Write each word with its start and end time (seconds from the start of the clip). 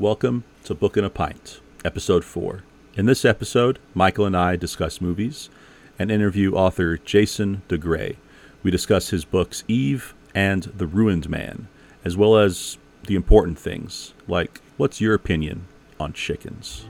Welcome 0.00 0.44
to 0.64 0.74
Book 0.74 0.96
and 0.96 1.04
a 1.04 1.10
Pint, 1.10 1.60
Episode 1.84 2.24
4. 2.24 2.62
In 2.94 3.04
this 3.04 3.22
episode, 3.22 3.78
Michael 3.92 4.24
and 4.24 4.34
I 4.34 4.56
discuss 4.56 4.98
movies 4.98 5.50
and 5.98 6.10
interview 6.10 6.54
author 6.54 6.96
Jason 6.96 7.60
DeGray. 7.68 8.16
We 8.62 8.70
discuss 8.70 9.10
his 9.10 9.26
books 9.26 9.62
Eve 9.68 10.14
and 10.34 10.62
The 10.62 10.86
Ruined 10.86 11.28
Man, 11.28 11.68
as 12.02 12.16
well 12.16 12.38
as 12.38 12.78
the 13.08 13.14
important 13.14 13.58
things, 13.58 14.14
like 14.26 14.62
what's 14.78 15.02
your 15.02 15.12
opinion 15.12 15.66
on 16.00 16.14
chickens? 16.14 16.86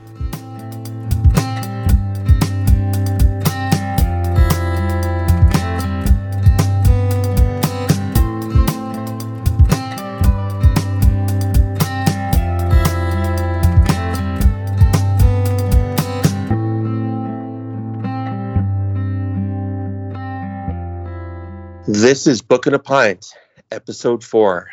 This 22.01 22.25
is 22.25 22.41
Book 22.41 22.65
and 22.65 22.73
a 22.75 22.79
Pint, 22.79 23.27
episode 23.69 24.23
four, 24.23 24.71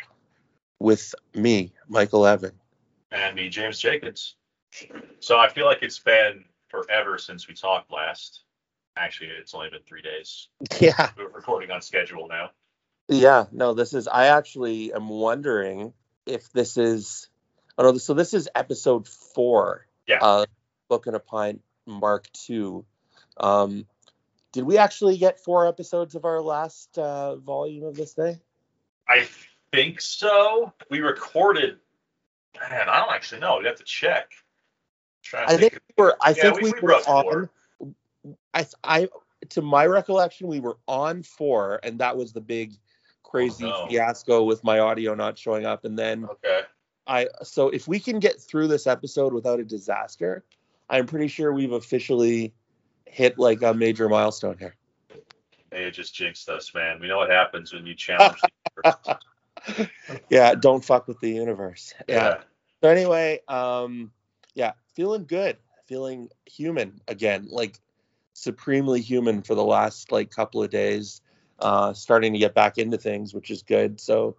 with 0.79 1.13
me, 1.35 1.73
Michael 1.87 2.25
Evan. 2.25 2.53
and 3.11 3.35
me, 3.35 3.49
James 3.49 3.77
Jacobs. 3.77 4.33
So 5.19 5.37
I 5.37 5.47
feel 5.49 5.67
like 5.67 5.83
it's 5.83 5.99
been 5.99 6.45
forever 6.69 7.19
since 7.19 7.47
we 7.47 7.53
talked 7.53 7.91
last. 7.91 8.41
Actually, 8.97 9.29
it's 9.39 9.53
only 9.53 9.69
been 9.69 9.83
three 9.87 10.01
days. 10.01 10.47
Yeah, 10.79 11.11
We're 11.15 11.29
recording 11.29 11.69
on 11.69 11.83
schedule 11.83 12.27
now. 12.27 12.49
yeah. 13.07 13.45
No, 13.51 13.75
this 13.75 13.93
is. 13.93 14.07
I 14.07 14.29
actually 14.29 14.91
am 14.91 15.07
wondering 15.07 15.93
if 16.25 16.51
this 16.51 16.77
is. 16.77 17.29
Oh 17.77 17.83
no, 17.83 17.97
so 17.99 18.15
this 18.15 18.33
is 18.33 18.49
episode 18.55 19.07
four. 19.07 19.85
Yeah. 20.07 20.17
Uh, 20.19 20.45
Book 20.87 21.05
and 21.05 21.15
a 21.15 21.19
Pint, 21.19 21.61
Mark 21.85 22.25
Two. 22.33 22.85
Um, 23.37 23.85
did 24.51 24.63
we 24.63 24.77
actually 24.77 25.17
get 25.17 25.39
four 25.39 25.67
episodes 25.67 26.15
of 26.15 26.25
our 26.25 26.41
last 26.41 26.97
uh, 26.97 27.35
volume 27.37 27.85
of 27.85 27.95
this 27.95 28.13
thing? 28.13 28.39
I 29.07 29.27
think 29.71 30.01
so. 30.01 30.73
We 30.89 30.99
recorded. 31.01 31.77
Man, 32.69 32.89
I 32.89 32.99
don't 32.99 33.13
actually 33.13 33.41
know. 33.41 33.59
We 33.59 33.65
have 33.65 33.75
to 33.77 33.83
check. 33.83 34.31
I 35.33 35.57
think 35.57 35.79
we 35.97 36.03
were. 36.03 36.17
I 36.21 36.29
Yeah, 36.31 36.35
think 36.51 36.61
we- 36.61 36.71
we, 36.71 36.79
we 36.81 36.87
were 36.87 36.95
on. 37.07 37.23
four. 37.23 37.49
I, 38.53 38.65
I, 38.83 39.09
to 39.49 39.61
my 39.61 39.85
recollection, 39.85 40.47
we 40.47 40.59
were 40.59 40.77
on 40.87 41.23
four, 41.23 41.79
and 41.83 41.99
that 41.99 42.17
was 42.17 42.33
the 42.33 42.41
big, 42.41 42.73
crazy 43.23 43.65
Oh, 43.65 43.83
no. 43.83 43.87
fiasco 43.87 44.43
with 44.43 44.63
my 44.63 44.79
audio 44.79 45.13
not 45.15 45.37
showing 45.37 45.65
up. 45.65 45.85
And 45.85 45.97
then 45.97 46.25
Okay. 46.25 46.61
I, 47.07 47.27
so 47.43 47.69
if 47.69 47.87
we 47.87 47.99
can 47.99 48.19
get 48.19 48.41
through 48.41 48.67
this 48.67 48.85
episode 48.87 49.33
without 49.33 49.59
a 49.59 49.63
disaster, 49.63 50.43
I'm 50.89 51.05
pretty 51.05 51.27
sure 51.27 51.53
we've 51.53 51.71
officially 51.71 52.53
hit 53.09 53.37
like 53.37 53.61
a 53.61 53.73
major 53.73 54.07
milestone 54.07 54.57
here. 54.57 54.75
Hey, 55.71 55.85
it 55.85 55.91
just 55.91 56.15
jinxed 56.15 56.49
us, 56.49 56.73
man. 56.73 56.99
We 56.99 57.07
know 57.07 57.17
what 57.17 57.29
happens 57.29 57.73
when 57.73 57.85
you 57.85 57.95
challenge. 57.95 58.41
the 58.41 58.97
universe. 59.67 59.89
yeah, 60.29 60.55
don't 60.55 60.83
fuck 60.83 61.07
with 61.07 61.19
the 61.19 61.29
universe. 61.29 61.93
Yeah. 62.07 62.15
yeah. 62.15 62.41
So 62.81 62.89
anyway, 62.89 63.41
um, 63.47 64.11
yeah, 64.55 64.71
feeling 64.95 65.25
good, 65.25 65.57
feeling 65.85 66.29
human 66.45 67.01
again, 67.07 67.47
like 67.49 67.79
supremely 68.33 69.01
human 69.01 69.41
for 69.41 69.55
the 69.55 69.63
last 69.63 70.11
like 70.11 70.31
couple 70.31 70.63
of 70.63 70.69
days. 70.69 71.21
Uh, 71.59 71.91
starting 71.91 72.31
to 72.31 72.39
get 72.39 72.55
back 72.55 72.77
into 72.77 72.97
things, 72.97 73.33
which 73.33 73.51
is 73.51 73.63
good. 73.63 73.99
So 73.99 74.37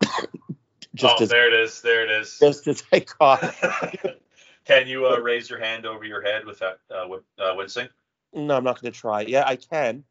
just 0.94 1.20
oh, 1.20 1.22
as 1.22 1.28
there 1.28 1.46
it 1.46 1.52
is. 1.52 1.82
There 1.82 2.02
it 2.04 2.10
is. 2.10 2.38
just 2.40 2.66
as 2.66 2.82
I 2.90 3.00
caught, 3.00 3.54
Can 4.64 4.86
you 4.86 5.06
uh, 5.06 5.18
raise 5.18 5.50
your 5.50 5.58
hand 5.58 5.84
over 5.84 6.04
your 6.04 6.22
head 6.22 6.46
without 6.46 6.78
uh, 6.90 7.02
wi- 7.02 7.20
uh, 7.38 7.54
wincing? 7.54 7.88
No, 8.34 8.56
I'm 8.56 8.64
not 8.64 8.80
going 8.80 8.92
to 8.92 8.98
try. 8.98 9.22
Yeah, 9.22 9.44
I 9.46 9.56
can. 9.56 10.04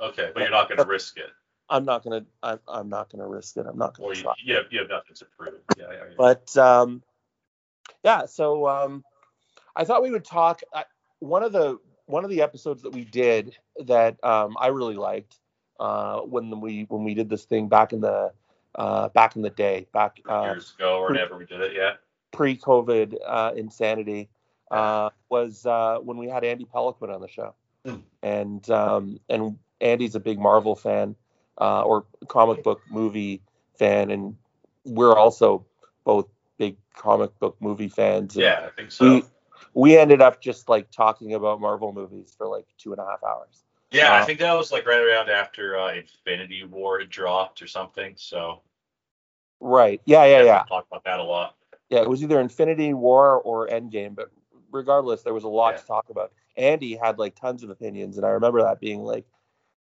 Okay, 0.00 0.30
but 0.32 0.40
you're 0.40 0.50
not 0.50 0.68
going 0.68 0.78
to 0.78 0.84
risk 0.84 1.16
it, 1.18 1.30
I'm 1.70 1.84
not 1.84 2.04
going 2.04 2.22
to. 2.22 2.26
I'm, 2.42 2.60
I'm 2.68 2.88
not 2.88 3.10
going 3.10 3.20
to 3.20 3.26
risk 3.26 3.56
it. 3.56 3.66
I'm 3.66 3.78
not 3.78 3.96
going 3.96 4.14
to 4.14 4.22
try. 4.22 4.34
you, 4.42 4.54
have, 4.54 4.64
you 4.70 4.78
have 4.80 4.88
nothing 4.88 5.14
to 5.16 5.24
prove. 5.36 5.54
Yeah, 5.76 5.84
yeah, 5.90 5.92
yeah. 5.92 6.14
But 6.16 6.56
um, 6.56 7.02
yeah, 8.04 8.26
so 8.26 8.66
um, 8.68 9.04
I 9.76 9.84
thought 9.84 10.02
we 10.02 10.10
would 10.10 10.24
talk. 10.24 10.62
I, 10.74 10.84
one 11.18 11.42
of 11.42 11.52
the 11.52 11.78
one 12.06 12.24
of 12.24 12.30
the 12.30 12.42
episodes 12.42 12.82
that 12.82 12.92
we 12.92 13.04
did 13.04 13.56
that 13.84 14.22
um, 14.24 14.56
I 14.58 14.68
really 14.68 14.96
liked 14.96 15.36
uh, 15.78 16.20
when 16.20 16.60
we 16.60 16.86
when 16.88 17.04
we 17.04 17.14
did 17.14 17.28
this 17.28 17.44
thing 17.44 17.68
back 17.68 17.92
in 17.92 18.00
the 18.00 18.32
uh, 18.76 19.08
back 19.10 19.36
in 19.36 19.42
the 19.42 19.50
day, 19.50 19.86
back 19.92 20.20
uh, 20.28 20.42
years 20.44 20.74
ago 20.78 21.00
or 21.00 21.08
whenever 21.08 21.36
we 21.36 21.44
did 21.44 21.60
it. 21.60 21.72
Yeah. 21.74 21.94
pre-COVID 22.32 23.16
uh, 23.26 23.52
insanity, 23.56 24.28
uh, 24.70 25.10
was 25.28 25.66
uh, 25.66 25.98
when 26.02 26.16
we 26.16 26.28
had 26.28 26.44
Andy 26.44 26.64
Pelican 26.64 27.10
on 27.10 27.20
the 27.20 27.28
show. 27.28 27.54
And 28.22 28.68
um, 28.70 29.20
and 29.28 29.58
Andy's 29.80 30.14
a 30.14 30.20
big 30.20 30.38
Marvel 30.38 30.76
fan 30.76 31.14
uh, 31.60 31.82
or 31.82 32.04
comic 32.28 32.62
book 32.62 32.80
movie 32.90 33.42
fan, 33.78 34.10
and 34.10 34.36
we're 34.84 35.14
also 35.14 35.64
both 36.04 36.26
big 36.58 36.76
comic 36.94 37.38
book 37.38 37.56
movie 37.60 37.88
fans. 37.88 38.36
and 38.36 38.44
Yeah, 38.44 38.64
I 38.66 38.70
think 38.70 38.90
so. 38.90 39.04
We 39.04 39.24
we 39.74 39.98
ended 39.98 40.20
up 40.20 40.40
just 40.40 40.68
like 40.68 40.90
talking 40.90 41.34
about 41.34 41.60
Marvel 41.60 41.92
movies 41.92 42.34
for 42.36 42.46
like 42.46 42.66
two 42.78 42.92
and 42.92 43.00
a 43.00 43.04
half 43.04 43.22
hours. 43.22 43.62
yeah, 43.90 44.12
I 44.12 44.20
uh, 44.20 44.26
think 44.26 44.38
that 44.40 44.52
was 44.54 44.72
like 44.72 44.86
right 44.86 45.00
around 45.00 45.30
after 45.30 45.76
uh, 45.78 45.94
Infinity 45.94 46.64
War 46.64 46.98
had 47.00 47.10
dropped 47.10 47.62
or 47.62 47.66
something. 47.66 48.14
So 48.16 48.62
Right? 49.60 50.00
Yeah, 50.04 50.24
yeah, 50.24 50.42
yeah. 50.42 50.62
Talk 50.68 50.86
about 50.90 51.04
that 51.04 51.18
a 51.18 51.22
lot. 51.22 51.56
Yeah, 51.90 52.02
it 52.02 52.08
was 52.08 52.22
either 52.22 52.40
Infinity 52.40 52.94
War 52.94 53.40
or 53.40 53.66
Endgame, 53.68 54.14
but 54.14 54.30
regardless, 54.70 55.22
there 55.22 55.34
was 55.34 55.44
a 55.44 55.48
lot 55.48 55.74
Yeah. 55.74 55.80
to 55.80 55.86
talk 55.86 56.10
about. 56.10 56.32
Andy 56.58 56.96
had 56.96 57.18
like 57.18 57.34
tons 57.34 57.62
of 57.62 57.70
opinions, 57.70 58.16
and 58.18 58.26
I 58.26 58.30
remember 58.30 58.62
that 58.62 58.80
being 58.80 59.02
like 59.02 59.24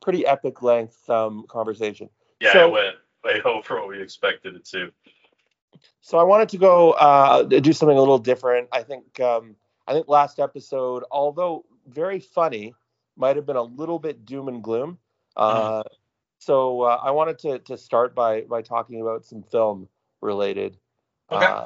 pretty 0.01 0.25
epic 0.25 0.61
length 0.61 1.09
um, 1.09 1.45
conversation. 1.49 2.09
Yeah, 2.39 2.53
So- 2.53 2.67
it 2.67 2.71
went 2.71 2.95
way 3.23 3.41
over 3.45 3.79
what 3.79 3.89
we 3.89 4.01
expected 4.01 4.55
it 4.55 4.65
to. 4.65 4.91
So 6.01 6.17
I 6.17 6.23
wanted 6.23 6.49
to 6.49 6.57
go 6.57 6.91
uh, 6.91 7.43
do 7.43 7.73
something 7.73 7.97
a 7.97 7.99
little 7.99 8.17
different. 8.19 8.69
I 8.71 8.83
think 8.83 9.19
um, 9.19 9.55
I 9.87 9.93
think 9.93 10.07
last 10.07 10.39
episode, 10.39 11.03
although 11.11 11.65
very 11.87 12.19
funny, 12.19 12.73
might 13.15 13.35
have 13.35 13.45
been 13.45 13.57
a 13.57 13.63
little 13.63 13.99
bit 13.99 14.25
doom 14.25 14.47
and 14.47 14.63
gloom. 14.63 14.97
Uh, 15.35 15.83
so 16.39 16.81
uh, 16.81 16.99
I 17.03 17.11
wanted 17.11 17.39
to 17.39 17.59
to 17.59 17.77
start 17.77 18.15
by 18.15 18.41
by 18.41 18.61
talking 18.61 19.01
about 19.01 19.25
some 19.25 19.43
film 19.43 19.87
related 20.21 20.77
Okay. 21.31 21.45
uh, 21.45 21.65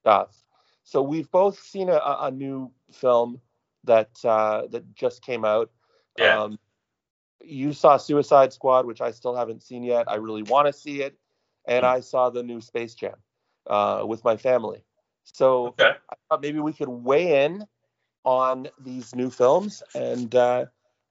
stuff. 0.00 0.42
So 0.82 1.00
we've 1.02 1.30
both 1.30 1.58
seen 1.58 1.88
a 1.88 2.00
a 2.20 2.30
new 2.30 2.72
film 2.92 3.40
that 3.86 4.10
uh, 4.24 4.66
that 4.70 4.94
just 4.94 5.22
came 5.22 5.44
out. 5.44 5.70
Yeah. 6.18 6.42
Um, 6.42 6.58
you 7.42 7.72
saw 7.72 7.96
Suicide 7.96 8.52
Squad, 8.52 8.86
which 8.86 9.00
I 9.00 9.10
still 9.12 9.34
haven't 9.34 9.62
seen 9.62 9.82
yet. 9.82 10.08
I 10.08 10.16
really 10.16 10.42
want 10.42 10.66
to 10.66 10.72
see 10.72 11.02
it, 11.02 11.18
and 11.66 11.84
Hmm. 11.84 11.90
I 11.92 12.00
saw 12.00 12.30
the 12.30 12.42
new 12.42 12.60
Space 12.60 12.94
Jam 12.94 13.16
uh, 13.66 14.04
with 14.06 14.24
my 14.24 14.36
family. 14.36 14.84
So 15.24 15.68
Okay. 15.68 15.92
I 16.10 16.14
thought 16.28 16.42
maybe 16.42 16.60
we 16.60 16.72
could 16.72 16.88
weigh 16.88 17.44
in 17.44 17.66
on 18.24 18.68
these 18.80 19.14
new 19.14 19.30
films 19.30 19.82
and 19.94 20.34
uh, 20.34 20.66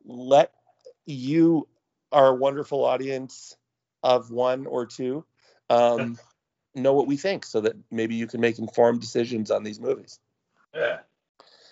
let 0.06 0.52
you, 1.06 1.68
our 2.12 2.36
wonderful 2.36 2.84
audience 2.84 3.58
of 4.04 4.32
one 4.32 4.66
or 4.68 4.86
two, 4.86 5.26
um, 5.70 6.18
know 6.76 6.94
what 6.94 7.08
we 7.08 7.18
think, 7.18 7.46
so 7.46 7.62
that 7.62 7.76
maybe 7.92 8.16
you 8.16 8.28
can 8.28 8.42
make 8.42 8.60
informed 8.60 9.02
decisions 9.02 9.52
on 9.52 9.64
these 9.64 9.80
movies. 9.80 10.20
Yeah. 10.74 11.00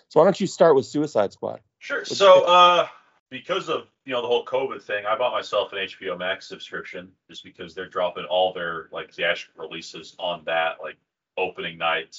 So 0.08 0.20
why 0.20 0.24
don't 0.26 0.40
you 0.40 0.46
start 0.46 0.76
with 0.76 0.86
Suicide 0.86 1.32
Squad? 1.32 1.60
Sure. 1.78 2.04
So, 2.04 2.44
uh, 2.44 2.86
because 3.30 3.68
of 3.68 3.88
you 4.04 4.12
know 4.12 4.22
the 4.22 4.28
whole 4.28 4.44
COVID 4.44 4.82
thing, 4.82 5.06
I 5.06 5.16
bought 5.16 5.32
myself 5.32 5.72
an 5.72 5.78
HBO 5.78 6.18
Max 6.18 6.46
subscription 6.46 7.10
just 7.28 7.42
because 7.42 7.74
they're 7.74 7.88
dropping 7.88 8.24
all 8.24 8.52
their 8.52 8.88
like 8.92 9.12
theatrical 9.12 9.66
releases 9.66 10.14
on 10.18 10.44
that 10.44 10.76
like 10.82 10.96
opening 11.36 11.78
night, 11.78 12.16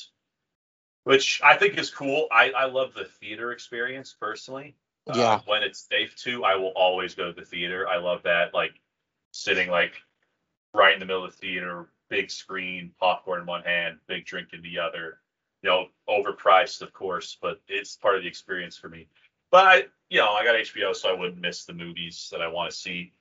which 1.04 1.42
I 1.44 1.56
think 1.56 1.78
is 1.78 1.90
cool. 1.90 2.28
I 2.32 2.52
I 2.52 2.66
love 2.66 2.94
the 2.94 3.06
theater 3.06 3.52
experience 3.52 4.16
personally. 4.20 4.76
Uh, 5.08 5.14
Yeah. 5.16 5.40
when 5.46 5.62
it's 5.64 5.88
safe 5.88 6.16
to, 6.18 6.44
I 6.44 6.56
will 6.56 6.74
always 6.76 7.14
go 7.16 7.32
to 7.32 7.40
the 7.40 7.46
theater. 7.46 7.88
I 7.88 7.98
love 7.98 8.24
that 8.24 8.54
like 8.54 8.74
sitting 9.32 9.70
like 9.70 9.94
right 10.74 10.94
in 10.94 11.00
the 11.00 11.06
middle 11.06 11.24
of 11.24 11.32
the 11.32 11.38
theater, 11.38 11.90
big 12.10 12.30
screen, 12.30 12.92
popcorn 13.00 13.42
in 13.42 13.46
one 13.46 13.64
hand, 13.64 14.00
big 14.08 14.26
drink 14.26 14.50
in 14.54 14.62
the 14.62 14.80
other. 14.80 15.20
You 15.66 15.72
know, 15.72 15.88
overpriced 16.08 16.84
of 16.84 16.94
course, 16.94 17.38
but 17.42 17.60
it's 17.68 17.96
part 17.96 18.18
of 18.18 18.22
the 18.22 18.28
experience 18.28 18.78
for 18.78 18.88
me. 18.88 19.08
But 19.50 19.66
I, 19.66 19.86
you 20.12 20.20
know, 20.20 20.30
I 20.30 20.44
got 20.44 20.54
HBO, 20.54 20.96
so 20.96 21.10
I 21.10 21.14
wouldn't 21.20 21.42
miss 21.42 21.66
the 21.66 21.74
movies 21.74 22.30
that 22.32 22.40
I 22.40 22.48
want 22.48 22.70
to 22.70 22.78
see. 22.78 23.14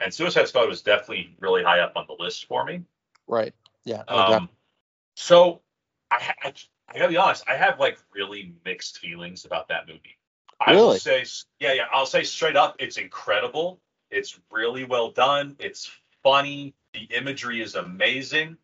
And 0.00 0.12
Suicide 0.12 0.48
Squad 0.48 0.68
was 0.68 0.82
definitely 0.82 1.36
really 1.38 1.62
high 1.62 1.78
up 1.78 1.92
on 1.94 2.06
the 2.08 2.16
list 2.18 2.46
for 2.46 2.64
me. 2.64 2.82
Right. 3.28 3.54
Yeah. 3.84 4.02
Um, 4.08 4.48
so 5.14 5.60
I, 6.10 6.34
I, 6.42 6.52
I 6.88 6.98
gotta 6.98 7.10
be 7.10 7.16
honest, 7.16 7.44
I 7.48 7.54
have 7.54 7.78
like 7.78 7.98
really 8.12 8.52
mixed 8.64 8.98
feelings 8.98 9.44
about 9.44 9.68
that 9.68 9.86
movie. 9.86 10.18
I 10.60 10.74
will 10.74 10.88
Really? 10.88 10.98
say, 10.98 11.24
yeah, 11.60 11.74
yeah, 11.74 11.84
I'll 11.92 12.06
say 12.06 12.24
straight 12.24 12.56
up, 12.56 12.74
it's 12.80 12.96
incredible. 12.96 13.80
It's 14.10 14.40
really 14.50 14.82
well 14.82 15.12
done. 15.12 15.54
It's 15.60 15.88
funny. 16.24 16.74
The 16.94 17.04
imagery 17.16 17.62
is 17.62 17.76
amazing. 17.76 18.56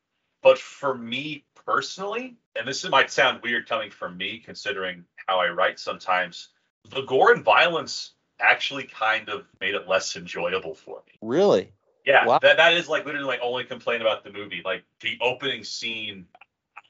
But 0.43 0.59
for 0.59 0.97
me 0.97 1.45
personally, 1.69 2.35
and 2.57 2.67
this 2.67 2.89
might 2.89 3.11
sound 3.11 3.43
weird 3.43 3.69
coming 3.69 3.91
from 3.91 4.17
me, 4.17 4.39
considering 4.39 5.05
how 5.27 5.39
I 5.39 5.51
write 5.51 5.79
sometimes, 5.79 6.49
the 6.89 7.03
gore 7.03 7.33
and 7.33 7.45
violence 7.45 8.13
actually 8.41 8.85
kind 8.85 9.29
of 9.29 9.45
made 9.61 9.75
it 9.75 9.87
less 9.87 10.17
enjoyable 10.17 10.75
for 10.75 11.03
me. 11.07 11.13
Really? 11.21 11.75
Yeah, 12.07 12.25
Wow. 12.27 12.39
that 12.41 12.57
that 12.57 12.73
is 12.73 12.89
like 12.89 13.05
literally 13.05 13.27
my 13.27 13.39
only 13.41 13.65
complaint 13.65 14.01
about 14.01 14.25
the 14.25 14.33
movie. 14.33 14.63
Like 14.65 14.85
the 15.01 15.19
opening 15.21 15.63
scene, 15.63 16.25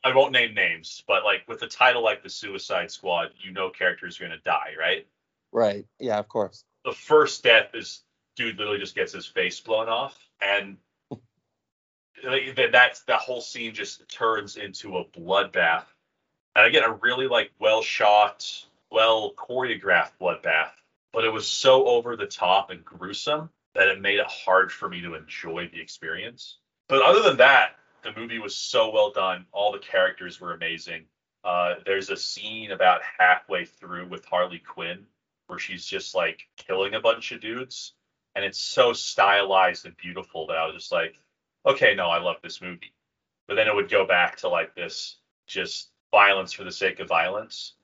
I 0.04 0.14
won't 0.14 0.30
name 0.30 0.54
names, 0.54 1.02
but 1.08 1.24
like 1.24 1.42
with 1.48 1.60
a 1.62 1.66
title 1.66 2.04
like 2.04 2.22
The 2.22 2.30
Suicide 2.30 2.92
Squad, 2.92 3.30
you 3.40 3.50
know 3.50 3.70
characters 3.70 4.20
are 4.20 4.24
gonna 4.24 4.38
die, 4.44 4.74
right? 4.78 5.08
Right. 5.50 5.86
Yeah, 5.98 6.20
of 6.20 6.28
course. 6.28 6.62
The 6.84 6.92
first 6.92 7.42
death 7.42 7.74
is 7.74 8.04
dude 8.36 8.58
literally 8.58 8.78
just 8.78 8.94
gets 8.94 9.12
his 9.12 9.26
face 9.26 9.58
blown 9.58 9.88
off, 9.88 10.16
and 10.40 10.76
that 12.24 12.70
that's 12.72 13.00
that 13.04 13.20
whole 13.20 13.40
scene 13.40 13.74
just 13.74 14.08
turns 14.08 14.56
into 14.56 14.96
a 14.98 15.04
bloodbath. 15.04 15.84
And 16.54 16.66
again, 16.66 16.84
a 16.84 16.92
really 16.92 17.28
like 17.28 17.50
well 17.58 17.82
shot, 17.82 18.44
well 18.90 19.32
choreographed 19.34 20.12
bloodbath, 20.20 20.70
but 21.12 21.24
it 21.24 21.32
was 21.32 21.46
so 21.46 21.86
over 21.86 22.16
the 22.16 22.26
top 22.26 22.70
and 22.70 22.84
gruesome 22.84 23.50
that 23.74 23.88
it 23.88 24.00
made 24.00 24.18
it 24.18 24.26
hard 24.26 24.72
for 24.72 24.88
me 24.88 25.00
to 25.02 25.14
enjoy 25.14 25.68
the 25.72 25.80
experience. 25.80 26.58
But 26.88 27.02
other 27.02 27.22
than 27.22 27.36
that, 27.36 27.76
the 28.02 28.12
movie 28.18 28.38
was 28.38 28.56
so 28.56 28.90
well 28.90 29.10
done. 29.10 29.46
All 29.52 29.72
the 29.72 29.78
characters 29.78 30.40
were 30.40 30.52
amazing. 30.52 31.04
Uh, 31.44 31.74
there's 31.86 32.10
a 32.10 32.16
scene 32.16 32.72
about 32.72 33.00
halfway 33.18 33.64
through 33.64 34.08
with 34.08 34.24
Harley 34.24 34.58
Quinn 34.58 35.06
where 35.46 35.58
she's 35.58 35.84
just 35.84 36.14
like 36.14 36.46
killing 36.56 36.94
a 36.94 37.00
bunch 37.00 37.32
of 37.32 37.40
dudes, 37.40 37.94
and 38.34 38.44
it's 38.44 38.60
so 38.60 38.92
stylized 38.92 39.86
and 39.86 39.96
beautiful 39.96 40.46
that 40.46 40.56
I 40.56 40.66
was 40.66 40.74
just 40.74 40.92
like, 40.92 41.18
okay, 41.66 41.94
no, 41.94 42.08
I 42.08 42.18
love 42.18 42.36
this 42.42 42.60
movie. 42.60 42.92
But 43.46 43.54
then 43.54 43.68
it 43.68 43.74
would 43.74 43.90
go 43.90 44.06
back 44.06 44.36
to 44.38 44.48
like 44.48 44.74
this 44.74 45.16
just 45.46 45.90
violence 46.10 46.52
for 46.52 46.64
the 46.64 46.72
sake 46.72 47.00
of 47.00 47.08
violence, 47.08 47.74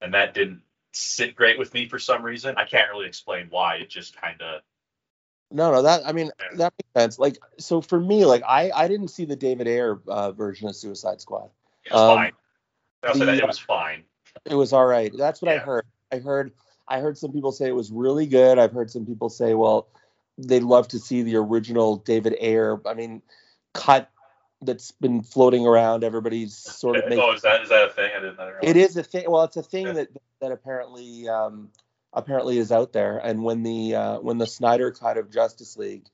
and 0.00 0.14
that 0.14 0.34
didn't 0.34 0.62
sit 0.92 1.34
great 1.34 1.58
with 1.58 1.72
me 1.74 1.88
for 1.88 1.98
some 1.98 2.22
reason. 2.22 2.56
I 2.56 2.64
can't 2.64 2.90
really 2.90 3.06
explain 3.06 3.46
why. 3.50 3.76
It 3.76 3.88
just 3.90 4.16
kind 4.16 4.40
of 4.42 4.62
No, 5.50 5.70
no, 5.72 5.82
that 5.82 6.06
I 6.06 6.12
mean 6.12 6.30
Yeah. 6.40 6.56
that 6.56 6.74
makes 6.78 7.00
sense. 7.00 7.18
Like, 7.18 7.38
so 7.58 7.80
for 7.80 8.00
me, 8.00 8.24
like 8.24 8.42
I 8.46 8.70
I 8.74 8.88
didn't 8.88 9.08
see 9.08 9.24
the 9.24 9.36
David 9.36 9.68
Ayer 9.68 10.00
uh, 10.08 10.32
version 10.32 10.68
of 10.68 10.76
Suicide 10.76 11.20
Squad. 11.20 11.50
it 11.84 11.92
was 11.92 12.00
Um, 12.00 12.16
fine. 12.16 12.32
I'll 13.04 13.18
that 13.18 13.38
it 13.38 13.46
was 13.46 13.58
fine. 13.58 14.04
It 14.44 14.54
was 14.54 14.72
all 14.72 14.86
right. 14.86 15.12
That's 15.16 15.42
what 15.42 15.52
I 15.52 15.58
heard. 15.58 15.84
I 16.12 16.18
heard 16.18 16.52
I 16.88 17.00
heard 17.00 17.16
some 17.18 17.32
people 17.32 17.52
say 17.52 17.68
it 17.68 17.74
was 17.74 17.90
really 17.90 18.26
good. 18.26 18.58
I've 18.58 18.72
heard 18.72 18.90
some 18.90 19.06
people 19.06 19.28
say, 19.28 19.54
well, 19.54 19.88
they'd 20.38 20.62
love 20.62 20.88
to 20.88 20.98
see 20.98 21.22
the 21.22 21.36
original 21.36 21.96
David 21.96 22.36
Ayer. 22.40 22.80
I 22.86 22.94
mean, 22.94 23.22
cut 23.72 24.10
that's 24.60 24.92
been 24.92 25.22
floating 25.22 25.66
around. 25.66 26.04
Everybody's 26.04 26.56
sort 26.56 26.96
of 26.96 27.04
making 27.04 27.24
oh, 27.24 27.32
is 27.32 27.42
that 27.42 27.62
is 27.62 27.68
that 27.68 27.88
a 27.88 27.92
thing? 27.92 28.10
I 28.16 28.20
didn't. 28.20 28.40
I 28.40 28.46
didn't 28.46 28.64
It 28.64 28.76
is 28.76 28.96
a 28.96 29.02
thing. 29.02 29.30
Well, 29.30 29.42
it's 29.44 29.56
a 29.56 29.62
thing 29.62 29.86
Yeah. 29.86 29.92
that 29.92 30.08
that 30.40 30.52
apparently 30.52 31.28
um, 31.28 31.70
apparently 32.12 32.58
is 32.58 32.72
out 32.72 32.92
there. 32.92 33.18
And 33.18 33.42
when 33.42 33.62
the 33.62 33.94
uh, 33.94 34.20
when 34.20 34.38
the 34.38 34.46
Snyder 34.46 34.90
cut 34.90 35.18
of 35.18 35.30
Justice 35.30 35.76
League 35.76 36.06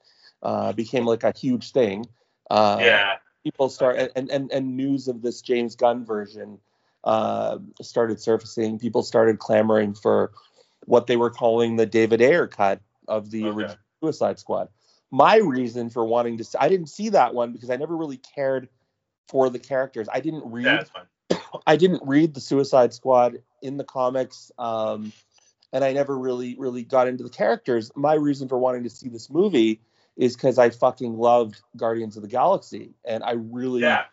uh, 0.43 0.73
became 0.73 1.05
like 1.05 1.25
a 1.25 1.37
huge 1.37 1.73
thing, 1.73 2.07
uh, 2.51 2.79
yeah, 2.81 3.17
people 3.45 3.69
start 3.69 4.13
and, 4.17 4.31
and 4.31 4.51
and 4.53 4.77
news 4.77 5.09
of 5.09 5.23
this 5.23 5.43
James 5.43 5.77
Gunn 5.77 6.05
version 6.05 6.59
uh, 7.05 7.59
started 7.83 8.21
surfacing. 8.21 8.79
People 8.79 9.03
started 9.03 9.39
clamoring 9.39 9.95
for 9.95 10.33
what 10.87 11.07
they 11.07 11.17
were 11.17 11.31
calling 11.31 11.77
the 11.77 11.87
David 11.87 12.23
Ayer 12.23 12.47
cut 12.47 12.81
of 13.07 13.31
the 13.31 13.45
Okay. 13.45 13.57
original 13.57 13.77
Suicide 14.03 14.39
Squad. 14.39 14.69
My 15.11 15.37
reason 15.37 15.91
for 15.91 16.05
wanting 16.05 16.37
to, 16.39 16.45
see, 16.45 16.59
I 16.61 16.69
didn't 16.69 16.89
see 16.89 17.09
that 17.11 17.35
one 17.35 17.53
because 17.53 17.71
I 17.71 17.77
never 17.77 17.97
really 17.97 18.19
cared 18.19 18.69
for 19.29 19.49
the 19.51 19.59
characters. 19.59 20.09
I 20.13 20.21
didn't 20.21 20.45
read 20.51 20.65
yeah. 21.31 21.37
I 21.67 21.77
didn't 21.77 22.03
read 22.05 22.35
the 22.35 22.41
Suicide 22.41 22.93
Squad 22.93 23.43
in 23.63 23.77
the 23.77 23.85
comics, 23.85 24.51
um, 24.59 25.13
and 25.73 25.85
I 25.85 25.93
never 25.93 26.19
really, 26.19 26.57
really 26.59 26.83
got 26.83 27.09
into 27.09 27.25
the 27.25 27.31
characters. 27.31 27.91
My 27.95 28.15
reason 28.15 28.49
for 28.49 28.59
wanting 28.59 28.85
to 28.85 28.91
see 28.91 29.09
this 29.09 29.31
movie 29.31 29.81
is 30.17 30.35
because 30.35 30.59
I 30.59 30.71
fucking 30.71 31.17
loved 31.17 31.61
Guardians 31.77 32.17
of 32.17 32.23
the 32.23 32.29
Galaxy, 32.29 32.95
and 33.05 33.23
I 33.23 33.33
really, 33.33 33.83
Yeah, 33.83 34.05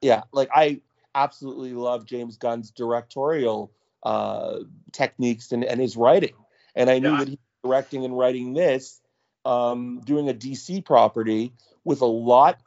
yeah, 0.00 0.22
like 0.32 0.48
I 0.54 0.80
absolutely 1.14 1.74
love 1.74 2.06
James 2.06 2.36
Gunn's 2.36 2.70
directorial 2.70 3.72
uh, 4.02 4.60
techniques 4.92 5.52
and, 5.52 5.64
and 5.64 5.80
his 5.80 5.96
writing, 5.96 6.34
and 6.74 6.88
I 6.88 6.98
knew 6.98 7.12
Yeah. 7.12 7.18
that 7.18 7.28
he 7.28 7.32
was 7.62 7.70
directing 7.70 8.04
and 8.04 8.16
writing 8.16 8.54
this, 8.54 9.01
um, 9.44 10.00
doing 10.04 10.28
a 10.28 10.34
DC 10.34 10.84
property 10.84 11.52
with 11.84 12.00
a 12.00 12.06
lot, 12.06 12.60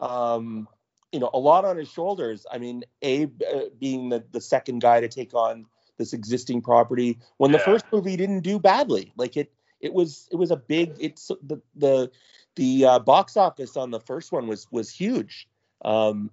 um, 0.00 0.68
you 1.12 1.20
know, 1.20 1.30
a 1.32 1.38
lot 1.38 1.64
on 1.64 1.76
his 1.76 1.88
shoulders. 1.88 2.46
I 2.50 2.58
mean, 2.58 2.84
Abe 3.02 3.42
uh, 3.42 3.60
being 3.78 4.08
the 4.08 4.24
the 4.32 4.40
second 4.40 4.80
guy 4.80 5.00
to 5.00 5.08
take 5.08 5.34
on 5.34 5.66
this 5.96 6.12
existing 6.12 6.62
property 6.62 7.18
when 7.38 7.50
the 7.50 7.58
first 7.58 7.84
movie 7.92 8.16
didn't 8.16 8.40
do 8.40 8.58
badly, 8.58 9.12
like 9.16 9.36
it 9.36 9.52
it 9.80 9.92
was 9.92 10.28
it 10.30 10.36
was 10.36 10.50
a 10.50 10.56
big 10.56 10.94
it's 10.98 11.28
the 11.42 11.60
the 11.76 12.10
the 12.56 12.84
uh, 12.84 12.98
box 12.98 13.36
office 13.36 13.76
on 13.76 13.90
the 13.90 14.00
first 14.00 14.32
one 14.32 14.46
was 14.46 14.66
was 14.70 14.90
huge. 14.90 15.48
Um, 15.84 16.30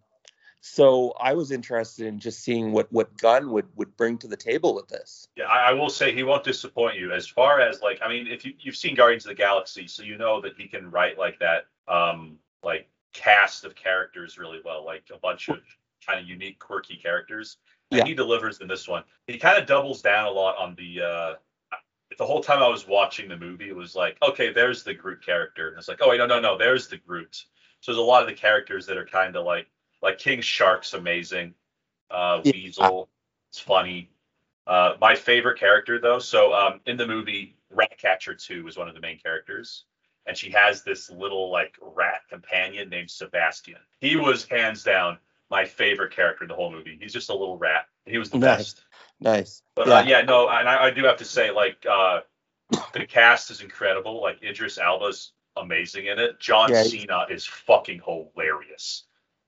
so 0.67 1.13
I 1.21 1.33
was 1.35 1.51
interested 1.51 2.07
in 2.07 2.17
just 2.19 2.39
seeing 2.43 2.71
what 2.71 2.91
what 2.91 3.15
Gunn 3.19 3.51
would 3.51 3.67
would 3.75 3.95
bring 3.95 4.17
to 4.17 4.27
the 4.27 4.35
table 4.35 4.73
with 4.73 4.87
this. 4.87 5.27
yeah. 5.35 5.45
I, 5.45 5.69
I 5.69 5.73
will 5.73 5.89
say 5.89 6.11
he 6.11 6.23
won't 6.23 6.43
disappoint 6.43 6.97
you. 6.97 7.11
As 7.13 7.27
far 7.27 7.59
as 7.61 7.81
like, 7.81 7.99
I 8.03 8.09
mean, 8.09 8.25
if 8.25 8.43
you 8.43 8.53
you've 8.59 8.75
seen 8.75 8.95
Guardians 8.95 9.25
of 9.25 9.29
the 9.29 9.35
Galaxy, 9.35 9.87
so 9.87 10.01
you 10.01 10.17
know 10.17 10.41
that 10.41 10.53
he 10.57 10.67
can 10.67 10.89
write 10.89 11.19
like 11.19 11.37
that, 11.39 11.67
um, 11.87 12.39
like 12.63 12.89
cast 13.13 13.63
of 13.63 13.75
characters 13.75 14.39
really 14.39 14.59
well, 14.65 14.83
like 14.83 15.03
a 15.13 15.19
bunch 15.19 15.49
of 15.49 15.59
kind 16.05 16.19
of 16.19 16.25
unique, 16.27 16.57
quirky 16.57 16.95
characters. 16.95 17.57
And 17.91 17.99
Yeah. 17.99 18.05
he 18.05 18.15
delivers 18.15 18.59
in 18.59 18.67
this 18.67 18.87
one. 18.87 19.03
He 19.27 19.37
kind 19.37 19.59
of 19.59 19.67
doubles 19.67 20.01
down 20.01 20.25
a 20.25 20.31
lot 20.31 20.57
on 20.57 20.73
the. 20.75 21.01
uh 21.01 21.33
the 22.17 22.25
whole 22.25 22.41
time 22.41 22.63
I 22.63 22.67
was 22.67 22.87
watching 22.87 23.27
the 23.27 23.35
movie, 23.35 23.67
it 23.67 23.75
was 23.75 23.93
like, 23.95 24.15
okay, 24.23 24.53
there's 24.53 24.83
the 24.83 24.93
Groot 24.93 25.23
character. 25.25 25.69
And 25.69 25.77
it's 25.77 25.87
like, 25.87 25.99
oh 26.01 26.09
wait, 26.09 26.17
no, 26.19 26.25
no, 26.25 26.39
no, 26.39 26.57
there's 26.57 26.87
the 26.87 26.97
Groot. 26.97 27.35
So 27.81 27.91
there's 27.91 27.97
a 27.99 28.01
lot 28.01 28.21
of 28.23 28.27
the 28.29 28.33
characters 28.33 28.85
that 28.85 28.95
are 28.97 29.05
kind 29.05 29.35
of 29.35 29.43
like, 29.45 29.67
like 30.05 30.19
King 30.19 30.39
Shark's 30.39 30.93
amazing. 30.93 31.53
Uh, 32.09 32.39
Yeah. 32.45 32.51
Weasel, 32.53 33.09
it's 33.49 33.59
funny. 33.59 34.09
Uh, 34.67 34.93
my 35.01 35.15
favorite 35.15 35.59
character 35.59 35.99
though, 35.99 36.19
so 36.19 36.53
um, 36.53 36.79
in 36.85 36.95
the 36.97 37.05
movie, 37.07 37.55
Ratcatcher 37.71 38.35
2 38.35 38.67
is 38.67 38.77
one 38.77 38.87
of 38.87 38.93
the 38.95 39.01
main 39.01 39.19
characters, 39.19 39.83
and 40.25 40.37
she 40.37 40.49
has 40.51 40.83
this 40.83 41.09
little 41.09 41.51
like 41.51 41.75
rat 41.81 42.21
companion 42.29 42.89
named 42.89 43.09
Sebastian. 43.11 43.77
He 43.99 44.15
was 44.15 44.45
hands 44.45 44.83
down 44.83 45.17
my 45.51 45.65
favorite 45.65 46.13
character 46.15 46.43
in 46.45 46.47
the 46.49 46.55
whole 46.55 46.71
movie. 46.71 46.97
He's 47.01 47.13
just 47.13 47.29
a 47.29 47.33
little 47.33 47.57
rat. 47.57 47.87
He 48.05 48.17
was 48.17 48.29
the 48.29 48.37
Nice. 48.39 48.57
best. 48.57 48.85
Nice. 49.19 49.61
But 49.75 49.87
yeah. 49.87 49.93
uh, 49.93 50.03
yeah, 50.03 50.21
no, 50.21 50.47
and 50.49 50.67
I, 50.69 50.85
I 50.85 50.89
do 50.91 51.03
have 51.05 51.17
to 51.17 51.25
say, 51.25 51.51
like, 51.51 51.85
uh, 51.89 52.21
the 52.93 53.05
cast 53.05 53.51
is 53.51 53.61
incredible. 53.61 54.21
Like 54.21 54.41
Idris 54.43 54.77
Elba's 54.79 55.33
amazing 55.57 56.07
in 56.07 56.17
it. 56.19 56.39
John 56.39 56.71
Yeah. 56.71 56.83
Cena 56.83 57.25
is 57.29 57.45
fucking 57.45 58.01
hilarious. 58.05 59.03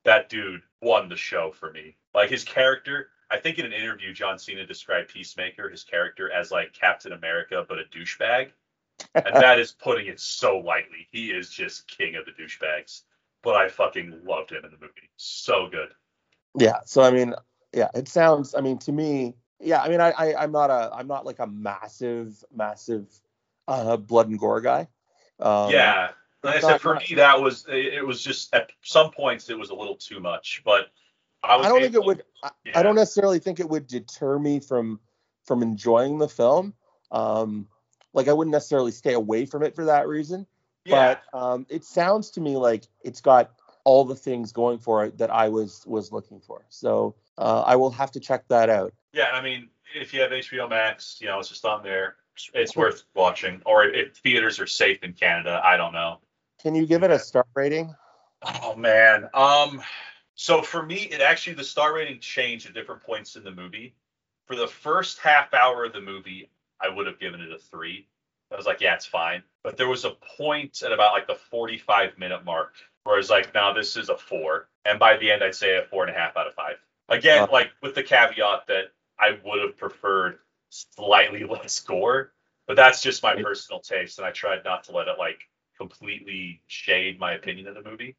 That 0.08 0.30
dude 0.30 0.62
won 0.82 1.10
the 1.10 1.18
show 1.18 1.52
for 1.52 1.70
me. 1.70 1.98
Like 2.16 2.30
his 2.30 2.46
character, 2.46 3.10
I 3.30 3.40
think 3.40 3.60
in 3.60 3.66
an 3.66 3.74
interview, 3.74 4.14
John 4.14 4.40
Cena 4.40 4.66
described 4.66 5.10
Peacemaker, 5.10 5.70
his 5.70 5.84
character, 5.84 6.32
as 6.32 6.50
like 6.50 6.72
Captain 6.72 7.12
America, 7.12 7.66
but 7.68 7.78
a 7.78 7.84
douchebag. 7.84 8.52
And 9.16 9.26
that 9.36 9.60
is 9.60 9.74
putting 9.74 10.08
it 10.08 10.22
so 10.22 10.60
lightly. 10.60 11.10
He 11.12 11.32
is 11.32 11.50
just 11.50 11.90
king 11.90 12.16
of 12.16 12.24
the 12.24 12.32
douchebags. 12.32 13.02
But 13.44 13.56
I 13.56 13.68
fucking 13.68 14.22
loved 14.26 14.52
him 14.52 14.64
in 14.64 14.72
the 14.72 14.78
movie. 14.78 15.10
So 15.18 15.68
good. 15.70 15.90
Yeah. 16.58 16.78
So 16.86 17.02
I 17.02 17.12
mean, 17.12 17.36
yeah, 17.74 17.90
it 17.94 18.08
sounds. 18.08 18.56
I 18.56 18.62
mean, 18.62 18.78
to 18.80 18.94
me, 18.94 19.36
yeah. 19.60 19.82
I 19.82 19.90
mean, 19.90 20.00
I, 20.00 20.12
I 20.12 20.36
I'm 20.42 20.54
not 20.54 20.70
a 20.70 20.90
I'm 20.94 21.08
not 21.08 21.26
like 21.26 21.40
a 21.40 21.48
massive 21.48 22.42
massive 22.56 23.08
uh, 23.68 23.98
blood 23.98 24.30
and 24.30 24.40
gore 24.40 24.62
guy. 24.62 24.88
Um, 25.40 25.70
yeah. 25.70 26.12
Like 26.44 26.58
I 26.58 26.60
said, 26.60 26.82
for 26.82 26.96
me, 26.96 27.16
that 27.16 27.42
was 27.42 27.66
it, 27.68 28.06
was 28.06 28.24
just 28.24 28.54
at 28.54 28.72
some 28.84 29.12
points 29.12 29.50
it 29.50 29.58
was 29.58 29.70
a 29.70 29.76
little 29.76 29.96
too 29.96 30.20
much, 30.20 30.62
but 30.64 30.88
I 31.44 31.58
was. 31.58 31.66
I 31.66 31.70
don't 31.70 31.82
think 31.82 31.96
it 31.96 32.04
would. 32.04 32.24
I, 32.44 32.52
Yeah. 32.66 32.80
I 32.80 32.84
don't 32.84 32.96
necessarily 32.96 33.40
think 33.40 33.60
it 33.60 33.68
would 33.68 33.88
deter 33.88 34.38
me 34.38 34.60
from 34.60 35.00
from 35.46 35.64
enjoying 35.64 36.20
the 36.20 36.28
film. 36.28 36.74
Um, 37.12 37.68
like 38.14 38.28
I 38.28 38.34
wouldn't 38.34 38.52
necessarily 38.52 38.92
stay 38.92 39.14
away 39.14 39.46
from 39.46 39.64
it 39.64 39.76
for 39.76 39.86
that 39.86 40.08
reason. 40.08 40.46
Yeah. 40.86 41.18
But 41.34 41.40
um, 41.40 41.66
it 41.70 41.84
sounds 41.84 42.32
to 42.32 42.42
me 42.42 42.56
like 42.56 42.86
it's 43.04 43.22
got 43.22 43.52
all 43.84 44.06
the 44.06 44.16
things 44.16 44.52
going 44.52 44.80
for 44.80 45.06
it 45.06 45.18
that 45.18 45.32
I 45.32 45.50
was 45.50 45.84
was 45.88 46.12
looking 46.12 46.40
for. 46.40 46.66
So 46.70 47.16
uh, 47.38 47.64
I 47.66 47.76
will 47.76 47.92
have 47.92 48.12
to 48.12 48.20
check 48.20 48.48
that 48.50 48.70
out. 48.70 48.94
Yeah, 49.14 49.30
I 49.34 49.42
mean, 49.42 49.70
if 49.96 50.14
you 50.14 50.22
have 50.22 50.32
HBO 50.32 50.70
Max, 50.70 51.18
you 51.22 51.28
know, 51.28 51.40
it's 51.40 51.50
just 51.50 51.66
on 51.66 51.84
there. 51.84 52.16
It's 52.54 52.76
worth 52.76 53.04
watching. 53.16 53.62
Or 53.66 53.86
if 53.86 54.18
theaters 54.18 54.60
are 54.60 54.68
safe 54.68 55.04
in 55.04 55.14
Canada, 55.14 55.60
I 55.64 55.78
don't 55.78 55.94
know. 55.94 56.20
Can 56.62 56.76
you 56.76 56.86
give 56.86 57.04
it 57.04 57.12
a 57.12 57.20
star 57.20 57.46
rating? 57.56 57.94
Oh 58.44 58.76
man. 58.76 59.30
Um. 59.34 59.82
So 60.36 60.62
for 60.62 60.84
me, 60.84 60.96
it 61.12 61.22
actually 61.22 61.54
the 61.54 61.64
star 61.64 61.96
rating 61.96 62.20
changed 62.20 62.68
at 62.68 62.74
different 62.74 63.04
points 63.04 63.36
in 63.36 63.44
the 63.44 63.52
movie. 63.52 63.96
For 64.46 64.56
the 64.56 64.68
first 64.68 65.20
half 65.20 65.54
hour 65.54 65.86
of 65.86 65.94
the 65.94 66.02
movie, 66.02 66.50
I 66.80 66.90
would 66.90 67.08
have 67.08 67.20
given 67.20 67.42
it 67.42 67.52
a 67.52 67.58
three. 67.58 68.08
I 68.52 68.56
was 68.56 68.66
like, 68.66 68.80
yeah, 68.80 68.94
it's 68.94 69.06
fine. 69.06 69.44
But 69.64 69.76
there 69.78 69.90
was 69.90 70.06
a 70.06 70.12
point 70.38 70.82
at 70.86 70.94
about 70.94 71.14
like 71.14 71.28
the 71.28 71.36
45 71.36 72.18
minute 72.18 72.46
mark 72.46 72.76
where 73.04 73.16
I 73.16 73.18
was 73.18 73.30
like, 73.30 73.54
now 73.54 73.74
this 73.74 73.98
is 73.98 74.10
a 74.10 74.18
four. 74.18 74.70
And 74.86 75.00
by 75.00 75.18
the 75.18 75.32
end, 75.32 75.44
I'd 75.44 75.56
say 75.56 75.78
a 75.78 75.84
four 75.84 76.06
and 76.06 76.16
a 76.16 76.18
half 76.18 76.38
out 76.38 76.48
of 76.48 76.54
five. 76.54 76.76
Again, 77.10 77.44
Uh, 77.44 77.48
like 77.52 77.72
with 77.82 77.96
the 77.96 78.04
caveat 78.04 78.68
that 78.68 78.92
I 79.20 79.38
would 79.44 79.62
have 79.62 79.78
preferred 79.78 80.40
slightly 80.70 81.44
less 81.50 81.80
gore, 81.80 82.32
but 82.68 82.76
that's 82.76 83.02
just 83.02 83.24
my 83.24 83.36
personal 83.42 83.80
taste, 83.82 84.18
and 84.20 84.28
I 84.28 84.32
tried 84.32 84.64
not 84.64 84.86
to 84.86 84.92
let 84.92 85.08
it 85.08 85.18
like 85.18 85.40
completely 85.78 86.62
shade 86.68 87.20
my 87.20 87.34
opinion 87.34 87.68
of 87.68 87.76
the 87.76 87.90
movie. 87.90 88.16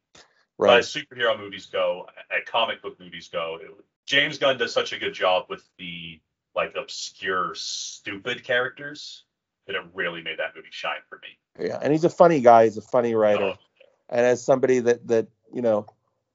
Right. 0.57 0.79
As 0.79 0.93
superhero 0.93 1.37
movies 1.39 1.67
go, 1.67 2.07
and 2.31 2.45
comic 2.45 2.81
book 2.81 2.99
movies 2.99 3.29
go, 3.31 3.59
it, 3.61 3.69
James 4.05 4.37
Gunn 4.37 4.57
does 4.57 4.73
such 4.73 4.91
a 4.91 4.99
good 4.99 5.13
job 5.13 5.45
with 5.49 5.63
the 5.77 6.19
like 6.55 6.73
obscure, 6.75 7.53
stupid 7.55 8.43
characters 8.43 9.23
that 9.67 9.75
it 9.75 9.83
really 9.93 10.21
made 10.21 10.39
that 10.39 10.55
movie 10.55 10.67
shine 10.71 10.97
for 11.07 11.19
me. 11.21 11.67
Yeah, 11.67 11.79
and 11.81 11.93
he's 11.93 12.03
a 12.03 12.09
funny 12.09 12.41
guy. 12.41 12.65
He's 12.65 12.77
a 12.77 12.81
funny 12.81 13.13
writer. 13.13 13.43
Oh, 13.43 13.55
and 14.09 14.25
as 14.25 14.43
somebody 14.43 14.79
that 14.79 15.07
that 15.07 15.27
you 15.53 15.61
know 15.61 15.85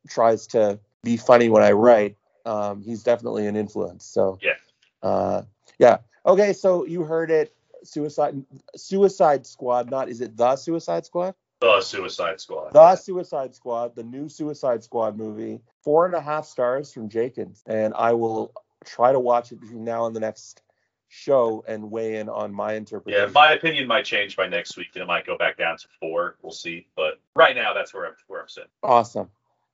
tries 0.08 0.46
to 0.48 0.78
be 1.02 1.16
funny 1.16 1.48
when 1.48 1.62
I 1.62 1.72
write, 1.72 2.16
um, 2.46 2.82
he's 2.82 3.02
definitely 3.02 3.46
an 3.46 3.56
influence. 3.56 4.06
So 4.06 4.38
Yeah. 4.40 4.54
uh, 5.02 5.42
yeah. 5.78 5.98
Okay, 6.26 6.52
so 6.52 6.86
you 6.86 7.02
heard 7.02 7.30
it. 7.30 7.54
Suicide 7.84 8.44
Suicide 8.76 9.46
Squad. 9.46 9.90
Not 9.90 10.08
is 10.08 10.20
it 10.20 10.36
the 10.36 10.56
Suicide 10.56 11.06
Squad? 11.06 11.34
the 11.60 11.80
Suicide 11.80 12.40
Squad. 12.40 12.72
The 12.72 12.96
Suicide 12.96 13.54
Squad, 13.54 13.96
the 13.96 14.02
new 14.02 14.28
Suicide 14.28 14.84
Squad 14.84 15.16
movie. 15.16 15.60
Four 15.82 16.06
and 16.06 16.14
a 16.14 16.20
half 16.20 16.46
stars 16.46 16.92
from 16.92 17.08
Jenkins, 17.08 17.62
and 17.66 17.94
I 17.94 18.12
will 18.12 18.52
try 18.84 19.12
to 19.12 19.20
watch 19.20 19.52
it 19.52 19.60
between 19.60 19.84
now 19.84 20.06
and 20.06 20.14
the 20.14 20.20
next 20.20 20.62
show 21.08 21.64
and 21.68 21.90
weigh 21.90 22.16
in 22.16 22.28
on 22.28 22.52
my 22.52 22.74
interpretation. 22.74 23.28
Yeah, 23.28 23.32
my 23.32 23.52
opinion 23.52 23.86
might 23.86 24.04
change 24.04 24.36
by 24.36 24.48
next 24.48 24.76
week, 24.76 24.88
and 24.94 25.02
it 25.02 25.06
might 25.06 25.26
go 25.26 25.36
back 25.38 25.56
down 25.56 25.76
to 25.78 25.86
four. 26.00 26.36
We'll 26.42 26.52
see. 26.52 26.86
But 26.96 27.20
right 27.36 27.54
now, 27.54 27.72
that's 27.72 27.94
where 27.94 28.06
I'm 28.06 28.14
where 28.26 28.42
I'm 28.42 28.48
sitting. 28.48 28.70
Awesome. 28.82 29.30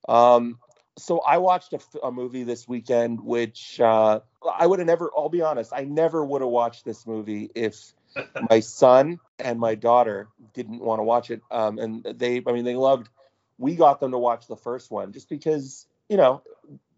Um, 0.08 0.58
so 0.98 1.20
I 1.20 1.38
watched 1.38 1.74
a 2.02 2.12
movie 2.12 2.42
this 2.42 2.68
weekend, 2.68 3.20
which 3.20 3.80
uh, 3.80 4.20
I 4.58 4.66
would 4.66 4.80
have 4.80 4.86
never. 4.86 5.10
I'll 5.16 5.28
be 5.28 5.42
honest, 5.42 5.72
I 5.74 5.84
never 5.84 6.24
would 6.24 6.42
have 6.42 6.50
watched 6.50 6.84
this 6.84 7.06
movie 7.06 7.50
if 7.54 7.92
my 8.50 8.60
son 8.60 9.20
and 9.38 9.58
my 9.58 9.74
daughter 9.74 10.28
didn't 10.54 10.80
want 10.80 10.98
to 10.98 11.04
watch 11.04 11.30
it. 11.30 11.42
Um, 11.50 11.78
and 11.78 12.04
they, 12.04 12.42
I 12.46 12.52
mean, 12.52 12.64
they 12.64 12.76
loved. 12.76 13.08
We 13.58 13.76
got 13.76 14.00
them 14.00 14.12
to 14.12 14.18
watch 14.18 14.46
the 14.46 14.56
first 14.56 14.90
one 14.90 15.12
just 15.12 15.28
because 15.28 15.86
you 16.08 16.16
know 16.16 16.42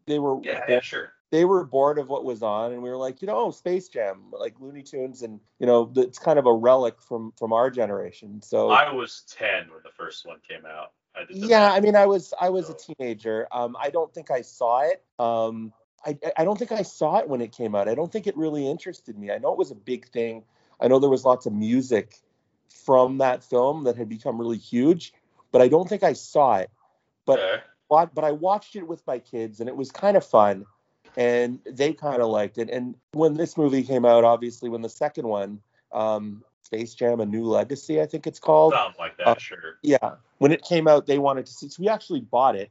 they 0.07 0.19
were 0.19 0.41
Yeah, 0.43 0.65
yeah, 0.69 0.81
sure. 0.81 1.13
they 1.31 1.45
were 1.45 1.65
bored 1.65 1.99
of 1.99 2.09
what 2.09 2.25
was 2.25 2.43
on, 2.43 2.73
and 2.73 2.83
we 2.83 2.91
were 2.91 2.97
like, 2.97 3.21
you 3.21 3.27
know, 3.27 3.37
oh, 3.37 3.51
Space 3.51 3.89
Jam, 3.89 4.25
like 4.33 4.61
Looney 4.61 4.83
Tunes, 4.83 5.23
and 5.23 5.41
you 5.59 5.67
know, 5.67 5.93
it's 5.97 6.19
kind 6.19 6.39
of 6.39 6.47
a 6.47 6.53
relic 6.53 7.01
from 7.01 7.33
from 7.39 7.53
our 7.53 7.71
generation. 7.71 8.43
So 8.43 8.71
I 8.71 8.93
was 8.93 9.25
ten 9.29 9.71
when 9.71 9.81
the 9.83 9.91
first 9.97 10.27
one 10.27 10.39
came 10.49 10.67
out. 10.67 10.93
I 11.15 11.25
did 11.27 11.37
yeah 11.37 11.71
i 11.71 11.79
mean 11.79 11.95
i 11.95 12.07
was 12.07 12.33
i 12.41 12.49
was 12.49 12.71
a 12.71 12.75
teenager 12.75 13.47
um 13.53 13.77
i 13.79 13.91
don't 13.91 14.15
think 14.15 14.31
i 14.31 14.41
saw 14.41 14.81
it 14.81 15.05
um 15.19 15.71
I, 16.05 16.19
I 16.37 16.45
don't 16.45 16.59
think 16.59 16.73
I 16.73 16.83
saw 16.83 17.19
it 17.19 17.29
when 17.29 17.41
it 17.41 17.53
came 17.53 17.75
out. 17.75 17.89
I 17.89 17.95
don't 17.95 18.11
think 18.11 18.27
it 18.27 18.37
really 18.37 18.69
interested 18.69 19.17
me. 19.17 19.31
I 19.31 19.39
know 19.39 19.53
it 19.53 19.59
was 19.59 19.71
a 19.71 19.77
big 19.77 20.09
thing. 20.09 20.45
I 20.83 20.89
know 20.89 20.99
there 20.99 21.09
was 21.09 21.25
lots 21.25 21.47
of 21.47 21.53
music 21.53 22.19
from 22.69 23.19
that 23.19 23.45
film 23.45 23.85
that 23.85 23.97
had 23.97 24.09
become 24.09 24.39
really 24.39 24.59
huge, 24.59 25.15
but 25.53 25.63
I 25.63 25.69
don't 25.69 25.89
think 25.89 26.03
I 26.03 26.13
saw 26.13 26.57
it. 26.57 26.71
But 27.25 27.39
Okay. 27.39 27.63
but 28.15 28.25
I 28.25 28.33
watched 28.33 28.75
it 28.75 28.87
with 28.87 29.07
my 29.07 29.19
kids 29.19 29.61
and 29.61 29.69
it 29.69 29.77
was 29.77 29.93
kind 29.93 30.17
of 30.17 30.25
fun 30.25 30.65
and 31.17 31.61
they 31.67 31.93
kind 31.93 32.23
of 32.23 32.29
liked 32.29 32.59
it. 32.59 32.71
And 32.71 32.95
when 33.13 33.35
this 33.35 33.57
movie 33.57 33.83
came 33.83 34.05
out, 34.05 34.25
obviously 34.25 34.69
when 34.69 34.83
the 34.83 34.89
second 34.89 35.29
one, 35.29 35.61
um, 35.93 36.43
Space 36.63 36.95
Jam: 36.95 37.21
A 37.21 37.27
New 37.27 37.45
Legacy, 37.45 38.01
I 38.01 38.07
think 38.07 38.27
it's 38.27 38.39
called. 38.39 38.73
Something 38.73 38.99
like 38.99 39.17
that, 39.19 39.29
uh, 39.29 39.39
sure. 39.39 39.79
Yeah, 39.83 40.15
when 40.39 40.53
it 40.53 40.63
came 40.63 40.89
out, 40.89 41.07
they 41.07 41.19
wanted 41.19 41.47
to 41.47 41.53
see. 41.53 41.69
So 41.69 41.83
we 41.83 41.89
actually 41.89 42.21
bought 42.21 42.57
it, 42.57 42.71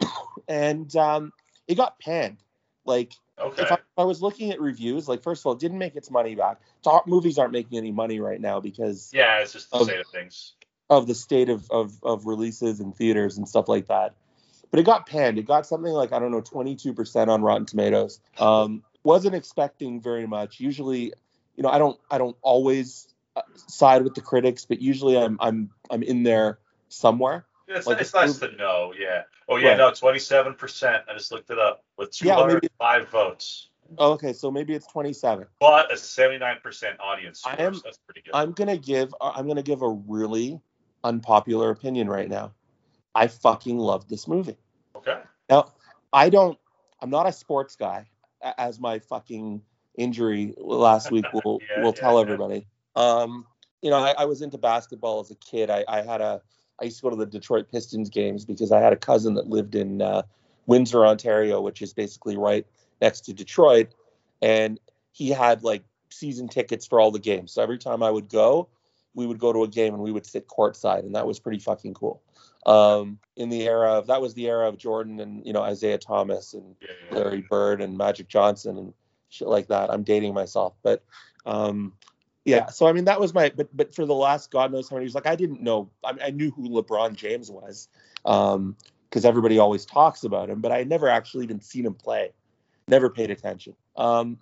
and 0.48 0.94
um, 0.96 1.32
it 1.68 1.74
got 1.74 1.98
panned. 1.98 2.38
Like 2.84 3.12
Okay. 3.38 3.62
if 3.62 3.72
I, 3.72 3.74
if 3.74 3.80
I 3.98 4.04
was 4.04 4.22
looking 4.22 4.52
at 4.52 4.60
reviews, 4.60 5.08
like 5.08 5.22
first 5.22 5.42
of 5.42 5.46
all, 5.46 5.52
it 5.52 5.58
didn't 5.58 5.78
make 5.78 5.96
its 5.96 6.10
money 6.10 6.34
back. 6.34 6.60
Top 6.82 7.06
movies 7.06 7.38
aren't 7.38 7.52
making 7.52 7.78
any 7.78 7.90
money 7.90 8.20
right 8.20 8.40
now 8.40 8.60
because 8.60 9.10
yeah, 9.12 9.38
it's 9.40 9.52
just 9.52 9.70
the 9.70 9.78
of- 9.78 9.86
state 9.86 10.00
of 10.00 10.06
things. 10.08 10.52
of 10.90 11.06
the 11.06 11.14
state 11.14 11.48
of, 11.48 11.68
of 11.70 11.92
of 12.02 12.26
releases 12.26 12.80
and 12.80 12.94
theaters 12.94 13.38
and 13.38 13.48
stuff 13.48 13.68
like 13.68 13.86
that. 13.88 14.14
But 14.70 14.80
it 14.80 14.84
got 14.84 15.06
panned. 15.06 15.38
It 15.38 15.46
got 15.46 15.66
something 15.66 15.92
like 15.92 16.12
I 16.12 16.18
don't 16.18 16.30
know, 16.30 16.40
22% 16.40 17.28
on 17.28 17.42
Rotten 17.42 17.66
Tomatoes. 17.66 18.20
Um, 18.38 18.82
wasn't 19.04 19.34
expecting 19.34 20.00
very 20.00 20.26
much. 20.26 20.60
Usually, 20.60 21.12
you 21.56 21.62
know, 21.62 21.68
I 21.68 21.78
don't 21.78 21.98
I 22.10 22.18
don't 22.18 22.36
always 22.42 23.08
uh, 23.36 23.42
side 23.66 24.02
with 24.02 24.14
the 24.14 24.20
critics, 24.22 24.64
but 24.64 24.80
usually 24.80 25.18
I'm 25.18 25.36
I'm 25.40 25.70
I'm 25.90 26.02
in 26.02 26.22
there 26.22 26.58
somewhere. 26.88 27.44
It's, 27.76 27.86
like 27.86 28.00
it's 28.00 28.14
nice 28.14 28.38
to 28.38 28.52
know, 28.56 28.92
yeah. 28.98 29.22
Oh 29.48 29.56
yeah, 29.56 29.70
Right. 29.70 29.78
no, 29.78 29.92
twenty-seven 29.92 30.54
percent. 30.54 31.02
I 31.08 31.14
just 31.14 31.32
looked 31.32 31.50
it 31.50 31.58
up 31.58 31.84
with 31.96 32.10
two 32.12 32.26
Yeah, 32.28 32.44
maybe- 32.46 32.68
five 32.78 33.08
votes, 33.08 33.68
Oh, 33.98 34.12
okay, 34.12 34.32
so 34.32 34.50
maybe 34.50 34.74
it's 34.74 34.86
27. 34.86 35.46
but 35.60 35.92
a 35.92 35.96
seventy-nine 35.96 36.58
percent 36.62 36.98
audience 37.00 37.42
I 37.46 37.56
am, 37.62 37.74
so 37.74 37.80
that's 37.84 37.98
pretty 37.98 38.22
good. 38.22 38.30
I'm 38.34 38.52
gonna 38.52 38.76
give 38.78 39.14
uh, 39.20 39.32
I'm 39.34 39.46
gonna 39.46 39.62
give 39.62 39.82
a 39.82 39.88
really 39.90 40.60
unpopular 41.04 41.70
opinion 41.70 42.08
right 42.08 42.28
now. 42.28 42.52
I 43.14 43.26
fucking 43.26 43.78
love 43.78 44.08
this 44.08 44.26
movie. 44.26 44.56
okay. 44.96 45.20
Now, 45.50 45.72
I 46.12 46.30
don't. 46.30 46.58
I'm 47.00 47.10
not 47.10 47.26
a 47.26 47.32
sports 47.32 47.76
guy, 47.76 48.08
as 48.56 48.78
my 48.80 49.00
fucking 49.00 49.60
injury 49.98 50.54
last 50.56 51.10
week 51.10 51.26
will 51.44 51.60
Yeah, 51.70 51.82
will 51.82 51.92
yeah, 51.94 52.00
tell 52.00 52.14
yeah. 52.14 52.20
everybody. 52.22 52.66
Um, 52.96 53.46
you 53.82 53.90
know, 53.90 53.98
I, 53.98 54.12
I 54.16 54.24
was 54.26 54.40
into 54.42 54.56
basketball 54.58 55.20
as 55.20 55.30
a 55.30 55.34
kid. 55.34 55.68
I, 55.70 55.84
I 55.88 56.02
had 56.02 56.20
a. 56.20 56.40
I 56.80 56.84
used 56.84 56.98
to 56.98 57.02
go 57.02 57.10
to 57.10 57.16
the 57.16 57.26
Detroit 57.26 57.70
Pistons 57.70 58.08
games 58.08 58.44
because 58.44 58.72
I 58.72 58.80
had 58.80 58.92
a 58.92 58.96
cousin 58.96 59.34
that 59.34 59.48
lived 59.48 59.74
in 59.74 60.02
uh, 60.02 60.22
Windsor, 60.66 61.06
Ontario, 61.06 61.60
which 61.60 61.82
is 61.82 61.92
basically 61.92 62.36
right 62.36 62.66
next 63.00 63.22
to 63.22 63.32
Detroit, 63.32 63.94
and 64.40 64.80
he 65.12 65.28
had 65.28 65.62
like 65.62 65.84
season 66.10 66.48
tickets 66.48 66.86
for 66.86 67.00
all 67.00 67.10
the 67.10 67.18
games. 67.18 67.52
So 67.52 67.62
every 67.62 67.78
time 67.78 68.02
I 68.02 68.10
would 68.10 68.28
go, 68.28 68.68
we 69.14 69.26
would 69.26 69.38
go 69.38 69.52
to 69.52 69.64
a 69.64 69.68
game 69.68 69.94
and 69.94 70.02
we 70.02 70.12
would 70.12 70.26
sit 70.26 70.48
courtside, 70.48 71.00
and 71.00 71.14
that 71.14 71.26
was 71.26 71.38
pretty 71.38 71.58
fucking 71.58 71.94
cool. 71.94 72.22
Um, 72.64 73.18
in 73.36 73.48
the 73.48 73.62
era 73.62 73.92
of 73.92 74.06
that 74.06 74.20
was 74.20 74.34
the 74.34 74.48
era 74.48 74.68
of 74.68 74.78
Jordan 74.78 75.20
and 75.20 75.44
you 75.46 75.52
know 75.52 75.64
Isiah 75.66 75.98
Thomas 75.98 76.54
and. 76.54 76.76
Larry 77.12 77.44
Bird 77.48 77.80
and 77.80 77.96
Magic 77.96 78.28
Johnson 78.28 78.78
and 78.78 78.94
shit 79.28 79.48
like 79.48 79.68
that. 79.68 79.90
I'm 79.90 80.02
dating 80.02 80.34
myself, 80.34 80.74
but 80.82 81.02
um, 81.46 81.92
yeah. 82.44 82.66
So 82.66 82.86
I 82.86 82.92
mean, 82.92 83.04
that 83.04 83.20
was 83.20 83.34
my. 83.34 83.52
But 83.54 83.74
but 83.76 83.94
for 83.94 84.06
the 84.06 84.14
last 84.14 84.50
God 84.50 84.72
knows 84.72 84.88
how 84.88 84.96
many 84.96 85.04
years, 85.04 85.14
like 85.14 85.26
I 85.26 85.36
didn't 85.36 85.60
know. 85.60 85.90
I, 86.04 86.14
I 86.24 86.30
knew 86.30 86.50
who 86.50 86.68
LeBron 86.68 87.14
James 87.14 87.50
was, 87.50 87.88
um, 88.24 88.76
because 89.08 89.24
everybody 89.24 89.58
always 89.58 89.84
talks 89.84 90.24
about 90.24 90.50
him, 90.50 90.60
but 90.60 90.72
I 90.72 90.84
never 90.84 91.08
actually 91.08 91.44
even 91.44 91.60
seen 91.60 91.86
him 91.86 91.94
play. 91.94 92.32
Never 92.88 93.10
paid 93.10 93.30
attention. 93.30 93.74
Um, 93.96 94.38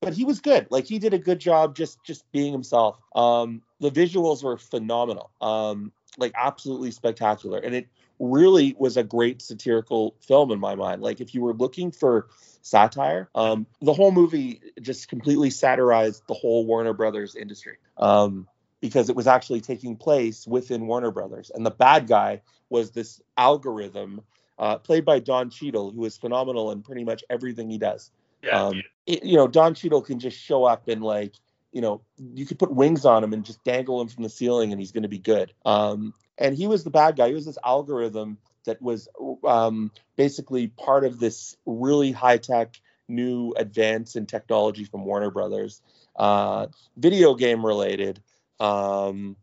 but 0.00 0.14
he 0.14 0.24
was 0.24 0.40
good. 0.40 0.66
Like 0.70 0.86
he 0.86 0.98
did 0.98 1.14
a 1.14 1.18
good 1.18 1.38
job 1.38 1.76
just 1.76 2.02
just 2.04 2.30
being 2.32 2.52
himself. 2.52 2.98
Um, 3.14 3.62
the 3.80 3.90
visuals 3.90 4.42
were 4.42 4.58
phenomenal. 4.58 5.30
Um, 5.40 5.92
like 6.16 6.32
absolutely 6.34 6.90
spectacular, 6.90 7.58
and 7.58 7.74
it 7.74 7.86
really 8.18 8.74
was 8.78 8.96
a 8.96 9.04
great 9.04 9.40
satirical 9.40 10.16
film 10.20 10.50
in 10.50 10.58
my 10.58 10.74
mind. 10.74 11.02
Like 11.02 11.20
if 11.20 11.34
you 11.34 11.42
were 11.42 11.54
looking 11.54 11.92
for 11.92 12.28
satire, 12.68 13.28
um, 13.34 13.66
the 13.80 13.92
whole 13.92 14.12
movie 14.12 14.60
just 14.80 15.08
completely 15.08 15.50
satirized 15.50 16.22
the 16.28 16.34
whole 16.34 16.66
Warner 16.66 16.92
Brothers 16.92 17.34
industry. 17.34 17.76
Um, 17.96 18.46
because 18.80 19.08
it 19.10 19.16
was 19.16 19.26
actually 19.26 19.60
taking 19.60 19.96
place 19.96 20.46
within 20.46 20.86
Warner 20.86 21.10
Brothers, 21.10 21.50
and 21.52 21.66
the 21.66 21.70
bad 21.70 22.06
guy 22.06 22.42
was 22.70 22.92
this 22.92 23.20
algorithm 23.36 24.20
uh, 24.58 24.78
played 24.78 25.04
by 25.04 25.18
Don 25.18 25.50
Cheadle, 25.50 25.90
who 25.90 26.04
is 26.04 26.16
phenomenal 26.16 26.70
in 26.70 26.82
pretty 26.82 27.04
much 27.04 27.24
everything 27.30 27.70
he 27.70 27.78
does 27.78 28.10
Yeah, 28.42 28.66
um, 28.66 28.82
it, 29.06 29.24
you 29.24 29.36
know, 29.36 29.48
Don 29.48 29.74
Cheadle 29.74 30.02
can 30.02 30.18
just 30.18 30.38
show 30.38 30.64
up 30.64 30.88
and 30.88 31.02
like, 31.02 31.34
you 31.72 31.80
know, 31.80 32.02
you 32.34 32.46
could 32.46 32.58
put 32.58 32.72
wings 32.72 33.04
on 33.04 33.24
him 33.24 33.32
and 33.32 33.44
just 33.44 33.62
dangle 33.64 34.00
him 34.00 34.08
from 34.08 34.22
the 34.22 34.28
ceiling 34.28 34.72
and 34.72 34.80
he's 34.80 34.92
going 34.92 35.02
to 35.02 35.08
be 35.08 35.18
good. 35.18 35.52
Um, 35.64 36.14
and 36.36 36.54
he 36.54 36.66
was 36.66 36.84
the 36.84 36.90
bad 36.90 37.16
guy. 37.16 37.28
He 37.28 37.34
was 37.34 37.46
this 37.46 37.58
algorithm 37.64 38.38
that 38.68 38.80
was 38.80 39.08
um, 39.44 39.90
basically 40.16 40.68
part 40.68 41.04
of 41.04 41.18
this 41.18 41.56
really 41.66 42.12
high 42.12 42.36
tech 42.36 42.80
new 43.08 43.54
advance 43.56 44.14
in 44.14 44.26
technology 44.26 44.84
from 44.84 45.04
Warner 45.04 45.30
Brothers, 45.30 45.80
uh, 46.16 46.66
video 46.96 47.34
game 47.34 47.64
related. 47.64 48.22
Um, 48.60 49.36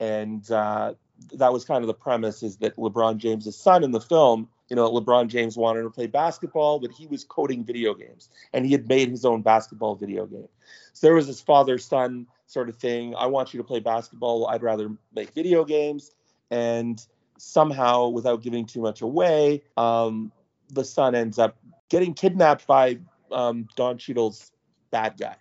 and 0.00 0.48
uh, 0.50 0.94
that 1.34 1.52
was 1.52 1.64
kind 1.64 1.84
of 1.84 1.86
the 1.86 1.94
premise 1.94 2.42
is 2.42 2.56
that 2.56 2.76
LeBron 2.76 3.18
James' 3.18 3.56
son 3.56 3.84
in 3.84 3.92
the 3.92 4.00
film, 4.00 4.48
you 4.68 4.74
know, 4.74 4.90
LeBron 4.90 5.28
James 5.28 5.56
wanted 5.56 5.82
to 5.82 5.90
play 5.90 6.08
basketball, 6.08 6.80
but 6.80 6.90
he 6.90 7.06
was 7.06 7.22
coding 7.22 7.64
video 7.64 7.94
games 7.94 8.28
and 8.52 8.66
he 8.66 8.72
had 8.72 8.88
made 8.88 9.08
his 9.08 9.24
own 9.24 9.42
basketball 9.42 9.94
video 9.94 10.26
game. 10.26 10.48
So 10.92 11.06
there 11.06 11.14
was 11.14 11.28
this 11.28 11.40
father 11.40 11.78
son 11.78 12.26
sort 12.46 12.68
of 12.68 12.76
thing. 12.76 13.14
I 13.14 13.26
want 13.26 13.54
you 13.54 13.58
to 13.58 13.64
play 13.64 13.80
basketball. 13.80 14.48
I'd 14.48 14.62
rather 14.62 14.90
make 15.14 15.30
video 15.34 15.64
games. 15.64 16.10
And 16.50 17.04
somehow, 17.38 18.08
without 18.08 18.42
giving 18.42 18.66
too 18.66 18.80
much 18.80 19.02
away, 19.02 19.62
um, 19.76 20.32
the 20.70 20.84
son 20.84 21.14
ends 21.14 21.38
up 21.38 21.56
getting 21.88 22.14
kidnapped 22.14 22.66
by 22.66 22.98
um, 23.30 23.68
Don 23.76 23.98
Cheadle's 23.98 24.52
bad 24.90 25.18
guy. 25.18 25.36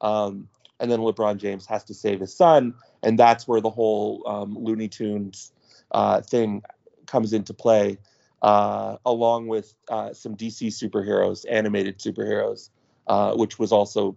Um, 0.00 0.48
and 0.80 0.90
then 0.90 1.00
LeBron 1.00 1.38
James 1.38 1.66
has 1.66 1.84
to 1.84 1.94
save 1.94 2.20
his 2.20 2.34
son. 2.34 2.74
And 3.02 3.18
that's 3.18 3.48
where 3.48 3.60
the 3.60 3.70
whole 3.70 4.22
um, 4.26 4.56
Looney 4.56 4.88
Tunes 4.88 5.52
uh, 5.90 6.20
thing 6.20 6.62
comes 7.06 7.32
into 7.32 7.54
play. 7.54 7.98
uh, 8.42 8.96
along 9.04 9.48
with 9.48 9.74
uh, 9.88 10.12
some 10.12 10.36
DC 10.36 10.68
superheroes, 10.68 11.44
animated 11.50 11.98
superheroes, 11.98 12.70
uh, 13.06 13.34
which 13.34 13.58
was 13.58 13.72
also 13.72 14.16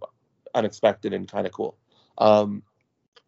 unexpected 0.53 1.13
and 1.13 1.27
kind 1.27 1.47
of 1.47 1.53
cool. 1.53 1.77
Um, 2.17 2.63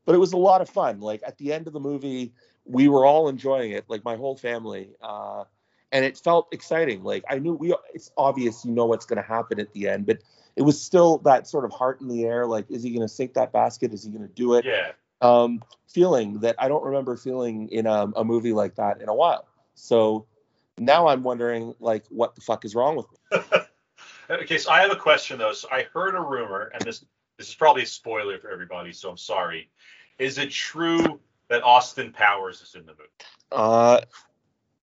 but 0.05 0.15
it 0.15 0.19
was 0.19 0.33
a 0.33 0.37
lot 0.37 0.61
of 0.61 0.69
fun. 0.69 0.99
Like 0.99 1.21
at 1.25 1.37
the 1.37 1.53
end 1.53 1.67
of 1.67 1.73
the 1.73 1.79
movie, 1.79 2.33
we 2.65 2.87
were 2.87 3.05
all 3.05 3.29
enjoying 3.29 3.71
it, 3.71 3.85
like 3.87 4.03
my 4.03 4.15
whole 4.15 4.35
family, 4.35 4.89
uh, 5.01 5.43
and 5.91 6.05
it 6.05 6.17
felt 6.17 6.47
exciting. 6.51 7.03
Like 7.03 7.23
I 7.29 7.39
knew 7.39 7.53
we, 7.53 7.75
it's 7.93 8.11
obvious 8.17 8.65
you 8.65 8.71
know 8.71 8.85
what's 8.85 9.05
going 9.05 9.21
to 9.21 9.27
happen 9.27 9.59
at 9.59 9.71
the 9.73 9.89
end, 9.89 10.05
but 10.05 10.19
it 10.55 10.61
was 10.61 10.81
still 10.81 11.19
that 11.19 11.47
sort 11.47 11.65
of 11.65 11.71
heart 11.71 12.01
in 12.01 12.07
the 12.07 12.25
air. 12.25 12.45
Like, 12.45 12.69
is 12.69 12.83
he 12.83 12.89
going 12.89 13.01
to 13.01 13.13
sink 13.13 13.33
that 13.33 13.51
basket? 13.51 13.93
Is 13.93 14.03
he 14.03 14.11
going 14.11 14.27
to 14.27 14.33
do 14.33 14.53
it? 14.55 14.65
Yeah. 14.65 14.91
Um, 15.21 15.63
feeling 15.87 16.39
that 16.39 16.55
I 16.59 16.67
don't 16.67 16.83
remember 16.83 17.15
feeling 17.15 17.69
in 17.69 17.85
a, 17.85 18.07
a 18.15 18.23
movie 18.23 18.53
like 18.53 18.75
that 18.75 19.01
in 19.01 19.09
a 19.09 19.13
while. 19.13 19.47
So 19.75 20.25
now 20.77 21.07
I'm 21.07 21.23
wondering, 21.23 21.73
like, 21.79 22.05
what 22.09 22.35
the 22.35 22.41
fuck 22.41 22.65
is 22.65 22.75
wrong 22.75 22.95
with 22.95 23.05
me? 23.11 23.39
okay, 24.29 24.57
so 24.57 24.71
I 24.71 24.81
have 24.81 24.91
a 24.91 24.95
question 24.95 25.37
though. 25.37 25.53
So 25.53 25.67
I 25.71 25.87
heard 25.93 26.15
a 26.15 26.21
rumor, 26.21 26.71
and 26.73 26.81
this 26.83 27.05
this 27.37 27.49
is 27.49 27.55
probably 27.55 27.83
a 27.83 27.87
spoiler 27.87 28.37
for 28.37 28.51
everybody, 28.51 28.91
so 28.91 29.09
I'm 29.09 29.17
sorry. 29.17 29.69
Is 30.19 30.37
it 30.37 30.51
true 30.51 31.19
that 31.49 31.63
Austin 31.63 32.11
Powers 32.11 32.61
is 32.61 32.75
in 32.75 32.85
the 32.85 32.93
movie? 32.93 33.09
Uh, 33.51 34.01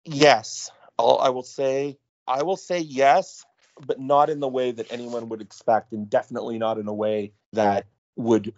yes. 0.05 0.71
I'll, 0.99 1.19
I 1.19 1.28
will 1.28 1.43
say, 1.43 1.99
I 2.26 2.43
will 2.43 2.57
say 2.57 2.81
yes, 2.81 3.45
but 3.87 4.00
not 4.00 4.31
in 4.31 4.40
the 4.40 4.49
way 4.49 4.73
that 4.73 4.93
anyone 4.93 5.28
would 5.28 5.40
expect, 5.40 5.93
and 5.93 6.09
definitely 6.09 6.59
not 6.59 6.78
in 6.78 6.88
a 6.88 6.95
way 6.95 7.33
that 7.52 7.87
would 8.17 8.52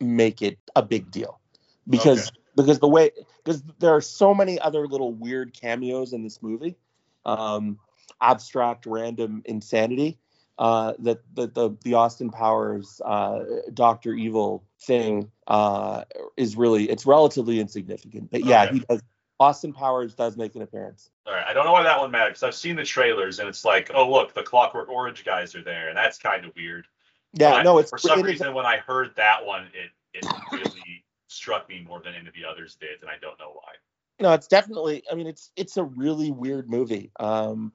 make 0.00 0.42
it 0.42 0.58
a 0.74 0.82
big 0.82 1.10
deal. 1.10 1.40
Because 1.88 2.28
Okay. 2.28 2.38
because 2.54 2.78
the 2.80 2.88
way 2.88 3.10
because 3.44 3.62
there 3.78 3.94
are 3.94 4.00
so 4.00 4.34
many 4.34 4.58
other 4.60 4.86
little 4.86 5.12
weird 5.12 5.54
cameos 5.58 6.12
in 6.12 6.22
this 6.22 6.42
movie, 6.42 6.76
um, 7.24 7.78
abstract, 8.20 8.86
random 8.86 9.42
insanity. 9.44 10.18
Uh, 10.58 10.92
that 10.98 11.22
the, 11.34 11.48
the 11.48 11.76
the 11.82 11.94
Austin 11.94 12.30
Powers 12.30 13.00
uh, 13.04 13.40
Doctor 13.72 14.12
Evil 14.12 14.62
thing 14.80 15.31
uh, 15.46 16.04
is 16.36 16.56
really 16.56 16.88
it's 16.90 17.06
relatively 17.06 17.60
insignificant. 17.60 18.30
But 18.30 18.44
yeah, 18.44 18.64
Okay. 18.64 18.74
he 18.74 18.80
does. 18.88 19.02
Austin 19.40 19.72
Powers 19.72 20.14
does 20.14 20.36
make 20.36 20.54
an 20.54 20.62
appearance. 20.62 21.10
All 21.26 21.32
right, 21.32 21.44
I 21.44 21.52
don't 21.52 21.64
know 21.64 21.72
why 21.72 21.82
that 21.82 21.98
one 21.98 22.12
matters. 22.12 22.44
I've 22.44 22.54
seen 22.54 22.76
the 22.76 22.84
trailers, 22.84 23.40
and 23.40 23.48
it's 23.48 23.64
like, 23.64 23.90
oh 23.94 24.08
look, 24.10 24.34
the 24.34 24.42
Clockwork 24.42 24.88
Orange 24.88 25.24
guys 25.24 25.54
are 25.56 25.62
there, 25.62 25.88
and 25.88 25.96
that's 25.96 26.16
kind 26.18 26.44
of 26.44 26.54
weird. 26.54 26.86
Yeah, 27.32 27.52
But 27.52 27.62
no, 27.64 27.78
it's 27.78 27.90
for 27.90 27.98
some 27.98 28.20
it 28.20 28.22
is- 28.22 28.26
reason 28.32 28.54
when 28.54 28.66
I 28.66 28.76
heard 28.76 29.14
that 29.16 29.44
one, 29.44 29.64
it 29.74 29.90
it 30.14 30.24
really 30.52 31.04
struck 31.26 31.68
me 31.68 31.82
more 31.88 32.00
than 32.04 32.14
any 32.14 32.28
of 32.28 32.34
the 32.34 32.44
others 32.44 32.76
did, 32.76 33.00
and 33.00 33.10
I 33.10 33.14
don't 33.20 33.38
know 33.38 33.50
why. 33.54 33.72
no, 34.20 34.32
it's 34.32 34.46
definitely. 34.46 35.02
I 35.10 35.14
mean, 35.16 35.26
it's 35.26 35.50
it's 35.56 35.76
a 35.76 35.82
really 35.84 36.30
weird 36.30 36.70
movie. 36.70 37.10
Um, 37.18 37.72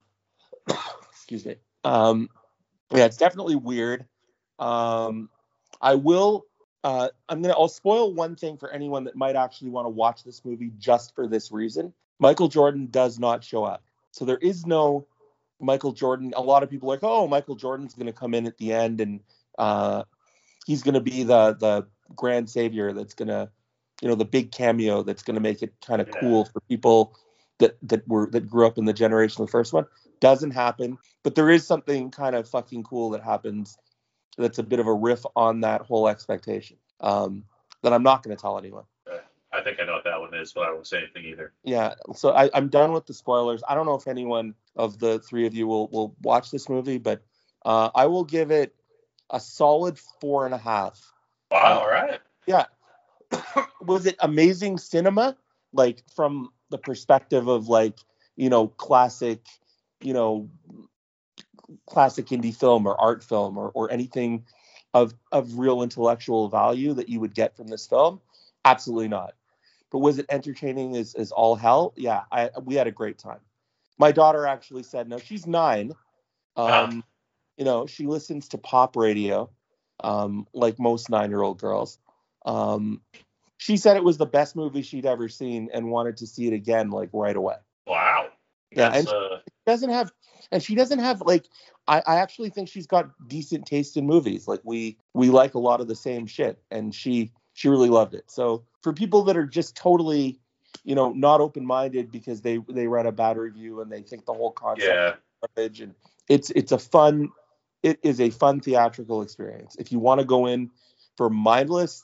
excuse 1.12 1.46
me. 1.46 1.56
Um, 1.84 2.30
yeah, 2.92 3.06
it's 3.06 3.18
definitely 3.18 3.56
weird. 3.56 4.06
Um, 4.60 5.30
I 5.82 5.96
will. 5.96 6.46
Uh, 6.84 7.10
I'm 7.28 7.42
gonna. 7.42 7.54
I'll 7.54 7.68
spoil 7.68 8.14
one 8.14 8.36
thing 8.36 8.58
for 8.58 8.70
anyone 8.72 9.04
that 9.06 9.16
might 9.16 9.36
actually 9.36 9.70
want 9.70 9.86
to 9.86 9.90
watch 9.90 10.24
this 10.24 10.46
movie 10.46 10.72
just 10.78 11.16
for 11.16 11.28
this 11.28 11.52
reason. 11.52 11.94
Michael 12.20 12.48
Jordan 12.48 12.88
does 12.90 13.20
not 13.20 13.44
show 13.44 13.64
up, 13.64 13.84
so 14.12 14.26
there 14.26 14.38
is 14.38 14.66
no 14.66 15.08
Michael 15.60 15.92
Jordan. 15.92 16.34
A 16.36 16.42
lot 16.42 16.64
of 16.64 16.70
people 16.70 16.90
are 16.90 16.96
like, 16.96 17.04
oh, 17.04 17.28
Michael 17.28 17.56
Jordan's 17.56 17.94
gonna 17.94 18.14
come 18.14 18.34
in 18.34 18.46
at 18.46 18.58
the 18.58 18.74
end 18.74 19.02
and 19.02 19.22
uh, 19.58 20.04
he's 20.66 20.84
gonna 20.84 21.02
be 21.02 21.24
the 21.24 21.56
the 21.60 21.88
grand 22.16 22.50
savior 22.50 22.94
that's 22.94 23.14
gonna, 23.14 23.50
you 24.02 24.08
know, 24.08 24.16
the 24.16 24.26
big 24.26 24.52
cameo 24.52 25.04
that's 25.04 25.24
gonna 25.24 25.40
make 25.40 25.64
it 25.64 25.74
kind 25.86 26.02
of 26.02 26.08
Yeah. 26.08 26.20
cool 26.20 26.46
for 26.46 26.62
people 26.70 27.16
that 27.60 27.78
that 27.84 28.08
were 28.08 28.30
that 28.32 28.48
grew 28.48 28.68
up 28.68 28.78
in 28.78 28.86
the 28.86 28.94
generation 28.94 29.42
of 29.42 29.48
the 29.48 29.52
first 29.52 29.74
one. 29.74 29.86
Doesn't 30.20 30.52
happen, 30.52 30.98
but 31.24 31.36
there 31.36 31.50
is 31.50 31.66
something 31.66 32.12
kind 32.12 32.36
of 32.36 32.48
fucking 32.48 32.84
cool 32.84 33.12
that 33.12 33.24
happens. 33.24 33.78
That's 34.38 34.60
a 34.60 34.63
bit 34.63 34.79
of 34.79 34.88
a 34.88 34.94
riff 34.94 35.25
on 35.36 35.62
that 35.62 35.82
whole 35.82 36.08
expectation. 36.08 36.77
Um, 37.01 37.44
that 37.84 37.94
I'm 37.94 38.03
not 38.03 38.23
going 38.23 38.36
to 38.36 38.41
tell 38.41 38.58
anyone. 38.58 38.84
I 39.54 39.62
think 39.62 39.80
I 39.80 39.86
know 39.86 39.93
what 39.93 40.04
that 40.04 40.19
one 40.19 40.34
is, 40.34 40.52
but 40.52 40.67
I 40.67 40.71
won't 40.71 40.86
say 40.86 40.97
anything 40.97 41.26
either. 41.26 41.54
Yeah, 41.63 41.93
so 42.13 42.32
I, 42.34 42.50
I'm 42.54 42.67
done 42.67 42.91
with 42.91 43.06
the 43.06 43.13
spoilers. 43.13 43.63
I 43.67 43.76
don't 43.76 43.86
know 43.86 43.95
if 43.95 44.08
anyone 44.08 44.54
of 44.76 45.00
the 45.00 45.19
three 45.19 45.47
of 45.47 45.56
you 45.56 45.67
will 45.67 45.88
will 45.88 46.15
watch 46.21 46.52
this 46.52 46.69
movie, 46.69 46.97
but 46.97 47.21
uh, 47.65 47.89
I 47.95 48.06
will 48.08 48.26
give 48.26 48.52
it 48.52 48.76
a 49.30 49.39
solid 49.39 49.97
four 50.19 50.45
and 50.45 50.54
a 50.54 50.58
half. 50.58 51.02
Wow, 51.50 51.80
all 51.80 51.89
right. 51.89 52.19
Yeah. 52.45 52.65
was 53.82 54.06
it 54.06 54.15
amazing 54.19 54.78
cinema 54.78 55.36
like 55.73 56.04
from 56.15 56.50
the 56.69 56.78
perspective 56.78 57.47
of 57.47 57.67
like 57.67 57.97
you 58.36 58.50
know 58.50 58.67
classic 58.67 59.39
you 60.02 60.13
know 60.13 60.50
classic 61.88 62.28
indie 62.28 62.56
film 62.56 62.86
or 62.88 63.00
art 63.00 63.24
film 63.24 63.58
or, 63.58 63.70
or 63.74 63.91
anything 63.91 64.46
of 64.93 65.13
of 65.32 65.58
real 65.60 65.82
intellectual 65.84 66.50
value 66.50 66.93
that 66.93 67.10
you 67.10 67.20
would 67.20 67.34
get 67.34 67.56
from 67.56 67.67
this 67.67 67.86
film? 67.88 68.22
Absolutely 68.65 69.08
not. 69.08 69.34
But 69.91 70.00
was 70.00 70.20
it 70.20 70.26
entertaining 70.30 70.96
as, 70.96 71.13
as 71.15 71.32
all 71.32 71.56
hell? 71.56 71.93
Yeah 71.96 72.24
I, 72.32 72.50
we 72.63 72.76
had 72.76 72.88
a 72.88 72.91
great 72.91 73.17
time. 73.17 73.39
My 73.98 74.12
daughter 74.12 74.46
actually 74.46 74.84
said 74.84 75.08
no 75.10 75.17
she's 75.17 75.46
nine. 75.48 75.91
Um, 76.56 76.67
Ah. 76.70 76.91
you 77.58 77.65
know 77.65 77.86
she 77.88 78.08
listens 78.08 78.48
to 78.50 78.58
pop 78.58 78.96
radio 78.96 79.50
um, 80.04 80.48
like 80.54 80.80
most 80.80 81.10
nine 81.10 81.30
year 81.30 81.41
old 81.41 81.60
girls. 81.60 82.00
Um, 82.46 83.02
she 83.58 83.78
said 83.78 83.98
it 83.98 84.04
was 84.04 84.17
the 84.17 84.26
best 84.26 84.56
movie 84.56 84.84
she'd 84.84 85.06
ever 85.06 85.28
seen 85.28 85.70
and 85.74 85.89
wanted 85.89 86.17
to 86.17 86.28
see 86.28 86.48
it 86.48 86.54
again 86.54 86.91
like 86.91 87.10
right 87.12 87.36
away. 87.36 87.56
Wow. 87.88 88.28
Yeah, 88.72 88.89
That's, 88.89 89.00
and- 89.00 89.08
uh, 89.10 89.38
doesn't 89.65 89.89
have 89.89 90.12
and 90.52 90.62
she 90.64 90.76
doesn't 90.76 91.00
have 91.00 91.22
like 91.22 91.46
I, 91.88 92.02
I 92.06 92.16
actually 92.18 92.50
think 92.50 92.70
she's 92.70 92.88
got 92.88 93.10
decent 93.28 93.66
taste 93.66 93.98
in 93.98 94.06
movies. 94.06 94.48
Like 94.48 94.62
we 94.64 94.98
we 95.14 95.30
like 95.30 95.54
a 95.54 95.60
lot 95.60 95.82
of 95.82 95.88
the 95.88 95.96
same 95.96 96.26
shit 96.26 96.60
and 96.72 96.94
she 96.94 97.32
she 97.54 97.70
really 97.70 97.90
loved 97.90 98.14
it. 98.14 98.30
So 98.30 98.64
for 98.82 98.94
people 98.94 99.24
that 99.24 99.38
are 99.38 99.46
just 99.46 99.76
totally 99.76 100.40
you 100.84 100.96
know 100.96 101.12
not 101.12 101.42
open-minded 101.42 102.12
because 102.12 102.42
they 102.42 102.60
they 102.70 102.88
read 102.88 103.06
a 103.06 103.12
bad 103.12 103.38
review 103.38 103.82
and 103.82 103.92
they 103.92 104.02
think 104.02 104.26
the 104.26 104.34
whole 104.34 104.52
concept 104.52 104.88
yeah. 104.88 105.10
is 105.10 105.16
garbage 105.56 105.82
and 105.82 105.96
it's 106.30 106.50
it's 106.52 106.72
a 106.72 106.80
fun 106.80 107.30
it 107.84 108.00
is 108.04 108.20
a 108.20 108.30
fun 108.30 108.60
theatrical 108.60 109.22
experience. 109.22 109.76
If 109.78 109.92
you 109.92 110.00
want 110.00 110.20
to 110.20 110.26
go 110.26 110.48
in 110.48 110.72
for 111.16 111.30
mindless 111.30 112.04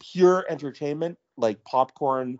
pure 0.00 0.44
entertainment 0.48 1.18
like 1.36 1.64
popcorn 1.64 2.38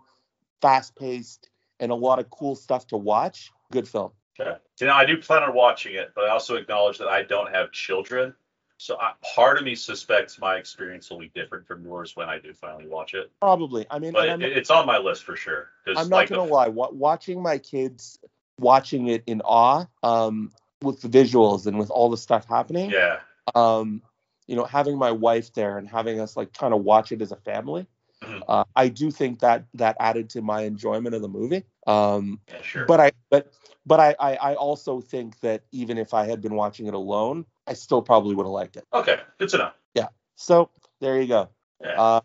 fast 0.61 0.95
paced 0.95 1.49
and 1.79 1.91
a 1.91 1.95
lot 1.95 2.19
of 2.19 2.29
cool 2.29 2.55
stuff 2.55 2.87
to 2.87 2.97
watch 2.97 3.51
good 3.71 3.87
film 3.87 4.11
Okay. 4.39 4.57
You 4.79 4.87
know, 4.87 4.93
I 4.93 5.05
do 5.05 5.17
plan 5.17 5.43
on 5.43 5.53
watching 5.53 5.95
it, 5.95 6.11
but 6.15 6.25
I 6.25 6.29
also 6.29 6.55
acknowledge 6.55 6.97
that 6.97 7.07
I 7.07 7.23
don't 7.23 7.53
have 7.53 7.71
children. 7.71 8.33
So 8.77 8.97
I, 8.99 9.13
part 9.35 9.57
of 9.57 9.63
me 9.63 9.73
suspects 9.75 10.37
my 10.37 10.55
experience 10.57 11.09
will 11.09 11.19
be 11.19 11.31
different 11.33 11.65
from 11.65 11.85
yours 11.85 12.15
when 12.15 12.27
I 12.27 12.39
do 12.39 12.53
finally 12.53 12.87
watch 12.87 13.13
it. 13.13 13.31
Probably. 13.39 13.85
I 13.89 13.99
mean, 13.99 14.11
But 14.11 14.27
it, 14.27 14.31
I'm, 14.31 14.41
it's 14.41 14.69
on 14.69 14.85
my 14.85 14.97
list 14.97 15.23
for 15.23 15.37
sure. 15.37 15.69
I'm 15.87 16.09
not 16.09 16.11
like, 16.11 16.29
gonna 16.29 16.45
the- 16.45 16.53
lie. 16.53 16.67
Wa- 16.67 16.89
watching 16.91 17.41
my 17.41 17.57
kids 17.57 18.19
watching 18.59 19.07
it 19.07 19.23
in 19.27 19.41
awe, 19.41 19.85
um, 20.03 20.51
with 20.81 21.01
the 21.01 21.07
visuals 21.07 21.67
and 21.67 21.79
with 21.79 21.89
all 21.89 22.09
the 22.09 22.17
stuff 22.17 22.45
happening, 22.49 22.89
Yeah. 22.91 23.19
um, 23.55 24.01
you 24.47 24.55
know, 24.57 24.65
having 24.65 24.97
my 24.97 25.11
wife 25.11 25.53
there 25.53 25.77
and 25.77 25.87
having 25.89 26.19
us 26.19 26.35
like 26.35 26.51
kind 26.53 26.73
of 26.73 26.83
watch 26.83 27.11
it 27.13 27.21
as 27.21 27.31
a 27.31 27.37
family, 27.37 27.87
Mhm. 28.21 28.41
uh, 28.47 28.65
I 28.75 28.89
do 28.89 29.09
think 29.11 29.39
that 29.39 29.65
that 29.75 29.95
added 29.99 30.29
to 30.31 30.41
my 30.41 30.61
enjoyment 30.63 31.15
of 31.15 31.21
the 31.21 31.27
movie. 31.29 31.63
Um, 31.85 32.39
Yeah, 32.47 32.61
sure. 32.61 32.85
but 32.85 32.99
I 32.99 33.11
but 33.29 33.53
but 33.85 33.99
I, 33.99 34.15
I 34.19 34.35
I 34.35 34.53
also 34.55 35.01
think 35.01 35.39
that 35.41 35.63
even 35.71 35.97
if 35.97 36.13
I 36.13 36.25
had 36.25 36.41
been 36.41 36.55
watching 36.55 36.87
it 36.87 36.93
alone, 36.93 37.45
I 37.67 37.73
still 37.73 38.01
probably 38.01 38.35
would 38.35 38.45
have 38.45 38.51
liked 38.51 38.75
it. 38.77 38.85
okay. 38.93 39.19
Good 39.37 39.49
to 39.49 39.57
know. 39.57 39.71
Yeah. 39.93 40.07
So 40.35 40.69
there 40.99 41.21
you 41.21 41.27
go. 41.27 41.49
Yeah. 41.81 42.01
Uh, 42.01 42.21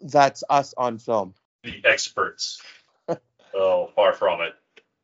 that's 0.00 0.42
us 0.50 0.74
on 0.76 0.98
film. 0.98 1.34
the 1.62 1.82
experts. 1.84 2.60
oh, 3.54 3.90
far 3.94 4.12
from 4.12 4.40
it. 4.40 4.54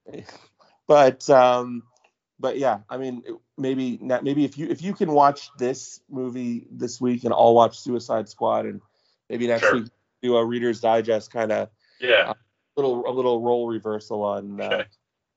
but 0.87 1.29
um 1.31 1.83
but 2.39 2.59
yeah 2.59 2.79
i 2.89 2.97
mean 2.97 3.25
maybe 3.59 3.99
not 4.01 4.23
maybe 4.23 4.45
if 4.45 4.57
you 4.57 4.69
if 4.69 4.81
you 4.83 4.95
can 4.95 5.11
watch 5.11 5.51
this 5.59 6.01
movie 6.09 6.67
this 6.71 7.01
week 7.01 7.25
and 7.25 7.33
i'll 7.35 7.55
watch 7.55 7.77
suicide 7.81 8.29
squad 8.29 8.67
and 8.67 8.81
maybe 9.29 9.49
next 9.49 9.63
Sure. 9.65 9.75
week 9.75 9.87
do 10.23 10.37
a 10.37 10.45
reader's 10.45 10.81
digest 10.81 11.33
kind 11.33 11.51
of 11.51 11.69
Yeah. 11.99 12.35
Little 12.77 13.07
a 13.09 13.13
little 13.13 13.41
role 13.41 13.67
reversal 13.69 14.23
on 14.23 14.61
uh, 14.61 14.85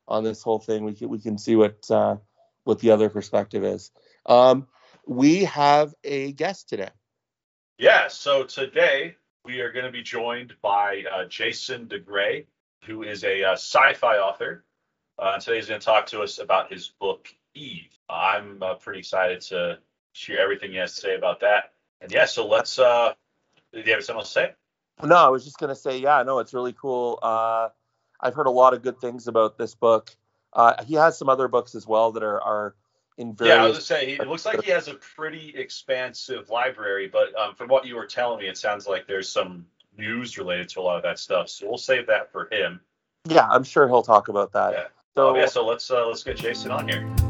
on 0.08 0.24
this 0.24 0.42
whole 0.44 0.60
thing 0.60 0.84
we 0.84 0.94
can 0.94 1.10
we 1.10 1.20
can 1.20 1.38
see 1.38 1.56
what 1.56 1.90
uh 1.92 2.18
what 2.64 2.80
the 2.80 2.92
other 2.92 3.10
perspective 3.10 3.64
is 3.64 3.92
um 4.26 4.68
we 5.08 5.46
have 5.46 5.94
a 6.04 6.32
guest 6.34 6.70
today 6.70 6.90
Yeah. 7.78 8.10
So 8.10 8.44
today 8.44 9.16
we 9.46 9.62
are 9.62 9.72
going 9.72 9.86
to 9.86 9.92
be 9.92 10.04
joined 10.04 10.54
by 10.62 11.06
uh, 11.12 11.26
Jason 11.26 11.88
DeGray, 11.88 12.46
who 12.86 13.04
is 13.04 13.24
a 13.24 13.44
uh, 13.44 13.54
sci-fi 13.54 14.18
author. 14.18 14.66
Uh, 15.18 15.40
today 15.40 15.56
he's 15.56 15.68
going 15.68 15.80
to 15.80 15.86
talk 15.86 16.06
to 16.08 16.22
us 16.22 16.40
about 16.40 16.72
his 16.72 16.90
book 17.00 17.30
Eve. 17.56 17.88
I'm 18.10 18.62
uh, 18.62 18.74
pretty 18.76 19.00
excited 19.00 19.42
to 19.50 19.80
hear 20.14 20.40
everything 20.40 20.72
he 20.72 20.78
has 20.78 20.96
to 20.96 21.02
say 21.02 21.16
about 21.16 21.40
that. 21.40 21.72
And 22.02 22.12
yeah, 22.12 22.26
so 22.26 22.46
let's. 22.48 22.78
uh 22.80 23.14
Do 23.72 23.80
you 23.80 23.94
have 23.94 24.04
something 24.04 24.20
else 24.20 24.34
to 24.34 24.40
say? 24.40 24.54
No, 25.04 25.16
I 25.16 25.30
was 25.30 25.44
just 25.44 25.58
gonna 25.58 25.76
say, 25.76 25.98
yeah, 25.98 26.24
no, 26.24 26.40
it's 26.40 26.54
really 26.54 26.74
cool. 26.74 27.20
Uh, 27.22 27.70
I've 28.20 28.36
heard 28.36 28.48
a 28.48 28.52
lot 28.52 28.74
of 28.74 28.82
good 28.82 29.00
things 29.00 29.28
about 29.28 29.58
this 29.58 29.76
book. 29.76 30.16
Uh, 30.52 30.84
he 30.84 30.96
has 30.96 31.18
some 31.18 31.30
other 31.30 31.48
books 31.48 31.76
as 31.76 31.88
well 31.88 32.12
that 32.12 32.24
are 32.24 32.42
are 32.42 32.76
in 33.18 33.34
various. 33.34 33.56
Yeah, 33.56 33.64
I 33.64 33.68
was 33.68 33.78
gonna 33.78 33.82
say 34.02 34.12
it 34.14 34.28
looks 34.28 34.46
like 34.46 34.64
he 34.64 34.72
has 34.72 34.88
a 34.88 34.96
pretty 34.96 35.54
expansive 35.56 36.50
library, 36.50 37.08
but 37.08 37.38
um, 37.40 37.56
from 37.56 37.70
what 37.70 37.86
you 37.86 37.96
were 37.96 38.06
telling 38.06 38.40
me, 38.40 38.48
it 38.48 38.58
sounds 38.58 38.88
like 38.88 39.08
there's 39.08 39.30
some 39.30 39.66
news 39.98 40.38
related 40.38 40.70
to 40.70 40.80
a 40.80 40.82
lot 40.82 40.98
of 40.98 41.04
that 41.04 41.20
stuff. 41.20 41.50
So 41.50 41.68
we'll 41.68 41.78
save 41.78 42.08
that 42.08 42.32
for 42.32 42.48
him. 42.52 42.80
Yeah, 43.26 43.48
I'm 43.50 43.64
sure 43.64 43.88
he'll 43.88 44.04
talk 44.04 44.28
about 44.28 44.54
that. 44.54 44.72
Yeah. 44.72 44.84
So 45.16 45.30
Oh, 45.30 45.36
yeah, 45.36 45.48
so 45.48 45.66
let's 45.66 45.90
uh, 45.92 46.08
let's 46.08 46.24
get 46.24 46.38
Jason 46.38 46.72
on 46.72 46.88
here. 46.88 47.29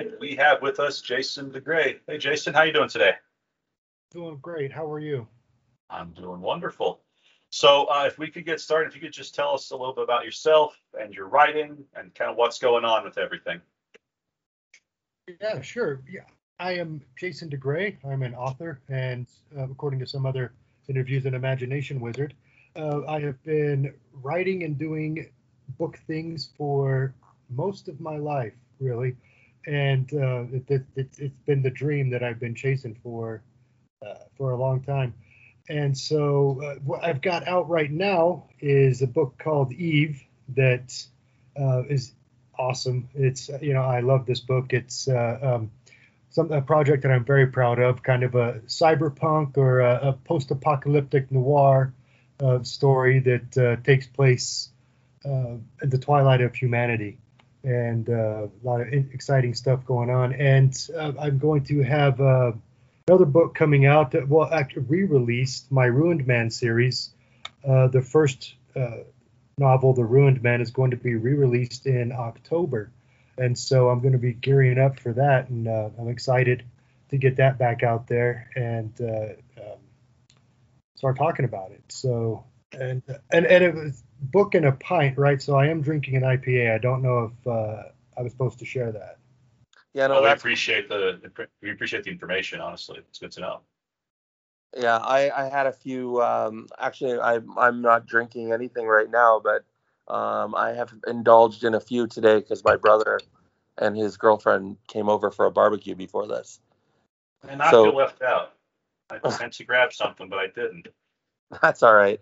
And 0.00 0.12
we 0.18 0.34
have 0.34 0.62
with 0.62 0.80
us 0.80 1.02
Jason 1.02 1.50
DeGray. 1.50 1.98
Hey, 2.06 2.16
Jason, 2.16 2.54
how 2.54 2.62
you 2.62 2.72
doing 2.72 2.88
today? 2.88 3.12
Doing 4.12 4.38
great. 4.40 4.72
How 4.72 4.90
are 4.90 4.98
you? 4.98 5.26
I'm 5.90 6.12
doing 6.12 6.40
wonderful. 6.40 7.02
So, 7.50 7.84
uh, 7.86 8.04
if 8.06 8.18
we 8.18 8.30
could 8.30 8.46
get 8.46 8.60
started, 8.60 8.88
if 8.88 8.94
you 8.94 9.02
could 9.02 9.12
just 9.12 9.34
tell 9.34 9.52
us 9.52 9.70
a 9.72 9.76
little 9.76 9.94
bit 9.94 10.04
about 10.04 10.24
yourself 10.24 10.74
and 10.98 11.12
your 11.12 11.26
writing 11.26 11.84
and 11.94 12.14
kind 12.14 12.30
of 12.30 12.36
what's 12.36 12.58
going 12.58 12.84
on 12.84 13.04
with 13.04 13.18
everything. 13.18 13.60
Yeah, 15.40 15.60
sure. 15.60 16.00
Yeah, 16.10 16.22
I 16.58 16.72
am 16.72 17.02
Jason 17.18 17.50
DeGray. 17.50 17.96
I'm 18.04 18.22
an 18.22 18.34
author, 18.34 18.80
and 18.88 19.26
uh, 19.56 19.64
according 19.64 20.00
to 20.00 20.06
some 20.06 20.24
other 20.24 20.54
interviews, 20.88 21.26
an 21.26 21.34
imagination 21.34 22.00
wizard. 22.00 22.34
Uh, 22.74 23.00
I 23.06 23.20
have 23.20 23.42
been 23.42 23.92
writing 24.22 24.62
and 24.62 24.78
doing 24.78 25.28
book 25.76 25.98
things 26.06 26.50
for 26.56 27.12
most 27.50 27.88
of 27.88 28.00
my 28.00 28.16
life, 28.16 28.54
really, 28.78 29.16
and 29.66 30.12
uh, 30.12 30.44
it, 30.52 30.64
it, 30.68 30.82
it's 30.96 31.18
it's 31.18 31.40
been 31.46 31.62
the 31.62 31.70
dream 31.70 32.10
that 32.10 32.22
I've 32.22 32.40
been 32.40 32.54
chasing 32.54 32.96
for 33.02 33.42
uh, 34.06 34.14
for 34.36 34.52
a 34.52 34.56
long 34.56 34.82
time. 34.82 35.14
And 35.68 35.96
so, 35.96 36.60
uh, 36.64 36.74
what 36.84 37.04
I've 37.04 37.20
got 37.20 37.46
out 37.46 37.68
right 37.68 37.90
now 37.90 38.48
is 38.58 39.02
a 39.02 39.06
book 39.06 39.38
called 39.38 39.72
Eve 39.72 40.22
that 40.56 41.04
uh, 41.60 41.84
is 41.88 42.12
awesome. 42.58 43.08
It's 43.14 43.50
you 43.60 43.74
know 43.74 43.82
I 43.82 44.00
love 44.00 44.26
this 44.26 44.40
book. 44.40 44.72
It's 44.72 45.06
uh, 45.06 45.38
um, 45.42 45.70
some 46.30 46.50
a 46.50 46.62
project 46.62 47.02
that 47.02 47.12
I'm 47.12 47.24
very 47.24 47.46
proud 47.46 47.78
of, 47.78 48.02
kind 48.02 48.22
of 48.22 48.34
a 48.34 48.60
cyberpunk 48.66 49.56
or 49.56 49.80
a, 49.80 50.08
a 50.08 50.12
post-apocalyptic 50.12 51.30
noir 51.30 51.92
uh, 52.40 52.62
story 52.62 53.20
that 53.20 53.82
takes 53.84 54.06
place 54.06 54.70
at 55.24 55.90
the 55.90 55.98
twilight 55.98 56.40
of 56.40 56.54
humanity, 56.54 57.18
and 57.64 58.08
uh, 58.08 58.48
a 58.48 58.66
lot 58.66 58.80
of 58.80 58.88
exciting 58.92 59.54
stuff 59.54 59.84
going 59.84 60.10
on. 60.10 60.32
And 60.32 60.76
uh, 60.96 61.12
I'm 61.18 61.38
going 61.38 61.64
to 61.64 61.82
have 61.82 62.20
uh, 62.20 62.52
another 63.08 63.26
book 63.26 63.54
coming 63.54 63.86
out 63.86 64.12
that 64.12 64.28
will 64.28 64.46
actually 64.52 64.82
re-released 64.82 65.70
my 65.70 65.86
Ruined 65.86 66.26
Man 66.26 66.50
series. 66.50 67.10
Uh, 67.66 67.88
the 67.88 68.02
first 68.02 68.54
uh, 68.74 69.04
novel, 69.58 69.92
The 69.92 70.04
Ruined 70.04 70.42
Man, 70.42 70.60
is 70.60 70.70
going 70.70 70.92
to 70.92 70.96
be 70.96 71.14
re-released 71.14 71.86
in 71.86 72.12
October, 72.12 72.90
and 73.36 73.58
so 73.58 73.90
I'm 73.90 74.00
going 74.00 74.12
to 74.12 74.18
be 74.18 74.32
gearing 74.32 74.78
up 74.78 74.98
for 74.98 75.12
that, 75.12 75.50
and 75.50 75.68
uh, 75.68 75.90
I'm 75.98 76.08
excited 76.08 76.64
to 77.10 77.18
get 77.18 77.36
that 77.36 77.58
back 77.58 77.82
out 77.82 78.06
there 78.06 78.48
and 78.54 78.92
um, 79.00 79.78
start 80.96 81.18
talking 81.18 81.44
about 81.44 81.72
it. 81.72 81.82
So, 81.88 82.44
and 82.72 83.02
and 83.32 83.46
and 83.46 83.64
it 83.64 83.74
was 83.74 84.02
book 84.20 84.54
and 84.54 84.66
a 84.66 84.72
pint, 84.72 85.18
right? 85.18 85.40
So 85.40 85.56
I 85.56 85.66
am 85.66 85.80
drinking 85.82 86.16
an 86.16 86.22
IPA. 86.22 86.74
I 86.74 86.78
don't 86.78 87.02
know 87.02 87.32
if 87.32 87.46
uh, 87.46 87.82
I 88.16 88.22
was 88.22 88.32
supposed 88.32 88.58
to 88.60 88.64
share 88.64 88.92
that. 88.92 89.18
yeah, 89.94 90.06
no, 90.06 90.14
Well, 90.14 90.24
we 90.24 90.30
appreciate 90.30 90.88
the 90.88 91.20
we 91.62 91.70
appreciate 91.70 92.04
the 92.04 92.10
information. 92.10 92.60
Honestly, 92.60 92.98
it's 92.98 93.18
good 93.18 93.32
to 93.32 93.40
know. 93.40 93.60
Yeah, 94.76 94.98
I, 94.98 95.30
I 95.46 95.48
had 95.48 95.66
a 95.66 95.72
few. 95.72 96.22
Um, 96.22 96.68
actually, 96.78 97.18
I, 97.18 97.40
I'm 97.56 97.82
not 97.82 98.06
drinking 98.06 98.52
anything 98.52 98.86
right 98.86 99.10
now, 99.10 99.42
but 99.42 99.64
um, 100.12 100.54
I 100.54 100.70
have 100.70 100.94
indulged 101.08 101.64
in 101.64 101.74
a 101.74 101.80
few 101.80 102.06
today 102.06 102.36
because 102.36 102.62
my 102.64 102.76
brother 102.76 103.18
and 103.78 103.96
his 103.96 104.16
girlfriend 104.16 104.76
came 104.86 105.08
over 105.08 105.32
for 105.32 105.46
a 105.46 105.50
barbecue 105.50 105.96
before 105.96 106.28
this. 106.28 106.60
And 107.48 107.60
I 107.60 107.70
So- 107.72 107.84
feel 107.84 107.96
left 107.96 108.22
out. 108.22 108.52
I 109.10 109.18
meant 109.40 109.54
to 109.54 109.64
grab 109.64 109.92
something, 109.92 110.28
but 110.28 110.38
I 110.38 110.46
didn't. 110.46 110.86
That's 111.62 111.82
all 111.82 111.94
right. 111.94 112.20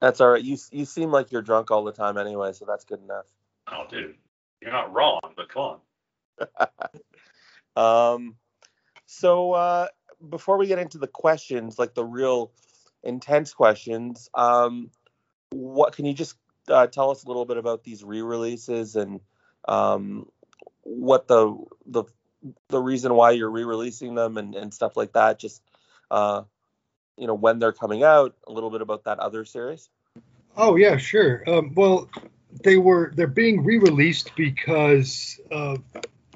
That's 0.00 0.20
all 0.20 0.30
right. 0.30 0.42
You 0.42 0.56
you 0.70 0.84
seem 0.84 1.10
like 1.10 1.32
you're 1.32 1.42
drunk 1.42 1.70
all 1.70 1.84
the 1.84 1.92
time 1.92 2.18
anyway, 2.18 2.52
so 2.52 2.64
that's 2.66 2.84
good 2.84 3.02
enough. 3.02 3.26
Oh, 3.70 3.84
dude, 3.90 4.14
you're 4.62 4.72
not 4.72 4.92
wrong, 4.92 5.20
but 5.36 5.48
come 5.48 5.62
on. 5.62 6.68
Um, 7.76 8.34
so 9.06 9.52
uh, 9.52 9.86
before 10.28 10.58
we 10.58 10.66
get 10.66 10.80
into 10.80 10.98
the 10.98 11.06
questions, 11.06 11.78
like 11.78 11.94
the 11.94 12.04
real 12.04 12.50
intense 13.04 13.54
questions, 13.54 14.28
um, 14.34 14.90
what 15.50 15.94
can 15.94 16.04
you 16.04 16.12
just 16.12 16.34
uh, 16.68 16.88
tell 16.88 17.10
us 17.10 17.22
a 17.22 17.28
little 17.28 17.44
bit 17.44 17.56
about 17.56 17.84
these 17.84 18.02
re-releases 18.02 18.96
and 18.96 19.20
um, 19.68 20.28
what 20.82 21.28
the 21.28 21.56
the 21.86 22.04
the 22.68 22.80
reason 22.80 23.14
why 23.14 23.30
you're 23.30 23.50
re-releasing 23.50 24.14
them 24.14 24.36
and, 24.38 24.56
and 24.56 24.74
stuff 24.74 24.96
like 24.96 25.12
that? 25.12 25.38
Just 25.38 25.62
uh, 26.10 26.42
you 27.18 27.26
know 27.26 27.34
when 27.34 27.58
they're 27.58 27.72
coming 27.72 28.02
out, 28.02 28.34
a 28.46 28.52
little 28.52 28.70
bit 28.70 28.80
about 28.80 29.04
that 29.04 29.18
other 29.18 29.44
series. 29.44 29.90
Oh 30.56 30.76
yeah, 30.76 30.96
sure. 30.96 31.42
Um, 31.46 31.72
well, 31.74 32.08
they 32.64 32.76
were 32.76 33.12
they're 33.14 33.26
being 33.26 33.64
re-released 33.64 34.32
because 34.36 35.40
uh, 35.52 35.76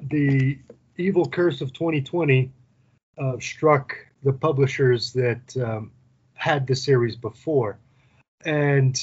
the 0.09 0.57
evil 0.97 1.27
curse 1.27 1.61
of 1.61 1.73
2020 1.73 2.51
uh, 3.17 3.33
struck 3.39 3.95
the 4.23 4.33
publishers 4.33 5.11
that 5.13 5.57
um, 5.57 5.91
had 6.33 6.67
the 6.67 6.75
series 6.75 7.15
before, 7.15 7.77
and 8.45 9.01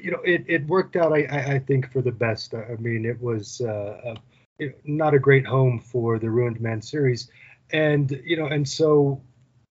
you 0.00 0.10
know 0.10 0.20
it, 0.24 0.44
it 0.48 0.66
worked 0.66 0.96
out. 0.96 1.12
I, 1.12 1.24
I, 1.24 1.54
I 1.54 1.58
think 1.58 1.92
for 1.92 2.02
the 2.02 2.12
best. 2.12 2.54
I 2.54 2.76
mean, 2.78 3.04
it 3.04 3.20
was 3.20 3.60
uh, 3.60 4.14
you 4.58 4.72
not 4.84 5.14
a 5.14 5.18
great 5.18 5.46
home 5.46 5.78
for 5.80 6.18
the 6.18 6.30
Ruined 6.30 6.60
Man 6.60 6.80
series, 6.80 7.30
and 7.70 8.10
you 8.24 8.36
know, 8.36 8.46
and 8.46 8.66
so 8.68 9.20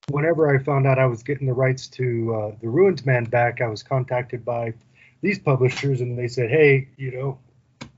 whenever 0.09 0.53
I 0.53 0.61
found 0.61 0.85
out 0.85 0.99
I 0.99 1.05
was 1.05 1.23
getting 1.23 1.47
the 1.47 1.53
rights 1.53 1.87
to 1.87 2.35
uh, 2.35 2.55
the 2.61 2.69
Ruined 2.69 3.05
Man 3.05 3.23
back, 3.25 3.61
I 3.61 3.67
was 3.67 3.83
contacted 3.83 4.43
by 4.43 4.73
these 5.21 5.39
publishers, 5.39 6.01
and 6.01 6.17
they 6.17 6.27
said, 6.27 6.49
"Hey, 6.49 6.89
you 6.97 7.11
know, 7.11 7.39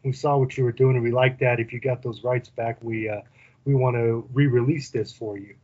we 0.04 0.12
saw 0.12 0.38
what 0.38 0.58
you 0.58 0.63
were 0.63 0.72
doing, 0.72 0.96
and 0.96 1.04
we 1.04 1.12
like 1.12 1.39
that. 1.39 1.60
If 1.60 1.74
you 1.74 1.80
got 1.80 2.02
those 2.02 2.24
rights 2.24 2.50
back, 2.50 2.78
we 2.82 3.10
uh, 3.10 3.22
we 3.65 3.74
want 3.74 3.96
to 3.96 4.28
re-release 4.34 4.89
this 4.89 5.13
for 5.13 5.38
you." 5.38 5.56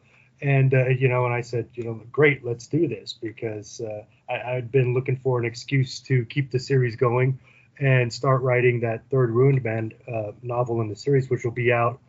And 0.41 0.73
uh, 0.73 0.87
you 0.89 1.07
know, 1.07 1.25
and 1.25 1.33
I 1.33 1.41
said, 1.41 1.69
you 1.73 1.83
know, 1.83 2.01
great, 2.11 2.43
let's 2.43 2.67
do 2.67 2.87
this 2.87 3.13
because 3.13 3.79
uh, 3.81 4.03
I, 4.29 4.55
I'd 4.55 4.71
been 4.71 4.93
looking 4.93 5.17
for 5.17 5.39
an 5.39 5.45
excuse 5.45 5.99
to 6.01 6.25
keep 6.25 6.51
the 6.51 6.59
series 6.59 6.95
going 6.95 7.39
and 7.79 8.11
start 8.11 8.41
writing 8.41 8.79
that 8.81 9.03
third 9.09 9.29
Ruined 9.31 9.63
Man 9.63 9.91
uh, 10.11 10.31
novel 10.41 10.81
in 10.81 10.89
the 10.89 10.95
series, 10.95 11.29
which 11.29 11.43
will 11.43 11.51
be 11.51 11.71
out 11.71 11.99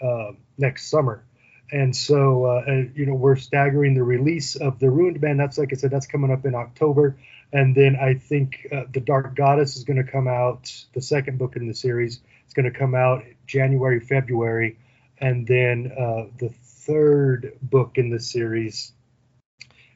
uh, 0.00 0.32
next 0.58 0.88
summer 0.88 1.24
and 1.72 1.94
so 1.94 2.44
uh, 2.46 2.84
you 2.94 3.06
know 3.06 3.14
we're 3.14 3.36
staggering 3.36 3.94
the 3.94 4.02
release 4.02 4.56
of 4.56 4.78
the 4.78 4.90
ruined 4.90 5.20
man. 5.20 5.36
That's 5.36 5.58
like 5.58 5.72
i 5.72 5.76
said 5.76 5.90
that's 5.90 6.06
coming 6.06 6.30
up 6.30 6.44
in 6.44 6.54
october. 6.54 7.16
And 7.52 7.74
then 7.74 7.96
i 7.96 8.14
think 8.14 8.66
uh, 8.72 8.84
the 8.92 9.00
dark 9.00 9.34
goddess 9.34 9.76
is 9.76 9.84
going 9.84 10.04
to 10.04 10.10
come 10.10 10.28
out 10.28 10.72
the 10.94 11.02
second 11.02 11.38
book 11.38 11.56
in 11.56 11.66
the 11.66 11.74
series. 11.74 12.20
It's 12.44 12.54
going 12.54 12.70
to 12.70 12.78
come 12.78 12.94
out 12.94 13.24
january 13.46 14.00
february. 14.00 14.78
And 15.18 15.46
then 15.46 15.92
uh, 15.98 16.26
the 16.38 16.48
third 16.48 17.52
book 17.60 17.92
in 17.98 18.10
the 18.10 18.20
series 18.20 18.92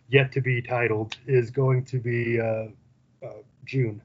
yet 0.08 0.32
to 0.32 0.40
be 0.40 0.60
titled 0.62 1.16
is 1.26 1.50
going 1.50 1.86
to 1.86 1.98
be 1.98 2.40
uh, 2.40 2.66
uh, 3.24 3.42
june. 3.64 4.02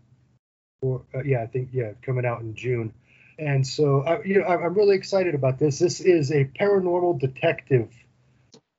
Or 0.81 1.03
uh, 1.13 1.23
yeah 1.23 1.43
i 1.43 1.45
think 1.45 1.69
yeah 1.73 1.91
coming 2.01 2.25
out 2.25 2.41
in 2.41 2.55
june 2.55 2.93
and 3.39 3.65
so 3.65 4.01
I, 4.01 4.21
you 4.23 4.39
know 4.39 4.45
I'm 4.45 4.73
really 4.73 4.95
excited 4.95 5.33
about 5.33 5.57
this. 5.57 5.79
This 5.79 6.01
is 6.01 6.31
a 6.31 6.45
paranormal 6.45 7.19
detective 7.19 7.89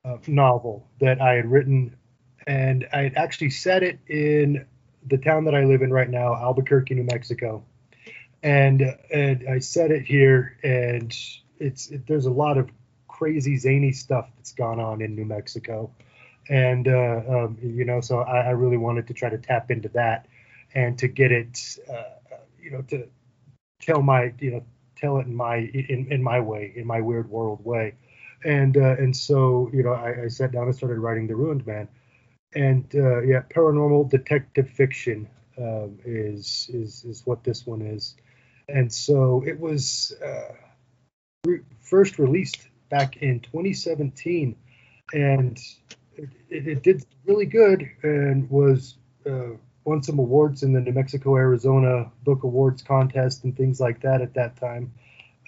uh, 0.05 0.17
novel 0.27 0.87
that 0.99 1.19
I 1.19 1.33
had 1.33 1.47
written, 1.47 1.95
and 2.45 2.87
I 2.93 3.01
had 3.01 3.15
actually 3.15 3.49
set 3.49 3.83
it 3.83 3.99
in 4.07 4.65
the 5.05 5.17
town 5.17 5.45
that 5.45 5.55
I 5.55 5.63
live 5.63 5.81
in 5.81 5.91
right 5.91 6.09
now, 6.09 6.35
Albuquerque, 6.35 6.93
New 6.93 7.03
Mexico, 7.03 7.63
and 8.43 8.83
and 9.11 9.45
I 9.49 9.59
set 9.59 9.91
it 9.91 10.05
here, 10.05 10.57
and 10.63 11.15
it's 11.59 11.89
it, 11.89 12.05
there's 12.07 12.27
a 12.27 12.31
lot 12.31 12.57
of 12.57 12.69
crazy 13.07 13.57
zany 13.57 13.91
stuff 13.91 14.29
that's 14.37 14.53
gone 14.53 14.79
on 14.79 15.01
in 15.01 15.15
New 15.15 15.25
Mexico, 15.25 15.91
and 16.49 16.87
uh, 16.87 17.21
um, 17.27 17.57
you 17.61 17.85
know 17.85 17.99
so 17.99 18.19
I, 18.19 18.41
I 18.41 18.49
really 18.51 18.77
wanted 18.77 19.07
to 19.07 19.13
try 19.13 19.29
to 19.29 19.39
tap 19.39 19.71
into 19.71 19.89
that, 19.89 20.27
and 20.75 20.99
to 20.99 21.07
get 21.07 21.31
it, 21.31 21.79
uh, 21.91 22.37
you 22.61 22.69
know 22.69 22.83
to 22.83 23.07
tell 23.81 24.01
my 24.01 24.33
you 24.39 24.51
know 24.51 24.63
tell 24.95 25.17
it 25.17 25.27
in 25.27 25.35
my 25.35 25.57
in, 25.57 26.07
in 26.11 26.23
my 26.23 26.39
way 26.39 26.73
in 26.75 26.85
my 26.85 27.01
weird 27.01 27.29
world 27.29 27.63
way. 27.63 27.95
And 28.43 28.77
uh, 28.77 28.95
and 28.97 29.15
so 29.15 29.69
you 29.73 29.83
know 29.83 29.93
I, 29.93 30.23
I 30.23 30.27
sat 30.27 30.51
down 30.51 30.65
and 30.65 30.75
started 30.75 30.99
writing 30.99 31.27
the 31.27 31.35
ruined 31.35 31.65
man. 31.65 31.87
And 32.53 32.85
uh, 32.95 33.21
yeah 33.21 33.41
paranormal 33.49 34.09
detective 34.09 34.69
fiction 34.69 35.27
um, 35.57 35.97
is 36.05 36.69
is 36.73 37.03
is 37.05 37.25
what 37.25 37.43
this 37.43 37.65
one 37.65 37.81
is. 37.81 38.15
And 38.69 38.91
so 38.91 39.43
it 39.45 39.59
was 39.59 40.13
uh, 40.23 40.53
re- 41.45 41.61
first 41.79 42.19
released 42.19 42.67
back 42.89 43.17
in 43.17 43.39
2017 43.39 44.55
and 45.13 45.59
it, 46.15 46.29
it, 46.49 46.83
did 46.83 47.05
really 47.25 47.45
good 47.45 47.89
and 48.03 48.49
was 48.49 48.97
uh, 49.25 49.55
won 49.83 50.03
some 50.03 50.19
awards 50.19 50.63
in 50.63 50.73
the 50.73 50.79
New 50.79 50.91
Mexico 50.91 51.35
Arizona 51.35 52.11
Book 52.23 52.43
Awards 52.43 52.83
contest 52.83 53.43
and 53.43 53.55
things 53.55 53.79
like 53.79 54.01
that 54.01 54.21
at 54.21 54.33
that 54.35 54.57
time. 54.57 54.93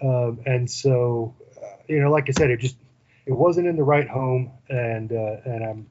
Um, 0.02 0.40
and 0.46 0.70
so, 0.70 1.36
uh, 1.62 1.78
you 1.88 2.02
know, 2.02 2.12
like 2.12 2.30
I 2.30 2.32
said, 2.32 2.50
it 2.50 2.60
just 2.60 2.78
it 3.26 3.34
wasn't 3.34 3.68
in 3.68 3.76
the 3.76 3.84
right 3.84 4.08
home, 4.08 4.52
and 4.70 5.12
uh, 5.12 5.36
and 5.46 5.64
I'm 5.64 5.88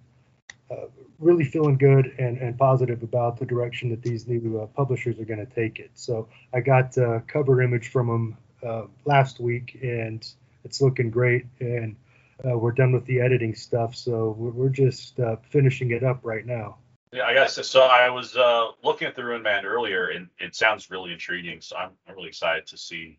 uh, 0.71 0.87
really 1.19 1.45
feeling 1.45 1.79
good 1.79 2.15
and, 2.19 2.37
and 2.39 2.59
positive 2.59 3.03
about 3.03 3.39
the 3.39 3.47
direction 3.47 3.91
that 3.91 4.03
these 4.03 4.27
new 4.27 4.61
uh, 4.61 4.67
publishers 4.67 5.19
are 5.19 5.25
going 5.25 5.45
to 5.45 5.55
take 5.55 5.79
it. 5.79 5.91
So 5.95 6.29
I 6.53 6.61
got 6.61 6.97
a 6.97 7.23
cover 7.27 7.63
image 7.63 7.89
from 7.89 8.09
them 8.09 8.37
uh, 8.67 8.87
last 9.05 9.41
week, 9.41 9.79
and 9.83 10.27
it's 10.65 10.81
looking 10.81 11.11
great. 11.11 11.47
And 11.61 11.97
uh, 12.45 12.59
we're 12.59 12.73
done 12.73 12.93
with 12.93 13.07
the 13.07 13.21
editing 13.21 13.55
stuff, 13.55 13.95
so 13.95 14.35
we're, 14.37 14.69
just 14.69 15.21
uh, 15.21 15.37
finishing 15.51 15.93
it 15.93 16.03
up 16.03 16.21
right 16.23 16.45
now. 16.45 16.77
Yeah, 17.12 17.25
I 17.25 17.35
guess 17.35 17.66
so. 17.66 17.83
I 17.83 18.09
was 18.09 18.37
uh, 18.37 18.68
looking 18.83 19.07
at 19.07 19.14
the 19.14 19.22
Ruined 19.22 19.44
Man 19.44 19.66
earlier, 19.66 20.09
and 20.09 20.29
it 20.38 20.55
sounds 20.55 20.90
really 20.90 21.12
intriguing. 21.12 21.61
So 21.61 21.77
I'm, 21.77 21.90
I'm 22.09 22.14
really 22.14 22.29
excited 22.29 22.66
to 22.68 22.79
see, 22.79 23.18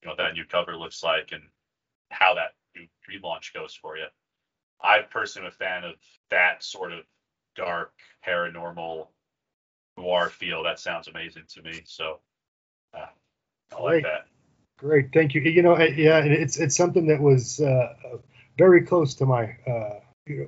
you 0.00 0.06
know, 0.06 0.12
what 0.12 0.16
that 0.18 0.32
new 0.32 0.46
cover 0.46 0.74
looks 0.74 1.02
like 1.02 1.32
and 1.32 1.42
how 2.10 2.34
that 2.34 2.54
new 2.74 2.86
relaunch 3.10 3.52
goes 3.52 3.74
for 3.74 3.98
you. 3.98 4.06
I 4.82 5.00
personally 5.00 5.48
am 5.48 5.52
a 5.52 5.54
fan 5.54 5.84
of 5.84 5.96
that 6.30 6.64
sort 6.64 6.92
of 6.92 7.00
dark, 7.56 7.92
paranormal, 8.26 9.08
noir 9.98 10.30
feel. 10.30 10.62
That 10.62 10.80
sounds 10.80 11.08
amazing 11.08 11.44
to 11.48 11.62
me. 11.62 11.82
So 11.84 12.20
uh, 12.94 13.06
I 13.76 13.82
like 13.82 14.02
that. 14.04 14.28
Great, 14.78 15.12
thank 15.12 15.34
you. 15.34 15.42
You 15.42 15.62
know, 15.62 15.78
yeah, 15.78 16.20
it's 16.20 16.58
it's 16.58 16.76
something 16.76 17.06
that 17.06 17.20
was 17.20 17.60
uh, 17.60 17.94
very 18.56 18.82
close 18.82 19.14
to 19.16 19.26
my, 19.26 19.56
uh, 19.66 20.00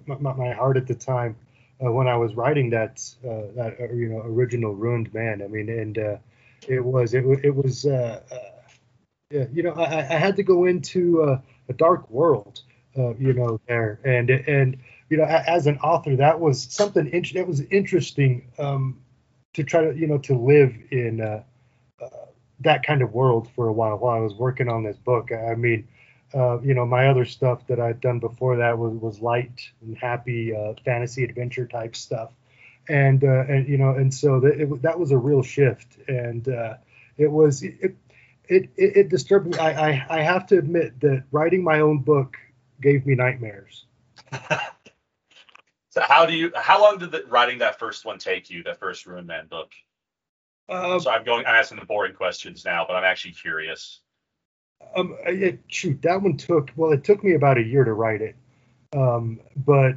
my, 0.07 0.33
my 0.33 0.53
heart 0.53 0.79
at 0.79 0.87
the 0.87 0.94
time 0.94 1.37
uh, 1.85 1.93
when 1.93 2.09
I 2.09 2.17
was 2.17 2.35
writing 2.35 2.71
that 2.71 3.01
uh, 3.25 3.53
that 3.55 3.77
uh, 3.81 3.93
you 3.93 4.09
know 4.09 4.21
original 4.21 4.75
Ruined 4.75 5.12
Man. 5.14 5.43
I 5.43 5.47
mean, 5.47 5.69
and 5.69 5.99
uh, 5.99 6.17
it 6.67 6.85
was 6.85 7.14
it, 7.14 7.25
it 7.45 7.55
was 7.55 7.85
yeah, 7.85 9.45
you 9.53 9.62
know 9.62 9.73
I, 9.73 9.99
I 9.99 10.19
had 10.19 10.37
to 10.37 10.43
go 10.43 10.64
into 10.64 11.23
a 11.23 11.73
dark 11.75 12.09
world, 12.11 12.62
you 12.97 13.33
know 13.33 13.61
there, 13.69 14.01
and 14.05 14.31
and 14.31 14.77
you 15.09 15.17
know 15.17 15.25
as 15.25 15.67
an 15.67 15.79
author 15.79 16.17
that 16.17 16.41
was 16.41 16.62
something 16.62 17.11
that 17.35 17.47
was 17.47 17.61
interesting 17.71 18.51
um, 18.59 19.01
to 19.55 19.62
try 19.62 19.85
to 19.85 19.97
you 19.97 20.07
know 20.07 20.19
to 20.19 20.37
live 20.37 20.75
in 20.91 21.43
that 22.61 22.83
kind 22.85 23.03
of 23.03 23.12
world 23.12 23.49
for 23.55 23.69
a 23.69 23.73
while 23.73 23.97
while 23.99 24.17
I 24.17 24.21
was 24.21 24.35
working 24.35 24.69
on 24.69 24.83
this 24.83 24.97
book. 24.97 25.31
I 25.31 25.55
mean, 25.55 25.87
uh, 26.35 26.61
you 26.61 26.75
know, 26.75 26.85
my 26.85 27.09
other 27.09 27.25
stuff 27.25 27.67
that 27.69 27.81
I'd 27.81 28.01
done 28.01 28.19
before 28.19 28.57
that 28.57 28.79
was, 28.79 28.93
was 28.95 29.21
light 29.21 29.71
and 29.81 29.97
happy 29.97 30.55
uh, 30.55 30.75
fantasy 30.85 31.25
adventure 31.25 31.67
type 31.67 31.97
stuff, 31.97 32.31
and 32.88 33.25
uh, 33.25 33.45
and 33.49 33.69
you 33.69 33.79
know, 33.79 33.91
and 33.91 34.12
so 34.12 34.41
that 34.41 34.61
it, 34.61 34.83
that 34.83 34.99
was 34.99 35.11
a 35.11 35.19
real 35.19 35.43
shift, 35.43 35.97
and 36.07 36.47
uh, 36.49 36.75
it 37.17 37.31
was 37.31 37.62
it, 37.62 37.97
it 38.45 38.71
it, 38.77 38.97
it 38.97 39.09
disturbed 39.09 39.47
me. 39.47 39.59
I, 39.59 39.71
I 39.71 40.07
I 40.11 40.21
have 40.23 40.47
to 40.49 40.59
admit 40.59 41.01
that 41.01 41.25
writing 41.31 41.64
my 41.64 41.81
own 41.81 42.01
book 42.01 42.37
gave 42.81 43.07
me 43.07 43.14
nightmares. 43.14 43.87
so 45.91 46.03
how 46.03 46.27
do 46.27 46.35
you? 46.35 46.53
How 46.55 46.83
long 46.83 46.99
did 46.99 47.11
the, 47.11 47.25
writing 47.29 47.59
that 47.59 47.79
first 47.79 48.05
one 48.05 48.19
take 48.19 48.51
you? 48.51 48.64
That 48.64 48.79
first 48.79 49.07
Ruined 49.07 49.27
Man 49.27 49.47
book? 49.47 49.73
Uh, 50.69 50.99
so 50.99 51.11
I'm 51.11 51.25
going. 51.25 51.47
I'm 51.47 51.55
asking 51.55 51.79
the 51.79 51.87
boring 51.87 52.14
questions 52.14 52.67
now, 52.67 52.85
but 52.87 52.97
I'm 52.97 53.05
actually 53.05 53.33
curious. 53.33 54.01
Um, 54.95 55.17
it, 55.27 55.61
shoot, 55.69 56.03
that 56.03 56.23
one 56.23 56.37
took. 56.37 56.71
Well, 56.77 56.93
it 56.93 57.05
took 57.05 57.23
me 57.23 57.35
about 57.35 57.59
a 57.59 57.62
year 57.62 57.85
to 57.85 57.93
write 57.93 58.21
it, 58.21 58.37
um, 58.93 59.41
but 59.57 59.97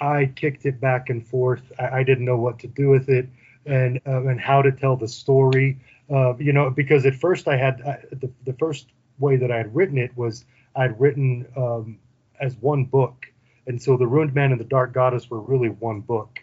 I 0.00 0.26
kicked 0.26 0.64
it 0.66 0.80
back 0.80 1.08
and 1.10 1.26
forth. 1.26 1.72
I, 1.78 1.98
I 1.98 2.02
didn't 2.02 2.24
know 2.24 2.36
what 2.36 2.58
to 2.60 2.66
do 2.66 2.88
with 2.88 3.08
it 3.08 3.28
and 3.66 4.00
uh, 4.06 4.26
and 4.26 4.40
how 4.40 4.62
to 4.62 4.72
tell 4.72 4.96
the 4.96 5.08
story. 5.08 5.78
Uh, 6.10 6.36
you 6.36 6.52
know, 6.52 6.70
because 6.70 7.04
at 7.04 7.14
first 7.14 7.48
I 7.48 7.56
had 7.56 7.80
uh, 7.82 7.96
the 8.12 8.30
the 8.44 8.52
first 8.54 8.88
way 9.18 9.36
that 9.36 9.50
I 9.50 9.56
had 9.56 9.74
written 9.74 9.98
it 9.98 10.16
was 10.16 10.44
I'd 10.76 10.98
written 11.00 11.46
um, 11.56 11.98
as 12.40 12.56
one 12.56 12.84
book, 12.84 13.26
and 13.66 13.80
so 13.80 13.96
the 13.96 14.06
Ruined 14.06 14.34
Man 14.34 14.52
and 14.52 14.60
the 14.60 14.64
Dark 14.64 14.92
Goddess 14.92 15.28
were 15.30 15.40
really 15.40 15.68
one 15.68 16.00
book, 16.00 16.38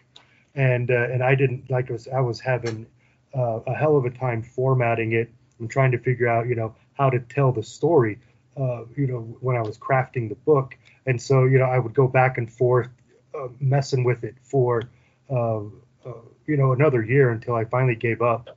and 0.54 0.90
uh, 0.90 1.08
and 1.10 1.22
I 1.22 1.34
didn't 1.34 1.70
like 1.70 1.88
I 1.90 1.92
was 1.92 2.08
I 2.08 2.20
was 2.20 2.40
having 2.40 2.86
uh, 3.34 3.60
a 3.66 3.74
hell 3.74 3.96
of 3.96 4.04
a 4.04 4.10
time 4.10 4.42
formatting 4.42 5.12
it 5.12 5.30
and 5.58 5.70
trying 5.70 5.92
to 5.92 5.98
figure 5.98 6.28
out, 6.28 6.46
you 6.46 6.54
know, 6.54 6.74
how 6.96 7.10
to 7.10 7.20
tell 7.20 7.52
the 7.52 7.62
story, 7.62 8.18
uh, 8.56 8.84
you 8.96 9.06
know, 9.06 9.20
when 9.40 9.56
I 9.56 9.62
was 9.62 9.78
crafting 9.78 10.28
the 10.28 10.34
book. 10.34 10.76
And 11.06 11.20
so, 11.20 11.44
you 11.44 11.58
know, 11.58 11.66
I 11.66 11.78
would 11.78 11.94
go 11.94 12.08
back 12.08 12.38
and 12.38 12.50
forth 12.50 12.88
uh, 13.34 13.48
messing 13.60 14.04
with 14.04 14.24
it 14.24 14.34
for, 14.42 14.82
uh, 15.30 15.58
uh 15.58 16.22
you 16.46 16.56
know, 16.56 16.72
another 16.72 17.02
year 17.02 17.30
until 17.30 17.54
I 17.54 17.64
finally 17.64 17.96
gave 17.96 18.22
up 18.22 18.56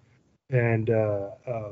and 0.49 0.89
uh, 0.89 1.29
uh, 1.45 1.69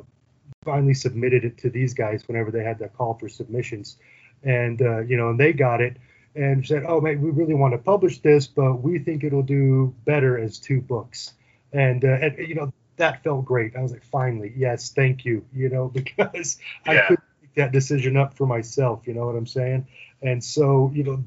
finally 0.66 0.94
submitted 0.94 1.46
it 1.46 1.58
to 1.60 1.70
these 1.70 1.94
guys 1.94 2.28
whenever 2.28 2.52
they 2.52 2.64
had 2.64 2.80
that 2.80 2.94
call 2.94 3.14
for 3.14 3.30
submissions. 3.30 3.98
And, 4.44 4.80
you 5.10 5.18
know, 5.18 5.30
and 5.30 5.40
they 5.40 5.54
got 5.54 5.82
it 5.82 5.98
and 6.36 6.66
said, 6.66 6.84
oh, 6.88 7.02
man, 7.02 7.22
we 7.22 7.32
really 7.32 7.56
want 7.56 7.74
to 7.74 7.80
publish 7.80 8.20
this, 8.20 8.46
but 8.46 8.76
we 8.76 9.00
think 9.00 9.24
it'll 9.24 9.42
do 9.42 9.96
better 10.06 10.38
as 10.38 10.60
two 10.60 10.80
books. 10.82 11.34
And, 11.74 12.04
and 12.04 12.38
you 12.38 12.54
know, 12.54 12.72
that 12.98 13.24
felt 13.24 13.46
great. 13.46 13.76
I 13.76 13.82
was 13.82 13.92
like, 13.92 14.04
finally, 14.04 14.54
yes, 14.56 14.92
thank 14.92 15.26
you, 15.26 15.46
you 15.54 15.70
know, 15.70 15.88
because 15.94 16.58
yeah. 16.86 16.92
I 16.92 17.08
couldn't 17.08 17.24
make 17.42 17.54
that 17.56 17.72
decision 17.72 18.18
up 18.18 18.34
for 18.34 18.46
myself, 18.46 19.08
you 19.08 19.14
know 19.14 19.26
what 19.26 19.36
I'm 19.36 19.48
saying? 19.48 19.88
And 20.22 20.44
so, 20.44 20.92
you 20.94 21.04
know, 21.04 21.24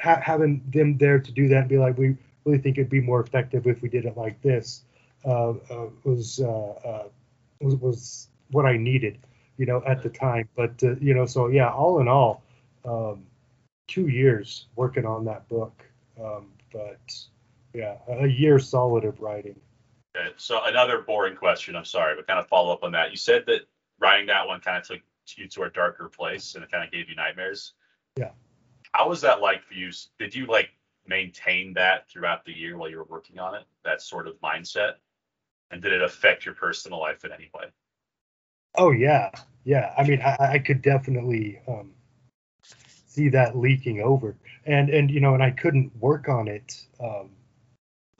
ha- 0.00 0.20
having 0.22 0.62
them 0.72 0.98
there 0.98 1.18
to 1.18 1.32
do 1.32 1.48
that 1.48 1.60
and 1.60 1.68
be 1.68 1.78
like, 1.78 1.98
we 1.98 2.16
really 2.44 2.58
think 2.58 2.78
it'd 2.78 2.90
be 2.90 3.00
more 3.00 3.20
effective 3.20 3.66
if 3.66 3.82
we 3.82 3.88
did 3.88 4.04
it 4.04 4.16
like 4.16 4.40
this 4.42 4.82
uh, 5.24 5.50
uh, 5.50 5.88
was, 6.04 6.40
uh, 6.40 6.46
uh 6.46 7.08
was 7.60 7.74
was 7.76 8.28
what 8.50 8.66
I 8.66 8.76
needed, 8.76 9.18
you 9.56 9.66
know, 9.66 9.82
at 9.86 10.02
the 10.02 10.08
time. 10.08 10.48
But 10.56 10.82
uh, 10.82 10.96
you 10.96 11.14
know, 11.14 11.26
so 11.26 11.48
yeah, 11.48 11.70
all 11.70 12.00
in 12.00 12.08
all, 12.08 12.42
um, 12.84 13.24
two 13.88 14.08
years 14.08 14.66
working 14.76 15.06
on 15.06 15.24
that 15.24 15.48
book, 15.48 15.82
um, 16.22 16.52
but 16.72 17.00
yeah, 17.74 17.96
a 18.08 18.26
year 18.26 18.58
solid 18.58 19.04
of 19.04 19.20
writing. 19.20 19.58
Okay, 20.16 20.32
so 20.36 20.60
another 20.64 21.02
boring 21.02 21.36
question. 21.36 21.76
I'm 21.76 21.84
sorry, 21.84 22.14
but 22.16 22.26
kind 22.26 22.38
of 22.38 22.48
follow 22.48 22.72
up 22.72 22.82
on 22.82 22.92
that. 22.92 23.10
You 23.10 23.16
said 23.16 23.44
that 23.46 23.62
writing 23.98 24.26
that 24.26 24.46
one 24.46 24.60
kind 24.60 24.78
of 24.78 24.86
took 24.86 25.00
you 25.36 25.48
to 25.48 25.62
a 25.64 25.70
darker 25.70 26.08
place 26.08 26.54
and 26.54 26.64
it 26.64 26.70
kind 26.70 26.84
of 26.84 26.90
gave 26.90 27.08
you 27.08 27.16
nightmares. 27.16 27.72
Yeah. 28.16 28.30
How 28.92 29.08
was 29.08 29.20
that 29.22 29.40
like 29.40 29.62
for 29.64 29.74
you? 29.74 29.90
Did 30.18 30.34
you 30.34 30.46
like 30.46 30.70
maintain 31.06 31.74
that 31.74 32.08
throughout 32.08 32.44
the 32.44 32.52
year 32.52 32.76
while 32.76 32.88
you 32.88 32.98
were 32.98 33.04
working 33.04 33.38
on 33.38 33.54
it? 33.54 33.64
That 33.84 34.00
sort 34.00 34.26
of 34.26 34.40
mindset, 34.40 34.94
and 35.70 35.82
did 35.82 35.92
it 35.92 36.02
affect 36.02 36.46
your 36.46 36.54
personal 36.54 37.00
life 37.00 37.24
in 37.24 37.32
any 37.32 37.50
way? 37.54 37.64
Oh 38.76 38.92
yeah, 38.92 39.30
yeah. 39.64 39.92
I 39.98 40.04
mean, 40.04 40.22
I, 40.22 40.36
I 40.40 40.58
could 40.58 40.80
definitely 40.80 41.60
um, 41.68 41.92
see 42.62 43.28
that 43.30 43.58
leaking 43.58 44.00
over, 44.00 44.36
and 44.64 44.88
and 44.88 45.10
you 45.10 45.20
know, 45.20 45.34
and 45.34 45.42
I 45.42 45.50
couldn't 45.50 45.94
work 45.96 46.28
on 46.28 46.48
it 46.48 46.86
um, 47.00 47.30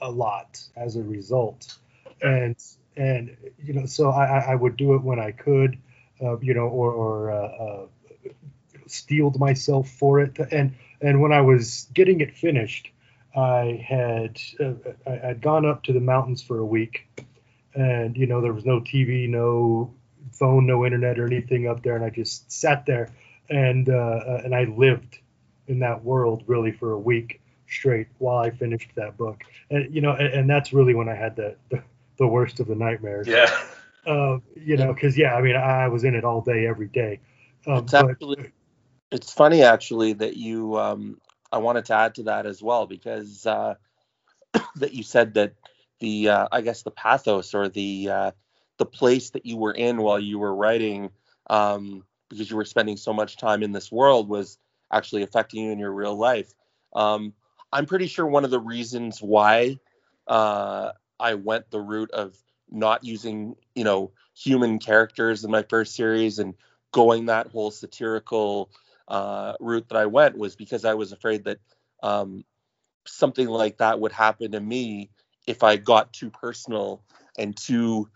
a 0.01 0.11
lot 0.11 0.61
as 0.75 0.95
a 0.95 1.01
result 1.01 1.77
and 2.21 2.55
and 2.95 3.35
you 3.63 3.73
know 3.73 3.85
so 3.85 4.09
I, 4.09 4.39
I 4.39 4.55
would 4.55 4.77
do 4.77 4.95
it 4.95 5.03
when 5.03 5.19
I 5.19 5.31
could, 5.31 5.77
uh, 6.21 6.37
you 6.39 6.53
know, 6.53 6.67
or 6.67 6.91
or 6.91 7.31
uh, 7.31 7.47
uh, 7.47 7.85
steeled 8.87 9.39
myself 9.39 9.89
for 9.89 10.19
it. 10.19 10.37
And 10.51 10.75
and 11.01 11.21
when 11.21 11.31
I 11.31 11.41
was 11.41 11.87
getting 11.93 12.21
it 12.21 12.35
finished, 12.35 12.89
I 13.35 13.83
had 13.87 14.39
uh, 14.59 14.73
I 15.05 15.27
had 15.27 15.41
gone 15.41 15.65
up 15.65 15.83
to 15.83 15.93
the 15.93 15.99
mountains 15.99 16.41
for 16.41 16.59
a 16.59 16.65
week, 16.65 17.07
and 17.73 18.15
you 18.17 18.27
know 18.27 18.41
there 18.41 18.53
was 18.53 18.65
no 18.65 18.79
TV, 18.79 19.29
no 19.29 19.93
phone, 20.31 20.65
no 20.65 20.85
internet 20.85 21.19
or 21.19 21.25
anything 21.25 21.67
up 21.67 21.83
there, 21.83 21.95
and 21.95 22.05
I 22.05 22.09
just 22.09 22.51
sat 22.51 22.85
there 22.85 23.09
and 23.49 23.89
uh, 23.89 23.93
uh, 23.93 24.41
and 24.43 24.55
I 24.55 24.65
lived 24.65 25.19
in 25.67 25.79
that 25.79 26.03
world 26.03 26.43
really 26.47 26.71
for 26.71 26.91
a 26.91 26.99
week 26.99 27.41
straight 27.67 28.07
while 28.17 28.37
I 28.37 28.49
finished 28.49 28.91
that 28.95 29.17
book. 29.17 29.41
And 29.69 29.93
you 29.93 30.01
know, 30.01 30.11
and, 30.11 30.27
and 30.27 30.49
that's 30.49 30.73
really 30.73 30.93
when 30.93 31.09
I 31.09 31.15
had 31.15 31.35
the, 31.35 31.55
the 31.69 31.83
the 32.17 32.27
worst 32.27 32.59
of 32.59 32.67
the 32.67 32.75
nightmares. 32.75 33.27
Yeah. 33.27 33.49
Uh, 34.05 34.39
you 34.55 34.77
know, 34.77 34.93
because 34.93 35.17
yeah, 35.17 35.35
I 35.35 35.41
mean, 35.41 35.55
I 35.55 35.87
was 35.87 36.03
in 36.03 36.15
it 36.15 36.23
all 36.23 36.41
day, 36.41 36.65
every 36.65 36.87
day. 36.87 37.19
Um, 37.65 37.79
it's 37.79 37.93
actually, 37.93 38.51
it's 39.11 39.33
funny 39.33 39.63
actually 39.63 40.13
that 40.13 40.37
you. 40.37 40.77
Um, 40.77 41.19
I 41.51 41.59
wanted 41.59 41.85
to 41.85 41.93
add 41.93 42.15
to 42.15 42.23
that 42.23 42.45
as 42.45 42.61
well 42.61 42.87
because 42.87 43.45
uh, 43.45 43.75
that 44.75 44.93
you 44.93 45.03
said 45.03 45.35
that 45.35 45.53
the, 45.99 46.29
uh, 46.29 46.47
I 46.51 46.61
guess 46.61 46.83
the 46.83 46.91
pathos 46.91 47.53
or 47.53 47.69
the 47.69 48.09
uh, 48.09 48.31
the 48.77 48.85
place 48.85 49.31
that 49.31 49.45
you 49.45 49.57
were 49.57 49.73
in 49.73 49.97
while 49.97 50.19
you 50.19 50.39
were 50.39 50.53
writing, 50.53 51.09
um, 51.49 52.03
because 52.29 52.49
you 52.49 52.55
were 52.55 52.65
spending 52.65 52.97
so 52.97 53.13
much 53.13 53.37
time 53.37 53.63
in 53.63 53.71
this 53.71 53.91
world, 53.91 54.29
was 54.29 54.57
actually 54.91 55.23
affecting 55.23 55.65
you 55.65 55.71
in 55.71 55.79
your 55.79 55.91
real 55.91 56.15
life. 56.15 56.53
Um, 56.95 57.33
I'm 57.71 57.85
pretty 57.85 58.07
sure 58.07 58.25
one 58.25 58.45
of 58.45 58.51
the 58.51 58.59
reasons 58.59 59.21
why 59.21 59.79
uh, 60.27 60.91
I 61.19 61.35
went 61.35 61.71
the 61.71 61.81
route 61.81 62.11
of 62.11 62.35
not 62.69 63.03
using, 63.03 63.55
you 63.75 63.83
know, 63.83 64.11
human 64.35 64.79
characters 64.79 65.43
in 65.43 65.51
my 65.51 65.63
first 65.63 65.95
series 65.95 66.39
and 66.39 66.53
going 66.91 67.25
that 67.25 67.47
whole 67.47 67.71
satirical 67.71 68.69
uh, 69.07 69.53
route 69.59 69.87
that 69.89 69.97
I 69.97 70.05
went 70.05 70.37
was 70.37 70.55
because 70.55 70.85
I 70.85 70.93
was 70.93 71.11
afraid 71.11 71.45
that 71.45 71.59
um, 72.03 72.43
something 73.05 73.47
like 73.47 73.77
that 73.77 73.99
would 73.99 74.11
happen 74.11 74.51
to 74.51 74.59
me 74.59 75.09
if 75.47 75.63
I 75.63 75.77
got 75.77 76.13
too 76.13 76.29
personal 76.29 77.01
and 77.37 77.55
too 77.55 78.09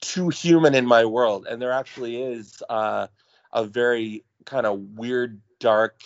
too 0.00 0.28
human 0.28 0.74
in 0.74 0.86
my 0.86 1.04
world. 1.04 1.46
And 1.48 1.60
there 1.60 1.72
actually 1.72 2.20
is 2.20 2.62
uh, 2.68 3.06
a 3.52 3.64
very 3.64 4.24
kind 4.44 4.66
of 4.66 4.80
weird, 4.96 5.40
dark 5.60 6.00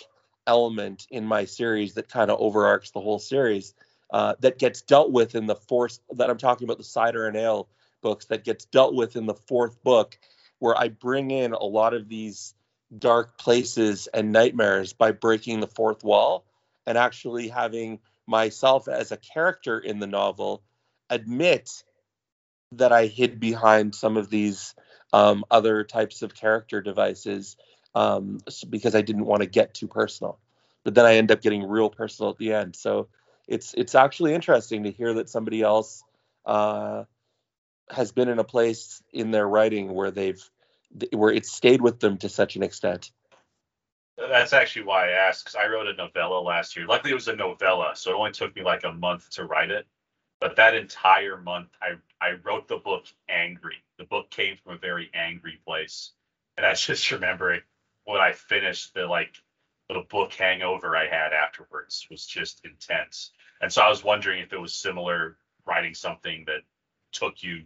element 0.45 1.07
in 1.09 1.25
my 1.25 1.45
series 1.45 1.95
that 1.95 2.09
kind 2.09 2.31
of 2.31 2.39
overarches 2.39 2.91
the 2.91 3.01
whole 3.01 3.19
series 3.19 3.73
uh, 4.11 4.35
that 4.39 4.59
gets 4.59 4.81
dealt 4.81 5.11
with 5.11 5.35
in 5.35 5.45
the 5.45 5.55
fourth 5.55 5.99
that 6.15 6.29
I'm 6.29 6.37
talking 6.37 6.65
about 6.65 6.77
the 6.77 6.83
cider 6.83 7.27
and 7.27 7.35
ale 7.35 7.67
books 8.01 8.25
that 8.25 8.43
gets 8.43 8.65
dealt 8.65 8.93
with 8.93 9.15
in 9.15 9.25
the 9.25 9.33
fourth 9.33 9.81
book 9.83 10.17
where 10.59 10.77
I 10.77 10.89
bring 10.89 11.31
in 11.31 11.53
a 11.53 11.63
lot 11.63 11.93
of 11.93 12.07
these 12.07 12.53
dark 12.97 13.37
places 13.37 14.07
and 14.07 14.31
nightmares 14.31 14.93
by 14.93 15.11
breaking 15.11 15.59
the 15.59 15.67
fourth 15.67 16.03
wall 16.03 16.45
and 16.85 16.97
actually 16.97 17.49
having 17.49 17.99
myself 18.25 18.87
as 18.87 19.11
a 19.11 19.17
character 19.17 19.77
in 19.79 19.99
the 19.99 20.07
novel 20.07 20.63
admit 21.09 21.83
that 22.73 22.91
I 22.91 23.07
hid 23.07 23.39
behind 23.39 23.95
some 23.95 24.17
of 24.17 24.29
these 24.29 24.75
um, 25.13 25.45
other 25.49 25.83
types 25.83 26.21
of 26.21 26.33
character 26.33 26.81
devices 26.81 27.55
um, 27.95 28.39
because 28.69 28.95
I 28.95 29.01
didn't 29.01 29.25
want 29.25 29.41
to 29.41 29.47
get 29.47 29.73
too 29.73 29.87
personal. 29.87 30.39
But 30.83 30.95
then 30.95 31.05
I 31.05 31.15
end 31.15 31.31
up 31.31 31.41
getting 31.41 31.67
real 31.67 31.89
personal 31.89 32.31
at 32.31 32.37
the 32.37 32.53
end. 32.53 32.75
So 32.75 33.07
it's 33.47 33.73
it's 33.73 33.95
actually 33.95 34.33
interesting 34.33 34.83
to 34.83 34.91
hear 34.91 35.15
that 35.15 35.29
somebody 35.29 35.61
else 35.61 36.03
uh, 36.45 37.05
has 37.89 38.11
been 38.11 38.29
in 38.29 38.39
a 38.39 38.43
place 38.43 39.01
in 39.11 39.31
their 39.31 39.47
writing 39.47 39.93
where 39.93 40.11
they've 40.11 40.41
where 41.13 41.31
it 41.31 41.45
stayed 41.45 41.81
with 41.81 41.99
them 41.99 42.17
to 42.17 42.29
such 42.29 42.55
an 42.55 42.63
extent. 42.63 43.11
That's 44.17 44.53
actually 44.53 44.85
why 44.85 45.09
I 45.09 45.11
asked 45.11 45.45
because 45.45 45.55
I 45.55 45.67
wrote 45.67 45.87
a 45.87 45.93
novella 45.93 46.39
last 46.39 46.75
year. 46.75 46.87
Luckily, 46.87 47.11
it 47.11 47.15
was 47.15 47.27
a 47.27 47.35
novella, 47.35 47.91
so 47.95 48.11
it 48.11 48.15
only 48.15 48.31
took 48.31 48.55
me 48.55 48.63
like 48.63 48.83
a 48.83 48.91
month 48.91 49.29
to 49.31 49.45
write 49.45 49.69
it. 49.69 49.85
But 50.39 50.55
that 50.55 50.75
entire 50.75 51.37
month, 51.37 51.69
I 51.81 51.95
I 52.19 52.33
wrote 52.43 52.67
the 52.67 52.77
book 52.77 53.05
angry. 53.29 53.77
The 53.97 54.05
book 54.05 54.29
came 54.29 54.57
from 54.57 54.73
a 54.73 54.77
very 54.77 55.09
angry 55.13 55.59
place, 55.65 56.11
and 56.57 56.65
I 56.65 56.73
just 56.75 57.11
remember 57.11 57.59
when 58.05 58.21
I 58.21 58.33
finished 58.33 58.93
the 58.93 59.05
like 59.05 59.35
little 59.89 60.03
book 60.09 60.33
hangover 60.33 60.95
I 60.97 61.07
had 61.07 61.33
afterwards 61.33 62.07
was 62.11 62.25
just 62.25 62.61
intense. 62.65 63.31
And 63.61 63.71
so 63.71 63.81
I 63.81 63.89
was 63.89 64.03
wondering 64.03 64.41
if 64.41 64.53
it 64.53 64.59
was 64.59 64.73
similar 64.73 65.37
writing 65.65 65.93
something 65.93 66.43
that 66.47 66.61
took 67.11 67.41
you 67.43 67.63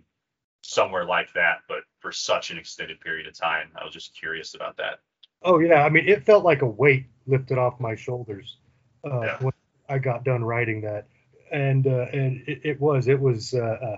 somewhere 0.62 1.06
like 1.06 1.34
that, 1.34 1.60
but 1.68 1.80
for 2.00 2.12
such 2.12 2.52
an 2.52 2.58
extended 2.58 3.00
period 3.02 3.28
of 3.28 3.34
time. 3.34 3.70
I 3.80 3.84
was 3.84 3.94
just 3.94 4.16
curious 4.16 4.54
about 4.54 4.78
that. 4.78 5.00
Oh 5.44 5.60
yeah, 5.60 5.84
I 5.84 5.90
mean, 5.90 6.08
it 6.08 6.24
felt 6.26 6.44
like 6.44 6.62
a 6.62 6.68
weight 6.68 7.08
lifted 7.26 7.58
off 7.58 7.80
my 7.80 7.96
shoulders 7.96 8.58
uh, 9.04 9.22
Yeah. 9.22 9.38
when 9.40 9.54
I 9.90 9.98
got 9.98 10.24
done 10.24 10.44
writing 10.44 10.82
that, 10.82 11.08
and 11.52 11.88
uh, 11.88 12.06
and 12.14 12.44
it, 12.48 12.62
it 12.64 12.80
was 12.80 13.08
it 13.08 13.20
was 13.20 13.54
uh, 13.56 13.98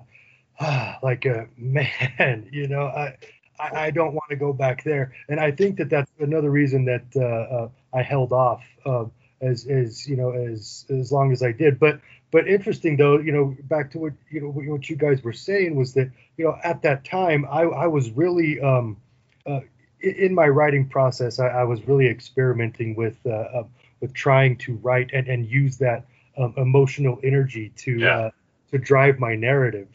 uh, 0.59 0.95
like 1.03 1.25
a 1.25 1.47
man, 1.57 2.47
you 2.51 2.67
know, 2.67 2.85
I 2.87 3.17
I, 3.59 3.85
I 3.87 3.91
don't 3.91 4.13
want 4.13 4.29
to 4.29 4.35
go 4.35 4.53
back 4.53 4.83
there, 4.83 5.13
and 5.29 5.39
I 5.39 5.51
think 5.51 5.77
that 5.77 5.89
that's 5.89 6.11
another 6.19 6.49
reason 6.49 6.85
that 6.85 7.05
uh, 7.15 7.55
uh, 7.55 7.69
I 7.93 8.01
held 8.01 8.31
off 8.31 8.63
uh, 8.85 9.05
as 9.41 9.65
as 9.67 10.07
you 10.07 10.15
know 10.15 10.31
as 10.31 10.85
as 10.89 11.11
long 11.11 11.31
as 11.31 11.43
I 11.43 11.51
did, 11.51 11.79
but. 11.79 11.99
But 12.31 12.47
interesting 12.47 12.97
though, 12.97 13.19
you 13.19 13.31
know, 13.31 13.55
back 13.65 13.91
to 13.91 13.99
what 13.99 14.13
you 14.31 14.41
know 14.41 14.47
what 14.47 14.89
you 14.89 14.95
guys 14.95 15.23
were 15.23 15.33
saying 15.33 15.75
was 15.75 15.93
that 15.93 16.09
you 16.35 16.45
know 16.45 16.57
at 16.63 16.81
that 16.81 17.05
time 17.05 17.45
I, 17.47 17.61
I 17.61 17.85
was 17.85 18.09
really 18.09 18.59
um, 18.59 18.97
uh, 19.45 19.59
in 20.01 20.33
my 20.33 20.47
writing 20.47 20.87
process, 20.89 21.39
I, 21.39 21.47
I 21.49 21.63
was 21.63 21.87
really 21.87 22.07
experimenting 22.07 22.95
with 22.95 23.19
uh, 23.27 23.29
uh, 23.29 23.63
with 24.01 24.15
trying 24.15 24.57
to 24.57 24.73
write 24.77 25.11
and, 25.13 25.27
and 25.27 25.45
use 25.45 25.77
that 25.77 26.05
um, 26.37 26.55
emotional 26.57 27.19
energy 27.23 27.71
to 27.77 27.99
Yeah. 27.99 28.17
uh, 28.17 28.31
to 28.71 28.79
drive 28.79 29.19
my 29.19 29.35
narrative, 29.35 29.87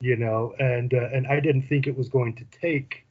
you 0.00 0.16
know, 0.16 0.52
and 0.58 0.92
uh, 0.92 1.10
and 1.12 1.28
I 1.28 1.38
didn't 1.38 1.62
think 1.62 1.86
it 1.86 1.96
was 1.96 2.08
going 2.08 2.34
to 2.34 2.44
take 2.50 3.03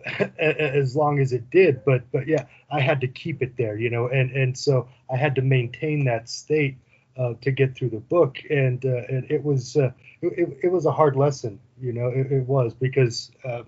as 0.38 0.96
long 0.96 1.18
as 1.18 1.32
it 1.32 1.50
did, 1.50 1.84
but 1.84 2.10
but 2.12 2.26
yeah, 2.26 2.46
I 2.70 2.80
had 2.80 3.00
to 3.02 3.08
keep 3.08 3.42
it 3.42 3.56
there, 3.56 3.76
you 3.76 3.90
know, 3.90 4.08
and 4.08 4.30
and 4.30 4.56
so 4.56 4.88
I 5.10 5.16
had 5.16 5.34
to 5.36 5.42
maintain 5.42 6.04
that 6.04 6.28
state 6.28 6.76
uh, 7.16 7.34
to 7.42 7.50
get 7.50 7.74
through 7.74 7.90
the 7.90 8.00
book, 8.00 8.38
and 8.50 8.84
uh, 8.84 9.02
and 9.08 9.30
it 9.30 9.42
was 9.42 9.76
uh, 9.76 9.92
it, 10.20 10.58
it 10.64 10.72
was 10.72 10.86
a 10.86 10.92
hard 10.92 11.16
lesson, 11.16 11.60
you 11.80 11.92
know, 11.92 12.08
it, 12.08 12.32
it 12.32 12.46
was 12.46 12.74
because. 12.74 13.30
Uh, 13.44 13.62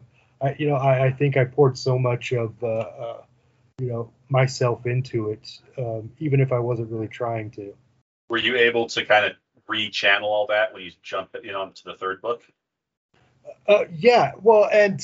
I, 0.45 0.55
you 0.59 0.69
know, 0.69 0.75
I, 0.75 1.07
I 1.07 1.13
think 1.13 1.37
I 1.37 1.45
poured 1.45 1.79
so 1.79 1.99
much 1.99 2.33
of, 2.33 2.53
uh, 2.63 2.67
uh, 2.67 3.23
you 3.79 3.87
know, 3.87 4.13
myself 4.29 4.85
into 4.87 5.31
it, 5.31 5.49
um, 5.79 6.11
even 6.19 6.41
if 6.41 6.53
I 6.53 6.59
wasn't 6.59 6.91
really 6.91 7.09
trying 7.09 7.51
to. 7.53 7.75
Were 8.29 8.39
you 8.39 8.57
able 8.57 8.87
to 8.89 9.05
kind 9.05 9.27
of 9.27 9.33
re-channel 9.69 10.29
all 10.29 10.47
that 10.49 10.75
when 10.75 10.83
you 10.83 10.91
jump 11.03 11.35
in 11.43 11.55
onto 11.55 11.83
the 11.85 11.95
third 11.95 12.21
book? 12.21 12.43
Uh, 13.67 13.85
yeah, 13.93 14.33
well, 14.43 14.69
and 14.71 15.01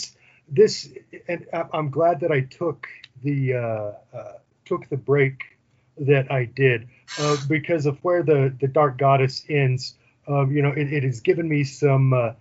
this, 0.50 0.88
and 1.28 1.46
I'm 1.72 1.90
glad 1.90 2.20
that 2.20 2.32
I 2.32 2.40
took 2.40 2.88
the 3.22 3.54
uh, 3.54 3.92
uh, 4.16 4.32
took 4.64 4.88
the 4.88 4.96
break 4.96 5.58
that 5.98 6.30
I 6.30 6.44
did 6.44 6.88
uh, 7.18 7.36
because 7.48 7.86
of 7.86 7.98
where 8.02 8.22
the 8.22 8.54
the 8.60 8.68
Dark 8.68 8.98
Goddess 8.98 9.44
ends. 9.48 9.94
Um, 10.26 10.52
you 10.52 10.62
know, 10.62 10.70
it, 10.70 10.92
it 10.92 11.02
has 11.04 11.20
given 11.20 11.48
me 11.48 11.64
some 11.64 12.12
uh, 12.12 12.32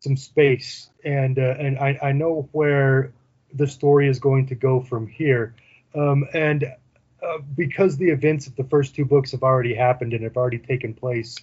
some 0.00 0.16
space, 0.16 0.90
and 1.04 1.38
uh, 1.38 1.54
and 1.58 1.78
I, 1.78 1.98
I 2.02 2.12
know 2.12 2.48
where 2.52 3.12
the 3.54 3.66
story 3.66 4.08
is 4.08 4.18
going 4.18 4.46
to 4.46 4.54
go 4.54 4.80
from 4.80 5.06
here, 5.06 5.54
um, 5.94 6.24
and 6.34 6.64
uh, 6.64 7.38
because 7.56 7.96
the 7.96 8.10
events 8.10 8.46
of 8.46 8.56
the 8.56 8.64
first 8.64 8.94
two 8.94 9.04
books 9.04 9.30
have 9.30 9.42
already 9.42 9.74
happened 9.74 10.12
and 10.12 10.24
have 10.24 10.36
already 10.36 10.58
taken 10.58 10.94
place. 10.94 11.36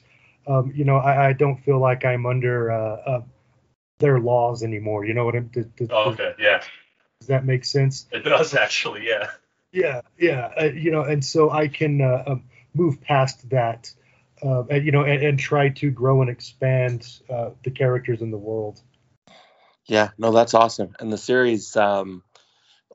Um, 0.48 0.72
you 0.76 0.84
know, 0.84 0.98
I, 0.98 1.30
I 1.30 1.34
don't 1.34 1.58
feel 1.64 1.80
like 1.80 2.06
I'm 2.06 2.26
under 2.26 3.24
their 4.00 4.20
laws 4.20 4.64
anymore. 4.64 5.06
You 5.06 5.14
know 5.14 5.26
what 5.26 5.36
I'm? 5.36 5.48
Does, 5.48 5.66
does, 5.78 5.90
Oh, 5.92 6.12
okay, 6.12 6.34
yeah, 6.40 6.64
does 7.20 7.28
that 7.28 7.46
make 7.46 7.66
sense? 7.66 8.08
it 8.12 8.24
does 8.24 8.56
actually. 8.56 9.08
Yeah, 9.08 9.30
Yeah, 9.72 10.02
yeah. 10.18 10.52
Uh, 10.60 10.66
you 10.66 10.92
know, 10.92 11.04
and 11.04 11.24
so 11.24 11.52
I 11.52 11.68
can 11.68 12.02
uh, 12.02 12.24
um, 12.26 12.44
move 12.74 13.02
past 13.02 13.50
that, 13.50 13.94
uh, 14.44 14.64
and 14.66 14.86
you 14.86 14.92
know, 14.92 15.04
and, 15.04 15.22
and 15.22 15.40
try 15.40 15.70
to 15.70 15.92
grow 15.92 16.22
and 16.22 16.30
expand 16.30 17.08
uh, 17.30 17.52
the 17.64 17.72
characters 17.72 18.22
in 18.22 18.32
the 18.32 18.38
world. 18.38 18.82
Yeah, 19.86 20.10
no, 20.18 20.32
that's 20.32 20.54
awesome. 20.54 20.96
And 21.00 21.12
the 21.12 21.18
series, 21.18 21.76
um, 21.76 22.24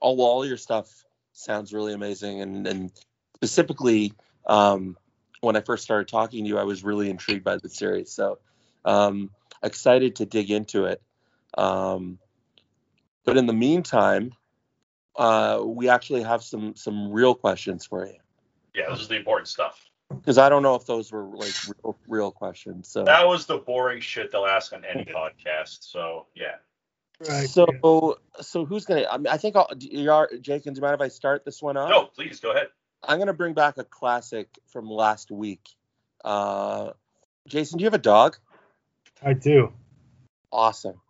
all 0.00 0.20
all 0.22 0.46
your 0.46 0.56
stuff 0.56 0.88
sounds 1.32 1.72
really 1.72 1.92
amazing. 1.92 2.40
And 2.40 2.66
and 2.66 2.92
specifically, 3.36 4.14
um, 4.46 4.96
when 5.40 5.56
I 5.56 5.60
first 5.60 5.84
started 5.84 6.08
talking 6.08 6.44
to 6.44 6.48
you, 6.48 6.58
I 6.58 6.64
was 6.64 6.82
really 6.82 7.10
intrigued 7.10 7.44
by 7.44 7.56
the 7.56 7.68
series. 7.68 8.12
So 8.12 8.38
um, 8.84 9.30
excited 9.64 10.16
to 10.16 10.26
dig 10.26 10.50
into 10.50 10.84
it. 10.84 11.02
Um, 11.56 12.18
but 13.24 13.36
in 13.36 13.46
the 13.46 13.52
meantime, 13.52 14.32
uh, 15.16 15.62
we 15.64 15.88
actually 15.88 16.22
have 16.22 16.42
some 16.42 16.76
some 16.76 17.10
real 17.10 17.34
questions 17.34 17.86
for 17.86 18.06
you 18.06 18.18
yeah, 18.74 18.90
this 18.90 19.00
is 19.00 19.08
the 19.08 19.16
important 19.16 19.48
stuff. 19.48 19.88
because 20.10 20.36
I 20.36 20.48
don't 20.48 20.62
know 20.62 20.74
if 20.74 20.84
those 20.84 21.12
were 21.12 21.24
like 21.24 21.54
real, 21.68 21.96
real 22.08 22.30
questions. 22.30 22.88
So 22.88 23.04
That 23.04 23.26
was 23.26 23.46
the 23.46 23.58
boring 23.58 24.00
shit 24.00 24.32
they'll 24.32 24.46
ask 24.46 24.72
on 24.72 24.84
any 24.84 25.04
podcast. 25.04 25.78
So 25.90 26.26
yeah, 26.34 26.56
Right. 27.28 27.48
so 27.48 28.18
so 28.40 28.64
who's 28.64 28.84
gonna? 28.84 29.06
I 29.10 29.16
mean, 29.18 29.28
I 29.28 29.36
think 29.36 29.56
I'll, 29.56 29.68
you 29.78 30.10
are 30.10 30.28
Jake. 30.40 30.66
And 30.66 30.74
do 30.74 30.80
you 30.80 30.82
mind 30.82 30.94
if 30.94 31.00
I 31.00 31.08
start 31.08 31.44
this 31.44 31.62
one 31.62 31.76
off? 31.76 31.88
no, 31.88 32.06
please 32.06 32.40
go 32.40 32.50
ahead. 32.50 32.68
I'm 33.02 33.18
gonna 33.18 33.32
bring 33.32 33.54
back 33.54 33.78
a 33.78 33.84
classic 33.84 34.48
from 34.66 34.90
last 34.90 35.30
week. 35.30 35.68
Uh, 36.24 36.90
Jason, 37.46 37.78
do 37.78 37.82
you 37.82 37.86
have 37.86 37.94
a 37.94 37.98
dog? 37.98 38.36
I 39.24 39.32
do. 39.32 39.72
Awesome. 40.52 41.00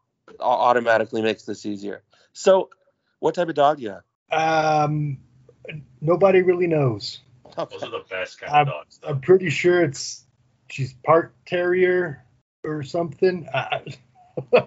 Au- 0.41 0.45
automatically 0.45 1.21
makes 1.21 1.45
this 1.45 1.67
easier. 1.67 2.03
So, 2.33 2.71
what 3.21 3.35
type 3.35 3.49
of 3.49 3.55
dog 3.55 3.79
do 3.79 3.83
you 3.83 3.91
have? 3.91 4.05
Um, 4.31 5.19
nobody 6.01 6.43
really 6.43 6.67
knows. 6.67 7.21
Those 7.57 7.83
are 7.83 7.91
the 7.91 8.05
best 8.09 8.41
kind 8.41 8.53
I'm, 8.53 8.63
of 8.63 8.75
dogs. 8.75 9.01
I'm 9.07 9.21
pretty 9.21 9.51
sure 9.51 9.83
it's 9.83 10.25
she's 10.71 10.95
part 11.05 11.35
terrier 11.47 12.25
or 12.65 12.83
something. 12.83 13.49
I, 13.53 13.83
I, 14.53 14.59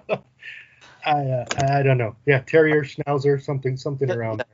uh, 1.05 1.45
I 1.57 1.83
don't 1.83 1.97
know. 1.97 2.15
Yeah, 2.25 2.39
terrier, 2.39 2.83
schnauzer, 2.83 3.41
something, 3.41 3.77
something 3.77 4.09
around 4.09 4.37
there. 4.37 4.45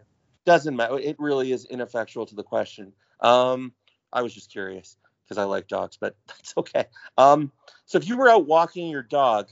Doesn't 0.46 0.76
matter. 0.76 1.00
It 1.00 1.18
really 1.20 1.52
is 1.52 1.66
ineffectual 1.66 2.26
to 2.28 2.36
the 2.36 2.44
question. 2.44 2.94
Um, 3.20 3.74
I 4.12 4.22
was 4.22 4.34
just 4.34 4.52
curious 4.52 4.98
because 5.24 5.38
I 5.38 5.46
like 5.46 5.68
dogs, 5.68 5.98
but 6.00 6.16
that's 6.28 6.54
okay. 6.58 6.86
Um, 7.18 7.52
so 7.86 7.98
if 7.98 8.08
you 8.08 8.18
were 8.18 8.30
out 8.30 8.48
walking 8.48 8.90
your 8.90 9.04
dog 9.04 9.50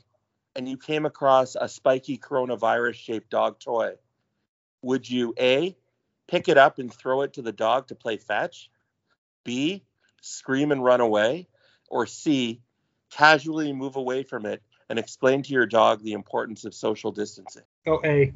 and 0.56 0.68
you 0.68 0.78
came 0.78 1.06
across 1.06 1.56
a 1.56 1.70
spiky 1.70 2.18
coronavirus 2.18 2.96
shaped 2.96 3.30
dog 3.30 3.60
toy, 3.60 3.94
would 4.82 5.10
you 5.10 5.34
A, 5.40 5.76
pick 6.28 6.50
it 6.50 6.58
up 6.58 6.80
and 6.80 6.94
throw 6.94 7.22
it 7.22 7.34
to 7.34 7.42
the 7.42 7.52
dog 7.52 7.88
to 7.88 7.96
play 7.96 8.18
fetch? 8.18 8.70
B, 9.44 9.84
scream 10.22 10.72
and 10.72 10.84
run 10.84 11.02
away? 11.02 11.48
Or 11.90 12.08
C, 12.08 12.62
casually 13.12 13.74
move 13.74 13.96
away 13.96 14.24
from 14.24 14.46
it 14.46 14.62
and 14.90 14.98
explain 14.98 15.44
to 15.44 15.54
your 15.54 15.66
dog 15.66 16.04
the 16.04 16.14
importance 16.14 16.66
of 16.66 16.74
social 16.74 17.12
distancing? 17.12 17.64
Oh, 17.86 18.00
A. 18.04 18.34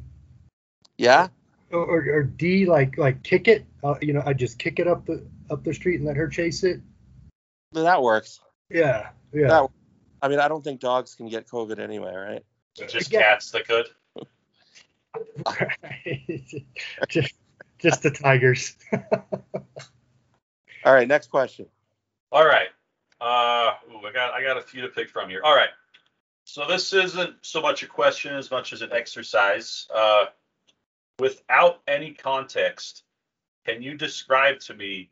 Yeah? 0.98 1.28
or, 1.72 1.84
or, 1.84 2.06
or 2.10 2.22
D 2.22 2.66
like 2.66 2.98
like 2.98 3.22
kick 3.22 3.48
it. 3.48 3.64
Uh, 3.82 3.94
you 4.00 4.12
know, 4.12 4.22
I 4.24 4.32
just 4.32 4.58
kick 4.58 4.78
it 4.78 4.86
up 4.86 5.06
the 5.06 5.26
up 5.50 5.64
the 5.64 5.74
street 5.74 5.96
and 5.96 6.04
let 6.04 6.16
her 6.16 6.28
chase 6.28 6.64
it. 6.64 6.80
That 7.82 8.02
works. 8.02 8.40
Yeah, 8.70 9.10
yeah. 9.32 9.48
That, 9.48 9.68
I 10.22 10.28
mean, 10.28 10.40
I 10.40 10.48
don't 10.48 10.64
think 10.64 10.80
dogs 10.80 11.14
can 11.14 11.28
get 11.28 11.46
COVID 11.46 11.78
anyway, 11.78 12.14
right? 12.14 12.44
Just 12.88 13.12
Yeah. 13.12 13.20
cats 13.20 13.50
that 13.52 13.66
could. 13.66 13.86
just, 17.08 17.34
just 17.78 18.02
the 18.02 18.10
tigers. 18.10 18.76
All 20.84 20.92
right, 20.92 21.08
next 21.08 21.30
question. 21.30 21.66
All 22.32 22.44
right. 22.46 22.68
Uh, 23.20 23.72
ooh, 23.90 24.06
I 24.06 24.12
got 24.12 24.34
I 24.34 24.42
got 24.42 24.56
a 24.58 24.62
few 24.62 24.82
to 24.82 24.88
pick 24.88 25.08
from 25.08 25.28
here. 25.28 25.40
All 25.42 25.54
right. 25.54 25.70
So 26.44 26.66
this 26.66 26.92
isn't 26.92 27.34
so 27.42 27.60
much 27.60 27.82
a 27.82 27.86
question 27.86 28.34
as 28.34 28.50
much 28.50 28.72
as 28.72 28.82
an 28.82 28.92
exercise. 28.92 29.86
Uh, 29.94 30.26
without 31.18 31.80
any 31.88 32.12
context, 32.12 33.04
can 33.66 33.82
you 33.82 33.96
describe 33.96 34.60
to 34.60 34.74
me 34.74 35.10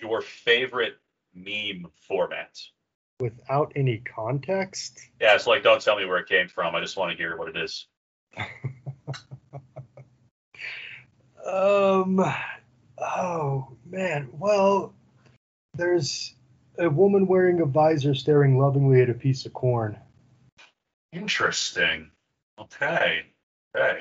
your 0.00 0.20
favorite 0.20 0.96
meme 1.36 1.90
format? 2.08 2.58
Without 3.20 3.72
any 3.76 3.98
context. 3.98 4.98
Yeah, 5.20 5.34
it's 5.34 5.46
like 5.46 5.62
don't 5.62 5.80
tell 5.80 5.96
me 5.96 6.04
where 6.04 6.18
it 6.18 6.28
came 6.28 6.48
from. 6.48 6.74
I 6.74 6.80
just 6.80 6.96
want 6.96 7.12
to 7.12 7.16
hear 7.16 7.36
what 7.36 7.48
it 7.48 7.56
is. 7.56 7.86
Um. 11.46 12.24
Oh 12.98 13.68
man. 13.88 14.28
Well, 14.32 14.92
there's 15.74 16.34
a 16.78 16.90
woman 16.90 17.26
wearing 17.26 17.60
a 17.60 17.66
visor 17.66 18.14
staring 18.14 18.58
lovingly 18.58 19.00
at 19.02 19.10
a 19.10 19.14
piece 19.14 19.46
of 19.46 19.52
corn. 19.52 19.96
Interesting. 21.12 22.10
Okay. 22.58 23.26
Okay. 23.76 24.00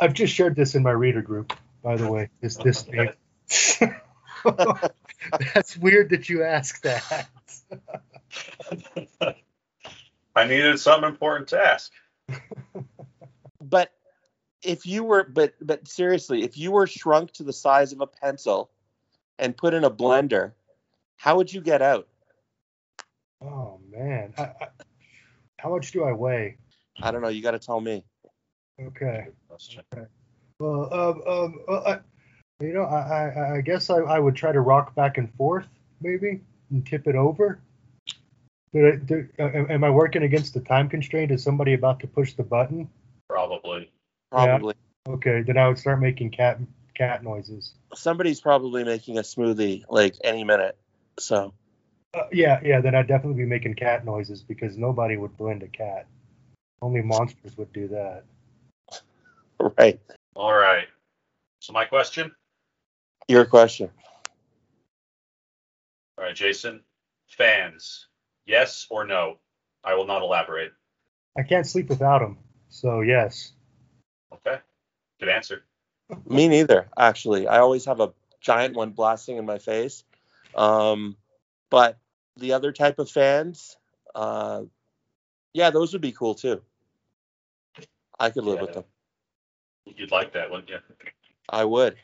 I've 0.00 0.14
just 0.14 0.34
shared 0.34 0.56
this 0.56 0.74
in 0.74 0.82
my 0.82 0.90
reader 0.90 1.22
group, 1.22 1.52
by 1.82 1.96
the 1.96 2.10
way. 2.10 2.30
This 2.40 2.56
this 2.56 2.82
thing. 2.82 3.10
That's 5.54 5.76
weird 5.76 6.10
that 6.10 6.28
you 6.28 6.42
ask 6.44 6.82
that. 6.82 7.28
I 10.34 10.46
needed 10.46 10.78
some 10.78 11.04
important 11.04 11.48
task. 11.48 11.92
But 13.68 13.90
if 14.62 14.86
you 14.86 15.02
were, 15.02 15.24
but 15.24 15.54
but 15.60 15.88
seriously, 15.88 16.44
if 16.44 16.56
you 16.56 16.70
were 16.70 16.86
shrunk 16.86 17.32
to 17.32 17.42
the 17.42 17.52
size 17.52 17.92
of 17.92 18.00
a 18.00 18.06
pencil 18.06 18.70
and 19.38 19.56
put 19.56 19.74
in 19.74 19.82
a 19.82 19.90
blender, 19.90 20.52
how 21.16 21.36
would 21.36 21.52
you 21.52 21.60
get 21.60 21.82
out? 21.82 22.06
Oh 23.42 23.80
man. 23.90 24.34
I, 24.38 24.42
I, 24.42 24.68
how 25.58 25.70
much 25.70 25.90
do 25.90 26.04
I 26.04 26.12
weigh? 26.12 26.58
I 27.02 27.10
don't 27.10 27.22
know. 27.22 27.28
You 27.28 27.42
got 27.42 27.52
to 27.52 27.58
tell 27.58 27.80
me. 27.80 28.04
Okay. 28.80 29.26
Question. 29.48 29.82
Well, 30.58 30.92
um, 30.92 31.22
um, 31.26 31.60
uh, 31.68 31.80
I, 31.80 31.98
you 32.60 32.72
know, 32.72 32.84
I, 32.84 33.28
I, 33.28 33.56
I 33.56 33.60
guess 33.60 33.90
I, 33.90 33.96
I 33.98 34.18
would 34.18 34.34
try 34.34 34.52
to 34.52 34.60
rock 34.60 34.94
back 34.94 35.18
and 35.18 35.32
forth, 35.34 35.66
maybe, 36.00 36.40
and 36.70 36.86
tip 36.86 37.06
it 37.06 37.14
over. 37.14 37.58
Did 38.72 38.84
I, 38.84 38.96
did, 38.96 39.28
uh, 39.38 39.44
am 39.44 39.70
am 39.70 39.84
I 39.84 39.90
working 39.90 40.22
against 40.22 40.54
the 40.54 40.60
time 40.60 40.88
constraint? 40.88 41.30
Is 41.30 41.42
somebody 41.42 41.74
about 41.74 42.00
to 42.00 42.06
push 42.06 42.34
the 42.34 42.42
button? 42.42 42.88
Probably. 43.28 43.90
Probably 44.30 44.74
Okay, 45.08 45.42
then 45.42 45.56
I 45.56 45.68
would 45.68 45.78
start 45.78 46.00
making 46.00 46.30
cat 46.30 46.58
cat 46.94 47.22
noises. 47.22 47.74
somebody's 47.94 48.40
probably 48.40 48.82
making 48.82 49.18
a 49.18 49.22
smoothie 49.22 49.84
like 49.88 50.16
any 50.24 50.44
minute. 50.44 50.76
So 51.18 51.52
Uh, 52.14 52.24
yeah, 52.32 52.60
yeah, 52.64 52.80
then 52.80 52.94
I'd 52.94 53.06
definitely 53.06 53.42
be 53.42 53.48
making 53.48 53.74
cat 53.74 54.04
noises 54.04 54.42
because 54.42 54.76
nobody 54.76 55.16
would 55.16 55.36
blend 55.36 55.62
a 55.62 55.68
cat. 55.68 56.06
Only 56.82 57.02
monsters 57.02 57.56
would 57.56 57.72
do 57.72 57.88
that. 57.88 58.24
right, 59.78 60.00
All 60.34 60.54
right. 60.54 60.88
So 61.60 61.72
my 61.72 61.84
question. 61.84 62.32
Your 63.28 63.44
question. 63.44 63.90
All 66.18 66.24
right, 66.24 66.34
Jason. 66.34 66.82
Fans, 67.28 68.06
yes 68.46 68.86
or 68.88 69.04
no? 69.04 69.38
I 69.84 69.94
will 69.94 70.06
not 70.06 70.22
elaborate. 70.22 70.72
I 71.38 71.42
can't 71.42 71.66
sleep 71.66 71.88
without 71.88 72.20
them, 72.20 72.38
so 72.68 73.02
yes. 73.02 73.52
Okay. 74.32 74.58
Good 75.20 75.28
answer. 75.28 75.64
Me 76.26 76.48
neither, 76.48 76.88
actually. 76.98 77.46
I 77.46 77.58
always 77.58 77.84
have 77.84 78.00
a 78.00 78.12
giant 78.40 78.74
one 78.74 78.90
blasting 78.90 79.36
in 79.36 79.44
my 79.44 79.58
face. 79.58 80.04
Um, 80.54 81.16
but 81.68 81.98
the 82.36 82.52
other 82.52 82.72
type 82.72 82.98
of 82.98 83.10
fans, 83.10 83.76
uh, 84.14 84.62
yeah, 85.52 85.70
those 85.70 85.92
would 85.92 86.02
be 86.02 86.12
cool 86.12 86.34
too. 86.34 86.62
I 88.18 88.30
could 88.30 88.44
live 88.44 88.60
with 88.60 88.72
them. 88.72 88.84
You'd 89.84 90.10
like 90.10 90.32
that, 90.32 90.50
wouldn't 90.50 90.70
you? 90.70 90.78
I 91.48 91.64
would. 91.64 91.96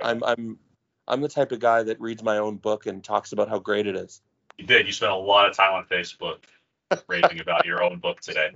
I'm 0.00 0.22
I'm 0.24 0.58
I'm 1.06 1.20
the 1.20 1.28
type 1.28 1.52
of 1.52 1.60
guy 1.60 1.82
that 1.82 2.00
reads 2.00 2.22
my 2.22 2.38
own 2.38 2.56
book 2.56 2.86
and 2.86 3.02
talks 3.02 3.32
about 3.32 3.48
how 3.48 3.58
great 3.58 3.86
it 3.86 3.96
is. 3.96 4.20
You 4.58 4.66
did. 4.66 4.86
You 4.86 4.92
spent 4.92 5.12
a 5.12 5.16
lot 5.16 5.48
of 5.48 5.56
time 5.56 5.72
on 5.74 5.84
Facebook 5.84 6.38
raving 7.08 7.40
about 7.40 7.66
your 7.66 7.82
own 7.82 7.98
book 7.98 8.20
today. 8.20 8.52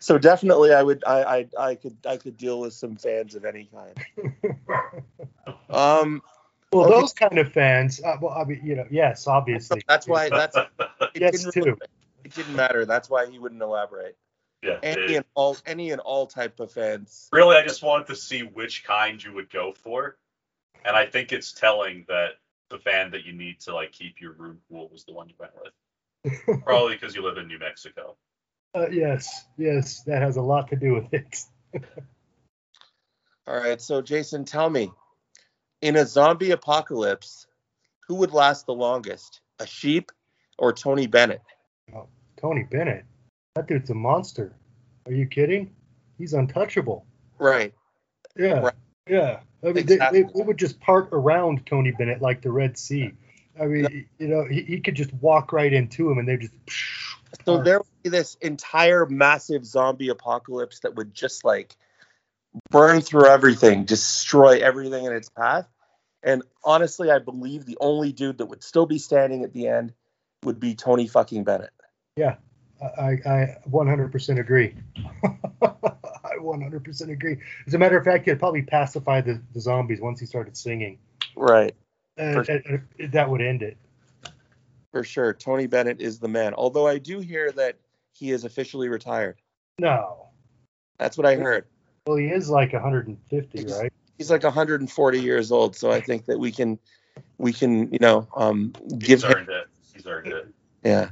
So 0.00 0.18
definitely, 0.18 0.72
I 0.72 0.82
would 0.82 1.02
I 1.06 1.22
I, 1.22 1.48
I 1.70 1.74
could 1.74 1.96
I 2.06 2.16
could 2.16 2.36
deal 2.36 2.60
with 2.60 2.74
some 2.74 2.96
fans 2.96 3.34
of 3.34 3.44
any 3.44 3.68
kind. 3.72 4.32
Um, 5.70 6.22
Well, 6.72 6.86
Okay. 6.86 7.00
those 7.00 7.12
kind 7.12 7.38
of 7.38 7.52
fans, 7.52 8.00
uh, 8.02 8.16
well, 8.20 8.32
I 8.32 8.44
mean, 8.44 8.60
you 8.62 8.76
know, 8.76 8.86
yes, 8.90 9.26
obviously. 9.26 9.82
that's 9.88 10.06
why 10.06 10.30
that's 10.30 10.56
it 11.14 11.20
Yes, 11.20 11.44
too. 11.52 11.76
it 12.24 12.34
didn't 12.34 12.54
matter. 12.54 12.84
That's 12.84 13.08
why 13.08 13.26
he 13.26 13.38
wouldn't 13.38 13.62
elaborate. 13.62 14.16
Yeah. 14.66 14.78
Any 14.82 15.14
it- 15.14 15.16
and 15.16 15.24
all 15.34 15.56
any 15.66 15.90
and 15.90 16.00
all 16.00 16.26
type 16.26 16.60
of 16.60 16.72
fans. 16.72 17.28
really, 17.32 17.56
I 17.56 17.62
just 17.62 17.82
wanted 17.82 18.08
to 18.08 18.16
see 18.16 18.42
which 18.42 18.84
kind 18.84 19.22
you 19.22 19.32
would 19.34 19.50
go 19.50 19.72
for, 19.72 20.16
and 20.84 20.96
I 20.96 21.06
think 21.06 21.32
it's 21.32 21.52
telling 21.52 22.04
that 22.08 22.32
the 22.68 22.78
fan 22.78 23.12
that 23.12 23.24
you 23.24 23.32
need 23.32 23.60
to 23.60 23.74
like 23.74 23.92
keep 23.92 24.20
your 24.20 24.32
room 24.32 24.58
cool 24.68 24.88
was 24.88 25.04
the 25.04 25.12
one 25.12 25.28
you 25.28 25.34
went 25.38 25.52
with. 25.62 25.72
Probably 26.64 26.94
because 26.94 27.14
you 27.14 27.22
live 27.22 27.38
in 27.38 27.46
New 27.46 27.58
Mexico. 27.58 28.16
Uh, 28.74 28.88
yes, 28.90 29.46
yes, 29.56 30.02
that 30.02 30.20
has 30.20 30.36
a 30.36 30.42
lot 30.42 30.68
to 30.68 30.76
do 30.76 30.92
with 30.94 31.14
it. 31.14 31.44
All 33.46 33.56
right, 33.56 33.80
so 33.80 34.02
Jason, 34.02 34.44
tell 34.44 34.68
me, 34.68 34.90
in 35.80 35.94
a 35.96 36.04
zombie 36.04 36.50
apocalypse, 36.50 37.46
who 38.08 38.16
would 38.16 38.32
last 38.32 38.66
the 38.66 38.74
longest, 38.74 39.40
a 39.60 39.66
sheep 39.66 40.10
or 40.58 40.72
Tony 40.72 41.06
Bennett? 41.06 41.42
Oh, 41.94 42.08
Tony 42.36 42.64
Bennett, 42.64 43.04
that 43.56 43.66
dude's 43.66 43.90
a 43.90 43.94
monster. 43.94 44.54
Are 45.06 45.12
you 45.12 45.26
kidding? 45.26 45.74
He's 46.18 46.32
untouchable. 46.34 47.04
Right. 47.38 47.74
Yeah, 48.36 48.60
Right. 48.60 48.74
yeah. 49.08 49.40
I 49.62 49.66
mean, 49.68 49.78
Exactly. 49.78 50.22
they, 50.22 50.28
they 50.34 50.42
would 50.42 50.58
just 50.58 50.78
part 50.80 51.08
around 51.12 51.66
Tony 51.66 51.90
Bennett 51.90 52.20
like 52.22 52.42
the 52.42 52.52
Red 52.52 52.78
Sea. 52.78 53.12
I 53.58 53.64
mean, 53.64 54.06
you 54.18 54.28
know, 54.28 54.44
he, 54.44 54.62
he 54.62 54.80
could 54.80 54.94
just 54.94 55.12
walk 55.14 55.52
right 55.52 55.72
into 55.72 56.10
him, 56.10 56.18
and 56.18 56.28
they 56.28 56.36
just. 56.36 56.52
So 57.46 57.54
part. 57.54 57.64
there 57.64 57.78
would 57.78 58.02
be 58.02 58.10
this 58.10 58.36
entire 58.42 59.06
massive 59.06 59.64
zombie 59.64 60.10
apocalypse 60.10 60.80
that 60.80 60.94
would 60.94 61.14
just 61.14 61.44
like 61.44 61.74
burn 62.70 63.00
through 63.00 63.26
everything, 63.26 63.84
destroy 63.84 64.58
everything 64.58 65.06
in 65.06 65.12
its 65.12 65.30
path. 65.30 65.66
And 66.22 66.42
honestly, 66.62 67.10
I 67.10 67.18
believe 67.18 67.64
the 67.64 67.78
only 67.80 68.12
dude 68.12 68.38
that 68.38 68.46
would 68.46 68.62
still 68.62 68.86
be 68.86 68.98
standing 68.98 69.42
at 69.44 69.52
the 69.54 69.68
end 69.68 69.94
would 70.44 70.60
be 70.60 70.74
Tony 70.74 71.06
fucking 71.06 71.44
Bennett. 71.44 71.70
I, 72.82 73.10
I 73.26 73.56
100% 73.70 74.38
agree. 74.40 74.74
I 75.62 76.36
100% 76.38 77.10
agree. 77.10 77.38
As 77.66 77.74
a 77.74 77.78
matter 77.78 77.96
of 77.96 78.04
fact, 78.04 78.26
he'd 78.26 78.38
probably 78.38 78.62
pacify 78.62 79.20
the, 79.20 79.40
the 79.54 79.60
zombies 79.60 80.00
once 80.00 80.20
he 80.20 80.26
started 80.26 80.56
singing. 80.56 80.98
Right. 81.34 81.74
And, 82.16 82.44
For- 82.46 82.52
and- 82.52 82.82
and 82.98 83.12
that 83.12 83.28
would 83.30 83.40
end 83.40 83.62
it. 83.62 83.76
For 84.92 85.04
sure. 85.04 85.32
Tony 85.34 85.66
Bennett 85.66 86.00
is 86.00 86.18
the 86.18 86.28
man. 86.28 86.54
Although 86.54 86.86
I 86.86 86.98
do 86.98 87.20
hear 87.20 87.52
that 87.52 87.76
he 88.12 88.30
is 88.30 88.44
officially 88.44 88.88
retired. 88.88 89.36
No. 89.78 90.26
That's 90.98 91.18
what 91.18 91.26
I 91.26 91.36
heard. 91.36 91.66
Well, 92.06 92.16
he 92.16 92.26
is 92.26 92.48
like 92.48 92.72
150, 92.72 93.64
right? 93.66 93.92
He's 94.16 94.30
like 94.30 94.42
140 94.44 95.20
years 95.20 95.52
old, 95.52 95.76
so 95.76 95.90
I 95.90 96.00
think 96.00 96.24
that 96.26 96.38
we 96.38 96.50
can 96.50 96.78
we 97.36 97.52
can, 97.52 97.92
you 97.92 97.98
know, 98.00 98.26
um 98.34 98.72
give 98.98 99.20
He's 99.20 99.24
him 99.24 99.32
earned 99.32 99.48
it. 99.50 99.66
He's 99.92 100.06
earned 100.06 100.28
it. 100.28 100.48
yeah. 100.84 101.10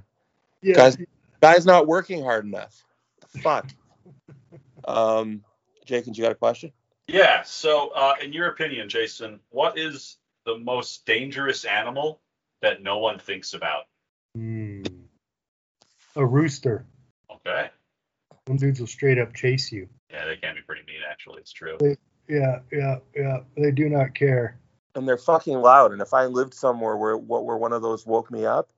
Yeah. 0.63 0.75
Guys, 0.75 0.97
guy's 1.45 1.67
not 1.67 1.87
working 1.87 2.23
hard 2.23 2.45
enough. 2.45 2.85
The 3.33 3.39
fuck. 3.39 3.69
Um 4.87 5.43
Jenkins, 5.85 6.17
you 6.17 6.25
got 6.25 6.33
a 6.33 6.37
question? 6.37 6.73
Yeah. 7.07 7.43
So, 7.43 7.91
uh, 7.95 8.15
in 8.23 8.33
your 8.33 8.49
opinion, 8.49 8.89
Jason, 8.89 9.41
what 9.51 9.79
is 9.79 10.17
the 10.47 10.59
most 10.59 11.05
dangerous 11.05 11.65
animal 11.65 12.21
that 12.63 12.83
no 12.83 12.99
one 12.99 13.19
thinks 13.19 13.55
about? 13.55 13.85
Hmm. 14.35 14.83
A 16.17 16.25
rooster. 16.25 16.87
Okay. 17.31 17.71
Some 18.47 18.57
dudes 18.57 18.81
will 18.81 18.87
straight 18.87 19.19
up 19.19 19.35
chase 19.35 19.71
you. 19.73 19.89
Yeah, 20.11 20.27
they 20.27 20.37
can 20.37 20.55
be 20.55 20.63
pretty 20.63 20.83
mean. 20.87 21.01
Actually, 21.11 21.41
it's 21.41 21.53
true. 21.53 21.77
Yeah, 22.29 22.61
yeah, 22.73 22.97
yeah. 23.15 23.39
They 23.57 23.71
do 23.71 23.89
not 23.89 24.15
care. 24.15 24.59
And 24.95 25.09
they're 25.09 25.19
fucking 25.19 25.59
loud. 25.59 25.93
And 25.93 26.01
if 26.01 26.15
I 26.15 26.27
lived 26.27 26.55
somewhere 26.55 26.97
where 26.97 27.17
what 27.17 27.45
where 27.45 27.57
one 27.57 27.73
of 27.73 27.83
those 27.83 28.07
woke 28.07 28.31
me 28.31 28.47
up, 28.47 28.71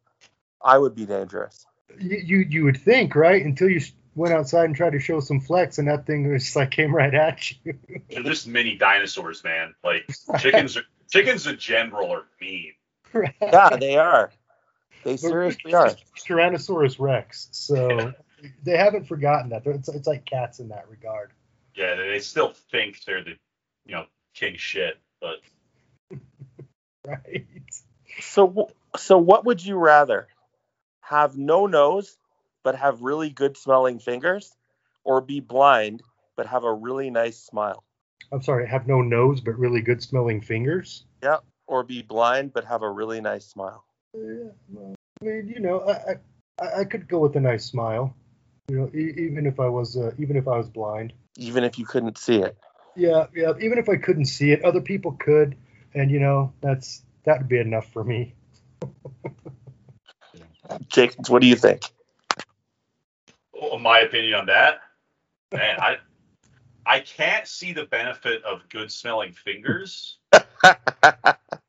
I 0.62 0.78
would 0.78 0.94
be 0.94 1.04
dangerous. 1.04 1.66
You, 1.98 2.16
you 2.16 2.38
you 2.38 2.64
would 2.64 2.78
think, 2.78 3.14
right? 3.14 3.44
Until 3.44 3.68
you 3.68 3.80
went 4.14 4.34
outside 4.34 4.64
and 4.64 4.74
tried 4.74 4.92
to 4.92 5.00
show 5.00 5.20
some 5.20 5.40
flex, 5.40 5.78
and 5.78 5.88
that 5.88 6.06
thing 6.06 6.30
was 6.30 6.56
like 6.56 6.70
came 6.70 6.94
right 6.94 7.14
at 7.14 7.50
you. 7.64 7.78
They're 8.10 8.22
just 8.22 8.46
mini 8.46 8.76
dinosaurs, 8.76 9.42
man. 9.44 9.74
Like 9.84 10.10
chickens. 10.38 10.76
Are, 10.76 10.84
chickens 11.10 11.46
in 11.46 11.58
general 11.58 12.10
are 12.10 12.24
mean. 12.40 12.72
Yeah, 13.40 13.76
they 13.76 13.96
are. 13.96 14.30
They 15.04 15.16
seriously 15.16 15.72
are. 15.72 15.94
Tyrannosaurus 16.18 16.98
Rex. 16.98 17.48
So 17.52 18.12
they 18.64 18.76
haven't 18.76 19.06
forgotten 19.06 19.50
that. 19.50 19.64
It's, 19.64 19.88
it's 19.88 20.06
like 20.06 20.26
cats 20.26 20.58
in 20.58 20.68
that 20.68 20.90
regard. 20.90 21.30
Yeah, 21.74 21.94
they 21.94 22.18
still 22.18 22.52
think 22.70 23.04
they're 23.04 23.22
the 23.22 23.36
you 23.86 23.94
know 23.94 24.06
king 24.34 24.56
shit, 24.56 24.98
but 25.20 25.36
Right. 27.06 27.46
So, 28.20 28.70
so 28.96 29.18
what 29.18 29.44
would 29.44 29.64
you 29.64 29.76
rather 29.76 30.28
have 31.08 31.36
no 31.36 31.66
nose 31.66 32.18
but 32.64 32.74
have 32.74 33.00
really 33.00 33.30
good 33.30 33.56
smelling 33.56 33.98
fingers, 33.98 34.56
or 35.04 35.20
be 35.20 35.40
blind 35.40 36.02
but 36.36 36.46
have 36.46 36.64
a 36.64 36.72
really 36.72 37.10
nice 37.10 37.38
smile, 37.38 37.84
I'm 38.32 38.42
sorry, 38.42 38.66
have 38.66 38.86
no 38.86 39.00
nose 39.00 39.40
but 39.40 39.58
really 39.58 39.80
good 39.80 40.02
smelling 40.02 40.40
fingers. 40.40 41.04
Yeah, 41.22 41.38
or 41.66 41.84
be 41.84 42.02
blind 42.02 42.52
but 42.52 42.64
have 42.64 42.82
a 42.82 42.90
really 42.90 43.20
nice 43.20 43.46
smile? 43.46 43.84
Yeah, 44.14 44.50
well, 44.72 44.94
I 45.22 45.24
mean, 45.24 45.48
you 45.48 45.60
know, 45.60 45.80
I, 45.80 46.16
I 46.60 46.80
I 46.80 46.84
could 46.84 47.08
go 47.08 47.20
with 47.20 47.36
a 47.36 47.40
nice 47.40 47.64
smile. 47.64 48.14
You 48.68 48.76
know, 48.76 48.90
e- 48.94 49.14
even 49.16 49.46
if 49.46 49.60
I 49.60 49.68
was 49.68 49.96
uh, 49.96 50.10
even 50.18 50.36
if 50.36 50.48
I 50.48 50.56
was 50.56 50.68
blind. 50.68 51.12
Even 51.38 51.62
if 51.64 51.78
you 51.78 51.86
couldn't 51.86 52.18
see 52.18 52.38
it. 52.42 52.56
Yeah, 52.96 53.26
yeah. 53.34 53.52
Even 53.60 53.78
if 53.78 53.88
I 53.88 53.96
couldn't 53.96 54.24
see 54.24 54.50
it, 54.52 54.64
other 54.64 54.80
people 54.80 55.12
could, 55.12 55.56
and 55.94 56.10
you 56.10 56.18
know, 56.18 56.52
that's 56.60 57.02
that 57.24 57.38
would 57.38 57.48
be 57.48 57.58
enough 57.58 57.92
for 57.92 58.02
me. 58.02 58.34
Jake, 60.88 61.14
what 61.28 61.42
do 61.42 61.48
you 61.48 61.56
think? 61.56 61.82
oh, 63.60 63.78
my 63.78 64.00
opinion 64.00 64.34
on 64.34 64.46
that, 64.46 64.80
man, 65.52 65.78
I 65.80 65.96
I 66.84 67.00
can't 67.00 67.46
see 67.46 67.72
the 67.72 67.84
benefit 67.84 68.44
of 68.44 68.68
good 68.68 68.92
smelling 68.92 69.32
fingers, 69.32 70.18
but 70.62 70.78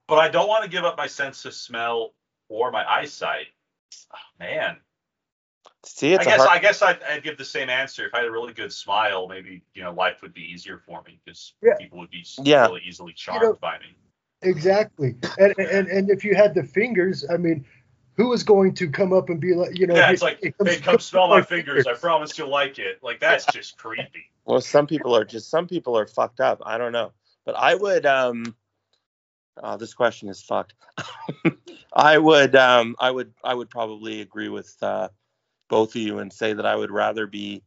I 0.10 0.30
don't 0.30 0.48
want 0.48 0.64
to 0.64 0.70
give 0.70 0.84
up 0.84 0.98
my 0.98 1.08
sense 1.08 1.45
of 1.45 1.54
smell 1.54 2.14
or 2.50 2.72
my 2.72 2.86
eyesight. 2.89 3.48
Oh, 4.14 4.18
man, 4.39 4.78
see, 5.86 6.14
it's 6.14 6.28
I 6.28 6.30
a 6.30 6.34
guess 6.36 6.45
hard- 6.45 6.50
I 6.50 6.60
guess 6.60 6.82
I'd, 6.82 7.02
I'd 7.04 7.24
give 7.24 7.38
the 7.38 7.45
same 7.45 7.70
answer. 7.70 8.06
If 8.06 8.14
I 8.14 8.18
had 8.20 8.28
a 8.28 8.32
really 8.32 8.54
good 8.54 8.72
smile, 8.74 9.28
maybe 9.28 9.62
you 9.74 9.84
know 9.84 9.91
life 9.93 10.22
would 10.22 10.34
be 10.34 10.41
easier 10.43 10.78
for 10.86 11.02
me 11.08 11.20
because 11.24 11.54
Yeah. 11.64 11.76
people 11.80 12.00
would 12.00 12.12
be 12.12 12.26
Yeah. 12.43 12.66
really 12.68 12.82
easily 12.86 13.14
charmed 13.14 13.60
by 13.62 13.80
me. 13.80 13.95
Exactly. 14.43 15.16
And 15.39 15.56
and 15.58 15.88
and 15.88 16.10
if 16.12 16.24
you 16.24 16.36
had 16.36 16.54
the 16.54 16.64
fingers, 16.64 17.26
I 17.30 17.38
mean, 17.38 17.66
who 18.18 18.34
is 18.34 18.43
going 18.43 18.74
to 18.74 18.89
come 18.89 19.13
up 19.13 19.30
and 19.30 19.39
be 19.39 19.53
like, 19.53 19.78
you 19.78 19.88
know, 19.88 19.95
Yeah, 19.95 20.11
it's 20.11 20.24
like, 20.24 20.39
hey, 20.41 20.53
hey, 20.65 20.80
come 20.80 20.99
smell 20.99 21.28
my 21.30 21.43
fingers. 21.43 21.86
I 21.88 21.93
promise 21.93 22.38
you'll 22.38 22.49
like 22.49 22.80
it. 22.80 23.01
Like 23.01 23.20
that's 23.20 23.45
just 23.45 23.78
creepy. 23.78 24.26
Well, 24.45 24.59
some 24.59 24.88
people 24.88 25.15
are 25.15 25.24
just 25.24 25.49
some 25.49 25.68
people 25.68 25.97
are 25.97 26.07
fucked 26.07 26.39
up. 26.39 26.61
I 26.65 26.78
don't 26.78 26.91
know, 26.91 27.11
but 27.45 27.55
I 27.55 27.76
would. 27.76 28.05
um 28.05 28.55
Oh, 29.61 29.76
this 29.76 29.95
question 29.95 30.30
is 30.30 30.41
fucked. 30.41 30.76
I 31.93 32.18
would. 32.18 32.55
um 32.55 32.95
I 32.99 33.09
would. 33.09 33.34
I 33.43 33.53
would 33.53 33.70
probably 33.70 34.22
agree 34.22 34.49
with 34.49 34.76
uh, 34.82 35.09
both 35.70 35.95
of 35.95 36.01
you 36.01 36.20
and 36.20 36.32
say 36.32 36.53
that 36.53 36.65
I 36.65 36.76
would 36.76 36.91
rather 36.91 37.28
be 37.28 37.63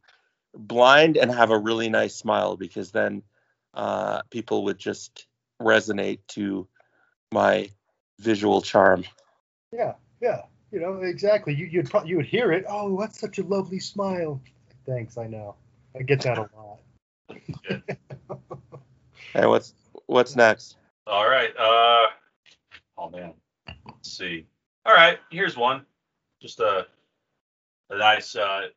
blind 0.53 1.17
and 1.17 1.31
have 1.31 1.51
a 1.51 1.57
really 1.57 1.89
nice 1.89 2.15
smile 2.15 2.57
because 2.57 2.91
then 2.91 3.23
uh, 3.73 4.21
people 4.29 4.65
would 4.65 4.77
just 4.77 5.27
resonate 5.61 6.19
to 6.29 6.67
my 7.31 7.69
visual 8.19 8.61
charm. 8.61 9.03
Yeah, 9.71 9.93
yeah. 10.21 10.41
You 10.71 10.79
know, 10.79 11.01
exactly. 11.01 11.53
You 11.53 11.65
you'd 11.65 11.89
pro- 11.89 12.05
you 12.05 12.17
would 12.17 12.25
hear 12.25 12.51
it. 12.53 12.65
Oh, 12.67 12.99
that's 12.99 13.19
such 13.19 13.39
a 13.39 13.43
lovely 13.43 13.79
smile. 13.79 14.41
Thanks, 14.85 15.17
I 15.17 15.27
know. 15.27 15.55
I 15.97 16.03
get 16.03 16.21
that 16.21 16.37
a 16.37 16.49
lot. 16.55 16.79
Hey, 19.33 19.45
what's 19.45 19.73
what's 20.07 20.35
next? 20.35 20.75
All 21.07 21.29
right. 21.29 21.51
Uh, 21.57 22.07
oh 22.97 23.09
man. 23.09 23.33
Let's 23.85 24.11
see. 24.17 24.45
All 24.85 24.93
right. 24.93 25.19
Here's 25.29 25.55
one. 25.55 25.85
Just 26.41 26.59
a 26.59 26.87
a 27.89 27.97
nice, 27.97 28.35
uh, 28.35 28.67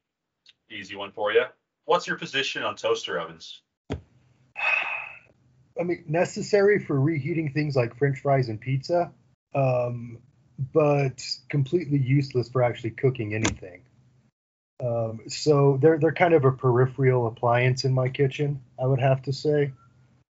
easy 0.70 0.95
one 0.97 1.11
for 1.12 1.32
you. 1.32 1.45
What's 1.86 2.07
your 2.07 2.16
position 2.18 2.62
on 2.62 2.76
toaster 2.76 3.18
ovens? 3.18 3.62
I 3.90 5.82
mean, 5.82 6.05
necessary 6.07 6.78
for 6.78 7.01
reheating 7.01 7.53
things 7.53 7.74
like 7.74 7.97
French 7.99 8.20
fries 8.20 8.49
and 8.49 8.61
pizza, 8.61 9.12
um, 9.57 10.18
but 10.59 11.22
completely 11.48 11.98
useless 11.98 12.48
for 12.48 12.62
actually 12.62 12.90
cooking 12.90 13.34
anything. 13.34 13.82
Um, 14.84 15.22
so 15.28 15.78
they're 15.80 15.98
they're 15.98 16.12
kind 16.12 16.34
of 16.34 16.44
a 16.44 16.52
peripheral 16.52 17.26
appliance 17.26 17.84
in 17.84 17.92
my 17.92 18.09
kitchen. 18.09 18.61
I 18.80 18.86
would 18.86 19.00
have 19.00 19.22
to 19.22 19.32
say. 19.32 19.72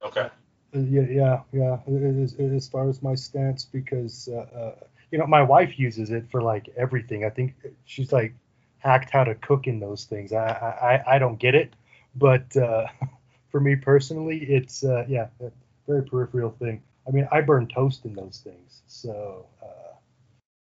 Okay. 0.03 0.29
Uh, 0.75 0.79
Yeah, 0.79 1.07
yeah, 1.09 1.41
yeah. 1.51 1.77
As, 2.23 2.35
as 2.35 2.67
far 2.69 2.89
as 2.89 3.01
my 3.01 3.15
stance, 3.15 3.65
because 3.65 4.27
uh, 4.31 4.37
uh, 4.59 4.75
you 5.11 5.17
know 5.17 5.27
my 5.27 5.41
wife 5.43 5.77
uses 5.79 6.11
it 6.11 6.29
for 6.31 6.41
like 6.41 6.69
everything. 6.77 7.25
I 7.25 7.29
think 7.29 7.55
she's 7.85 8.11
like 8.11 8.33
hacked 8.79 9.09
how 9.09 9.23
to 9.23 9.35
cook 9.35 9.67
in 9.67 9.79
those 9.79 10.05
things. 10.05 10.31
I 10.33 10.45
I, 10.47 10.95
I- 10.95 11.15
I 11.15 11.19
don't 11.19 11.39
get 11.39 11.55
it, 11.55 11.73
but 12.15 12.55
uh, 12.57 12.87
for 13.51 13.59
me 13.59 13.75
personally, 13.75 14.37
it's 14.39 14.83
uh, 14.83 15.05
yeah, 15.07 15.27
a 15.41 15.51
very 15.87 16.03
peripheral 16.03 16.51
thing. 16.51 16.81
I 17.07 17.11
mean, 17.11 17.27
I 17.31 17.41
burn 17.41 17.67
toast 17.67 18.05
in 18.05 18.13
those 18.13 18.41
things, 18.43 18.81
so 18.87 19.45
uh, 19.61 19.88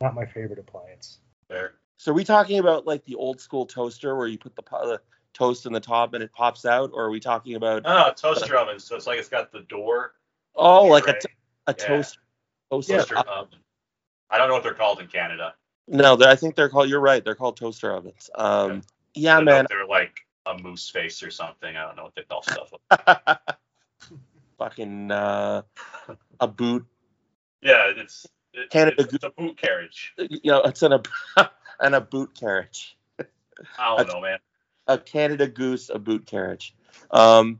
not 0.03 0.13
my 0.15 0.25
favorite 0.25 0.59
appliance. 0.59 1.19
There. 1.49 1.75
So 1.97 2.11
are 2.11 2.15
we 2.15 2.23
talking 2.23 2.59
about 2.59 2.85
like 2.85 3.03
the 3.05 3.15
old 3.15 3.39
school 3.39 3.65
toaster 3.65 4.15
where 4.15 4.27
you 4.27 4.37
put 4.37 4.55
the, 4.55 4.61
po- 4.61 4.87
the 4.87 5.01
toast 5.33 5.65
in 5.65 5.73
the 5.73 5.79
top 5.79 6.13
and 6.13 6.23
it 6.23 6.31
pops 6.33 6.65
out, 6.65 6.91
or 6.93 7.05
are 7.05 7.09
we 7.09 7.19
talking 7.19 7.55
about 7.55 7.83
Oh, 7.85 8.11
toaster 8.15 8.55
oven. 8.57 8.79
So 8.79 8.95
it's 8.95 9.07
like 9.07 9.19
it's 9.19 9.29
got 9.29 9.51
the 9.51 9.61
door. 9.61 10.13
oh, 10.55 10.85
like 10.85 11.07
a, 11.07 11.11
tray. 11.13 11.19
t- 11.21 11.27
a 11.67 11.75
Yeah. 11.77 11.87
toast 11.87 12.17
toaster? 12.69 12.97
toaster 12.97 13.17
oven. 13.17 13.59
I 14.29 14.37
don't 14.37 14.47
know 14.47 14.55
what 14.55 14.63
they're 14.63 14.73
called 14.73 14.99
in 14.99 15.07
Canada. 15.07 15.53
No, 15.87 16.17
I 16.21 16.35
think 16.35 16.55
they're 16.55 16.69
called. 16.69 16.89
You're 16.89 16.99
right. 17.01 17.23
They're 17.23 17.35
called 17.35 17.57
toaster 17.57 17.91
ovens. 17.91 18.29
Um, 18.35 18.81
yeah, 19.13 19.33
I 19.33 19.37
don't 19.37 19.45
know 19.45 19.51
man. 19.51 19.65
if 19.65 19.69
They're 19.69 19.85
like 19.85 20.15
a 20.45 20.57
moose 20.57 20.89
face 20.89 21.21
or 21.23 21.29
something. 21.29 21.75
I 21.75 21.83
don't 21.85 21.95
know 21.95 22.03
what 22.03 22.15
they 22.15 22.23
call 22.23 22.41
stuff. 22.41 22.73
like 22.89 23.37
Fucking 24.57 25.11
uh, 25.11 25.61
a 26.39 26.47
boot. 26.47 26.85
Yeah, 27.61 27.93
it's 27.95 28.27
it, 28.53 28.69
Canada 28.69 28.95
it's, 28.99 29.13
it's 29.13 29.23
a 29.23 29.29
boot 29.29 29.57
carriage. 29.57 30.13
You 30.17 30.39
know, 30.51 30.61
it's 30.61 30.83
in 30.83 30.93
a 30.93 31.01
and 31.79 31.95
a 31.95 32.01
boot 32.01 32.33
carriage. 32.39 32.97
I 33.77 33.97
don't 33.97 34.07
know, 34.07 34.21
man. 34.21 34.39
a 34.87 34.97
Canada 34.97 35.47
Goose, 35.47 35.89
a 35.89 35.99
boot 35.99 36.25
carriage. 36.25 36.75
Um, 37.11 37.59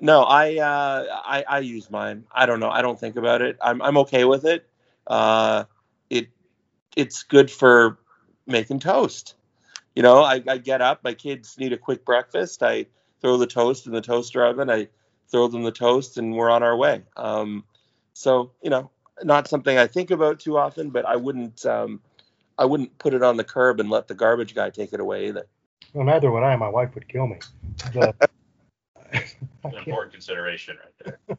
no, 0.00 0.22
I, 0.22 0.56
uh, 0.56 1.06
I 1.24 1.44
I 1.48 1.58
use 1.60 1.90
mine. 1.90 2.24
I 2.32 2.46
don't 2.46 2.60
know. 2.60 2.70
I 2.70 2.82
don't 2.82 2.98
think 2.98 3.16
about 3.16 3.42
it. 3.42 3.56
I'm 3.62 3.80
I'm 3.82 3.96
okay 3.98 4.24
with 4.24 4.44
it. 4.44 4.68
Uh, 5.06 5.64
it 6.10 6.28
it's 6.96 7.22
good 7.22 7.50
for 7.50 7.98
making 8.46 8.80
toast. 8.80 9.34
You 9.94 10.02
know, 10.02 10.22
I, 10.22 10.42
I 10.48 10.58
get 10.58 10.80
up. 10.80 11.04
My 11.04 11.14
kids 11.14 11.56
need 11.58 11.72
a 11.72 11.78
quick 11.78 12.04
breakfast. 12.04 12.62
I 12.62 12.86
throw 13.20 13.36
the 13.36 13.46
toast 13.46 13.86
in 13.86 13.92
the 13.92 14.00
toaster 14.00 14.44
oven. 14.44 14.68
I 14.68 14.88
throw 15.30 15.46
them 15.48 15.62
the 15.62 15.72
toast, 15.72 16.18
and 16.18 16.34
we're 16.34 16.50
on 16.50 16.62
our 16.62 16.76
way. 16.76 17.02
Um, 17.16 17.64
so 18.12 18.52
you 18.62 18.70
know, 18.70 18.90
not 19.22 19.48
something 19.48 19.78
I 19.78 19.86
think 19.86 20.10
about 20.10 20.40
too 20.40 20.58
often, 20.58 20.90
but 20.90 21.04
I 21.04 21.16
wouldn't 21.16 21.64
um, 21.66 22.00
I 22.58 22.64
wouldn't 22.64 22.98
put 22.98 23.14
it 23.14 23.22
on 23.22 23.36
the 23.36 23.44
curb 23.44 23.80
and 23.80 23.90
let 23.90 24.08
the 24.08 24.14
garbage 24.14 24.54
guy 24.54 24.70
take 24.70 24.92
it 24.92 25.00
away 25.00 25.28
either. 25.28 25.46
Well, 25.92 26.04
neither 26.04 26.30
would 26.30 26.42
I. 26.42 26.56
My 26.56 26.68
wife 26.68 26.94
would 26.94 27.08
kill 27.08 27.26
me. 27.26 27.38
But 27.94 28.16
An 29.12 29.74
important 29.78 30.12
consideration 30.12 30.76
right 30.82 30.94
there. 31.04 31.18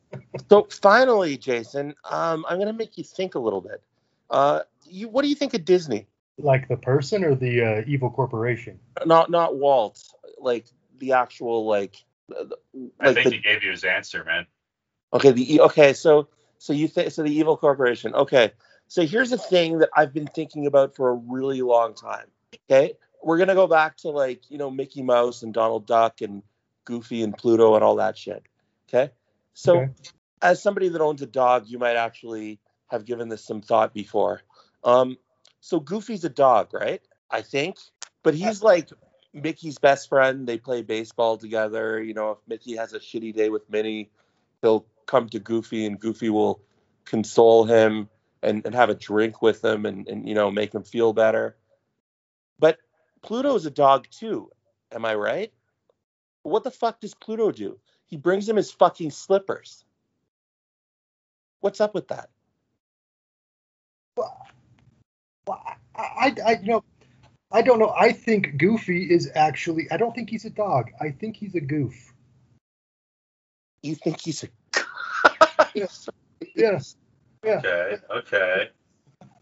So 0.50 0.68
finally, 0.70 1.38
Jason, 1.38 1.96
um, 2.04 2.46
I'm 2.48 2.60
gonna 2.60 2.74
make 2.74 2.98
you 2.98 3.04
think 3.04 3.36
a 3.36 3.40
little 3.40 3.62
bit. 3.62 3.82
Uh, 4.30 4.62
you, 4.86 5.08
what 5.08 5.22
do 5.24 5.30
you 5.30 5.36
think 5.36 5.54
of 5.54 5.64
Disney? 5.66 6.08
like 6.38 6.68
the 6.68 6.76
person 6.78 7.24
or 7.24 7.34
the 7.36 7.62
uh, 7.62 7.84
evil 7.88 8.10
corporation? 8.10 8.78
Not 9.06 9.32
not 9.32 9.56
Walt, 9.58 10.04
like 10.38 10.66
the 11.00 11.14
actual 11.14 11.66
like, 11.66 12.04
the- 12.28 12.58
I 13.00 13.08
like 13.08 13.16
think 13.16 13.30
the, 13.30 13.32
he 13.32 13.38
gave 13.40 13.64
you 13.64 13.72
his 13.72 13.84
answer, 13.86 14.24
man. 14.26 14.46
okay 15.14 15.32
the 15.32 15.56
e- 15.56 15.60
okay 15.62 15.94
so 15.94 16.28
so 16.66 16.74
you 16.74 16.88
think 16.88 17.12
so 17.12 17.24
the 17.24 17.32
evil 17.32 17.58
corporation 17.58 18.14
okay 18.16 18.52
so 18.88 19.06
here's 19.06 19.32
a 19.32 19.38
thing 19.38 19.80
that 19.80 19.90
I've 19.96 20.14
been 20.14 20.28
thinking 20.28 20.68
about 20.68 20.96
for 20.96 21.10
a 21.10 21.14
really 21.14 21.62
long 21.62 21.94
time. 21.94 22.28
Okay, 22.70 22.94
we're 23.24 23.38
gonna 23.38 23.56
go 23.56 23.68
back 23.68 23.98
to 23.98 24.10
like 24.10 24.50
you 24.50 24.58
know 24.58 24.70
Mickey 24.70 25.02
Mouse 25.02 25.44
and 25.44 25.54
Donald 25.54 25.88
Duck 25.88 26.22
and 26.22 26.44
Goofy 26.86 27.24
and 27.24 27.38
Pluto 27.38 27.76
and 27.76 27.84
all 27.84 27.96
that 27.96 28.18
shit. 28.18 28.44
Okay, 28.88 29.12
so 29.54 29.80
Okay. 29.80 29.92
as 30.42 30.62
somebody 30.62 30.90
that 30.90 31.02
owns 31.02 31.22
a 31.22 31.28
dog, 31.28 31.66
you 31.68 31.80
might 31.80 31.96
actually 31.96 32.60
have 32.88 33.06
given 33.06 33.30
this 33.30 33.44
some 33.44 33.62
thought 33.62 33.94
before. 33.94 34.42
Um, 34.84 35.18
so 35.62 35.80
Goofy's 35.80 36.24
a 36.24 36.30
dog, 36.30 36.74
right? 36.74 37.02
I 37.32 37.42
think, 37.42 37.78
but 38.22 38.36
he's 38.36 38.62
like 38.62 38.90
Mickey's 39.34 39.80
best 39.80 40.08
friend. 40.08 40.48
They 40.48 40.60
play 40.60 40.84
baseball 40.84 41.38
together. 41.38 42.02
You 42.04 42.14
know, 42.14 42.32
if 42.32 42.38
Mickey 42.48 42.76
has 42.76 42.94
a 42.94 43.00
shitty 43.00 43.34
day 43.34 43.50
with 43.50 43.68
Minnie, 43.70 44.12
he'll 44.62 44.86
come 45.06 45.30
to 45.30 45.40
Goofy, 45.40 45.86
and 45.86 46.00
Goofy 46.00 46.30
will 46.30 46.62
console 47.06 47.66
him 47.66 48.10
and, 48.42 48.66
and 48.66 48.76
have 48.76 48.90
a 48.90 48.96
drink 48.96 49.42
with 49.42 49.64
him, 49.64 49.86
and, 49.86 50.08
and 50.08 50.28
you 50.28 50.36
know 50.36 50.52
make 50.52 50.74
him 50.74 50.84
feel 50.84 51.14
better. 51.14 51.58
But 52.60 52.78
Pluto's 53.22 53.66
a 53.66 53.72
dog 53.72 54.08
too. 54.10 54.52
Am 54.92 55.06
I 55.06 55.16
right? 55.16 55.52
What 56.44 56.64
the 56.64 56.72
fuck 56.72 57.00
does 57.00 57.16
Pluto 57.16 57.52
do? 57.52 57.80
He 58.06 58.18
brings 58.18 58.48
him 58.48 58.56
his 58.56 58.72
fucking 58.72 59.12
slippers. 59.12 59.84
What's 61.60 61.82
up 61.82 61.96
with 61.96 62.10
that? 62.10 62.30
Well, 64.16 64.38
I, 65.50 65.76
I, 65.96 66.36
I, 66.46 66.52
you 66.62 66.68
know, 66.68 66.84
I 67.52 67.62
don't 67.62 67.80
know. 67.80 67.94
I 67.98 68.12
think 68.12 68.58
Goofy 68.58 69.12
is 69.12 69.32
actually. 69.34 69.88
I 69.92 69.98
don't 69.98 70.14
think 70.14 70.30
he's 70.30 70.46
a 70.46 70.50
dog. 70.50 70.92
I 71.02 71.10
think 71.10 71.36
he's 71.36 71.56
a 71.56 71.62
goof. 71.62 72.14
You 73.82 73.96
think 73.96 74.22
he's 74.22 74.44
a 74.44 74.48
Yes. 75.76 76.10
Yes. 76.56 76.96
Yeah. 77.44 77.58
Okay. 77.58 77.98
Okay. 78.12 78.70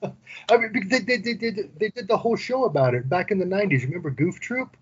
I 0.49 0.57
mean, 0.57 0.87
they, 0.89 0.99
they, 0.99 1.17
they, 1.17 1.33
they, 1.33 1.51
they 1.51 1.89
did 1.89 2.07
the 2.07 2.17
whole 2.17 2.35
show 2.35 2.65
about 2.65 2.93
it 2.93 3.07
back 3.07 3.31
in 3.31 3.39
the 3.39 3.45
90s. 3.45 3.83
Remember 3.83 4.09
Goof 4.09 4.39
Troop? 4.39 4.75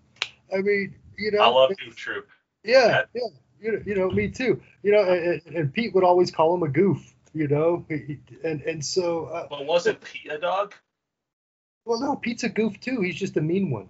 I 0.52 0.60
mean, 0.60 0.94
you 1.16 1.30
know. 1.30 1.42
I 1.42 1.46
love 1.46 1.70
Goof 1.84 1.94
Troop. 1.96 2.28
Yeah, 2.64 3.02
yeah. 3.14 3.22
You 3.60 3.72
know, 3.72 3.82
you 3.86 3.94
know, 3.94 4.10
me 4.10 4.28
too. 4.28 4.60
You 4.82 4.92
know, 4.92 5.02
and, 5.04 5.40
and 5.54 5.72
Pete 5.72 5.94
would 5.94 6.02
always 6.02 6.30
call 6.32 6.54
him 6.54 6.64
a 6.64 6.68
goof. 6.68 7.14
You 7.34 7.48
know, 7.48 7.86
and 8.44 8.60
and 8.62 8.84
so. 8.84 9.26
Uh, 9.26 9.46
Well, 9.50 9.64
wasn't 9.64 10.00
Pete 10.02 10.30
a 10.30 10.38
dog? 10.38 10.74
well, 11.84 12.00
no, 12.00 12.16
Pete's 12.16 12.44
a 12.44 12.48
goof 12.48 12.78
too. 12.80 13.00
He's 13.00 13.14
just 13.16 13.36
a 13.36 13.40
mean 13.40 13.70
one. 13.70 13.88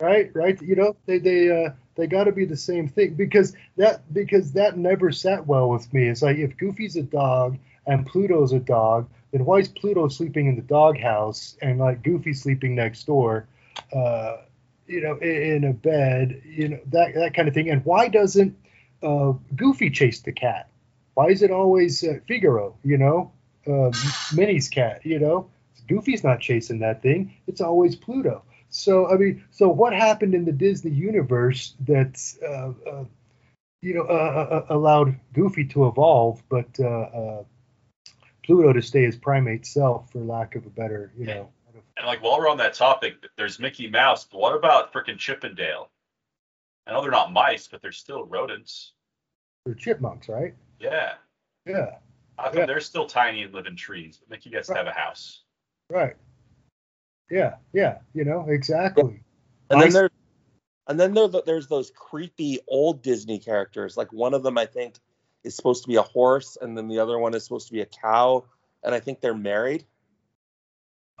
Right? 0.00 0.30
Right? 0.34 0.60
You 0.60 0.76
know, 0.76 0.96
they 1.06 1.18
they 1.18 1.50
uh 1.50 1.70
they 1.96 2.06
got 2.06 2.24
to 2.24 2.32
be 2.32 2.44
the 2.44 2.56
same 2.56 2.88
thing 2.88 3.14
because 3.14 3.54
that 3.76 4.12
because 4.12 4.52
that 4.52 4.76
never 4.76 5.12
sat 5.12 5.46
well 5.46 5.68
with 5.68 5.92
me. 5.92 6.08
It's 6.08 6.22
like 6.22 6.38
if 6.38 6.56
Goofy's 6.56 6.96
a 6.96 7.02
dog 7.02 7.58
and 7.86 8.06
Pluto's 8.06 8.52
a 8.52 8.58
dog, 8.58 9.08
then 9.32 9.44
why 9.44 9.58
is 9.58 9.68
Pluto 9.68 10.08
sleeping 10.08 10.46
in 10.46 10.56
the 10.56 10.62
doghouse 10.62 11.56
and 11.62 11.78
like 11.78 12.02
Goofy 12.02 12.32
sleeping 12.32 12.74
next 12.74 13.04
door? 13.06 13.46
Uh, 13.94 14.38
you 14.86 15.00
know, 15.00 15.16
in, 15.18 15.64
in 15.64 15.64
a 15.64 15.72
bed, 15.72 16.42
you 16.44 16.68
know, 16.68 16.80
that 16.92 17.14
that 17.14 17.34
kind 17.34 17.48
of 17.48 17.54
thing. 17.54 17.70
And 17.70 17.84
why 17.84 18.08
doesn't 18.08 18.56
uh, 19.02 19.32
Goofy 19.54 19.90
chase 19.90 20.20
the 20.20 20.32
cat? 20.32 20.68
Why 21.14 21.26
is 21.28 21.42
it 21.42 21.50
always 21.52 22.02
uh, 22.02 22.18
Figaro? 22.26 22.76
You 22.82 22.98
know, 22.98 23.32
uh, 23.66 23.92
Minnie's 24.34 24.68
cat. 24.68 25.06
You 25.06 25.20
know, 25.20 25.50
Goofy's 25.88 26.24
not 26.24 26.40
chasing 26.40 26.80
that 26.80 27.02
thing. 27.02 27.34
It's 27.46 27.60
always 27.60 27.94
Pluto. 27.94 28.42
So 28.68 29.08
I 29.08 29.16
mean, 29.16 29.44
so 29.50 29.68
what 29.68 29.92
happened 29.92 30.34
in 30.34 30.44
the 30.44 30.52
Disney 30.52 30.90
universe 30.90 31.74
that 31.86 32.20
uh, 32.42 32.72
uh, 32.90 33.04
you 33.82 33.94
know 33.94 34.02
uh, 34.02 34.64
uh, 34.68 34.74
allowed 34.74 35.18
Goofy 35.32 35.64
to 35.66 35.86
evolve, 35.86 36.42
but 36.48 36.68
uh, 36.80 36.84
uh, 36.84 37.44
Pluto 38.44 38.72
to 38.72 38.82
stay 38.82 39.04
his 39.04 39.16
primate 39.16 39.66
self, 39.66 40.10
for 40.12 40.18
lack 40.18 40.54
of 40.56 40.66
a 40.66 40.70
better, 40.70 41.12
you 41.16 41.26
know. 41.26 41.50
And 41.96 42.06
like 42.06 42.22
while 42.22 42.38
we're 42.38 42.48
on 42.48 42.56
that 42.58 42.74
topic, 42.74 43.24
there's 43.36 43.60
Mickey 43.60 43.88
Mouse, 43.88 44.24
but 44.24 44.40
what 44.40 44.54
about 44.56 44.92
freaking 44.92 45.16
Chip 45.16 45.44
'n 45.44 45.54
Dale? 45.54 45.88
I 46.86 46.92
know 46.92 47.00
they're 47.02 47.10
not 47.10 47.32
mice, 47.32 47.68
but 47.68 47.80
they're 47.80 47.92
still 47.92 48.24
rodents. 48.24 48.92
They're 49.64 49.74
chipmunks, 49.74 50.28
right? 50.28 50.54
Yeah. 50.78 51.14
Yeah, 51.66 51.96
How 52.36 52.48
come 52.50 52.58
Yeah. 52.58 52.66
they're 52.66 52.80
still 52.80 53.06
tiny 53.06 53.44
and 53.44 53.54
live 53.54 53.66
in 53.66 53.74
trees? 53.76 54.18
But 54.18 54.28
Mickey 54.28 54.50
gets 54.50 54.68
to 54.68 54.74
have 54.74 54.86
a 54.86 54.92
house. 54.92 55.44
right. 55.88 56.14
Yeah, 57.30 57.56
yeah, 57.72 57.98
you 58.12 58.24
know 58.24 58.46
exactly. 58.48 59.22
And 59.70 59.80
then 59.80 59.86
Mice- 59.86 59.92
there, 59.94 60.10
and 60.86 61.00
then 61.00 61.14
there, 61.14 61.28
there's 61.28 61.66
those 61.66 61.90
creepy 61.90 62.60
old 62.68 63.02
Disney 63.02 63.38
characters. 63.38 63.96
Like 63.96 64.12
one 64.12 64.34
of 64.34 64.42
them, 64.42 64.58
I 64.58 64.66
think, 64.66 64.96
is 65.42 65.56
supposed 65.56 65.82
to 65.84 65.88
be 65.88 65.96
a 65.96 66.02
horse, 66.02 66.58
and 66.60 66.76
then 66.76 66.88
the 66.88 66.98
other 66.98 67.18
one 67.18 67.34
is 67.34 67.44
supposed 67.44 67.68
to 67.68 67.72
be 67.72 67.80
a 67.80 67.86
cow. 67.86 68.44
And 68.82 68.94
I 68.94 69.00
think 69.00 69.20
they're 69.20 69.34
married. 69.34 69.86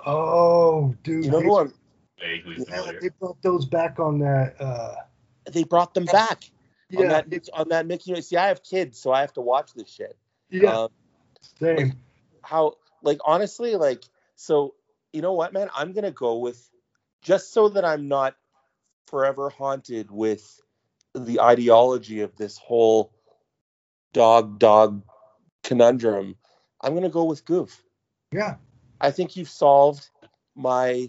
Oh, 0.04 0.94
dude, 1.02 1.24
You 1.24 1.30
know 1.30 1.38
they, 1.38 1.44
who 1.46 1.58
I'm, 1.58 1.72
Vaguely 2.20 2.56
yeah, 2.58 2.64
familiar. 2.64 3.00
they 3.00 3.08
brought 3.18 3.42
those 3.42 3.64
back 3.64 3.98
on 3.98 4.18
that. 4.20 4.60
Uh, 4.60 4.94
they 5.50 5.64
brought 5.64 5.94
them 5.94 6.04
back 6.04 6.44
on 6.96 7.04
yeah, 7.04 7.22
that 7.22 7.48
on 7.52 7.68
that 7.70 7.86
Mickey. 7.86 8.20
See, 8.20 8.36
I 8.36 8.48
have 8.48 8.62
kids, 8.62 8.98
so 8.98 9.12
I 9.12 9.20
have 9.20 9.32
to 9.34 9.40
watch 9.40 9.72
this 9.74 9.88
shit. 9.88 10.16
yeah, 10.50 10.84
Um, 10.84 10.88
same. 11.58 11.94
how 12.42 12.74
like 13.02 13.18
honestly 13.24 13.76
like 13.76 14.04
so 14.36 14.74
you 15.14 15.22
know 15.22 15.32
what 15.32 15.52
man? 15.52 15.70
I'm 15.74 15.92
gonna 15.92 16.10
go 16.10 16.38
with 16.38 16.68
just 17.24 17.52
so 17.52 17.68
that 17.70 17.84
i'm 17.84 18.06
not 18.06 18.36
forever 19.08 19.48
haunted 19.48 20.10
with 20.10 20.60
the 21.14 21.40
ideology 21.40 22.20
of 22.20 22.36
this 22.36 22.56
whole 22.56 23.12
dog 24.12 24.58
dog 24.60 25.02
conundrum 25.64 26.36
i'm 26.82 26.94
gonna 26.94 27.08
go 27.08 27.24
with 27.24 27.44
goof. 27.44 27.82
Yeah, 28.30 28.56
i 29.00 29.10
think 29.10 29.36
you've 29.36 29.48
solved 29.48 30.08
my 30.54 31.08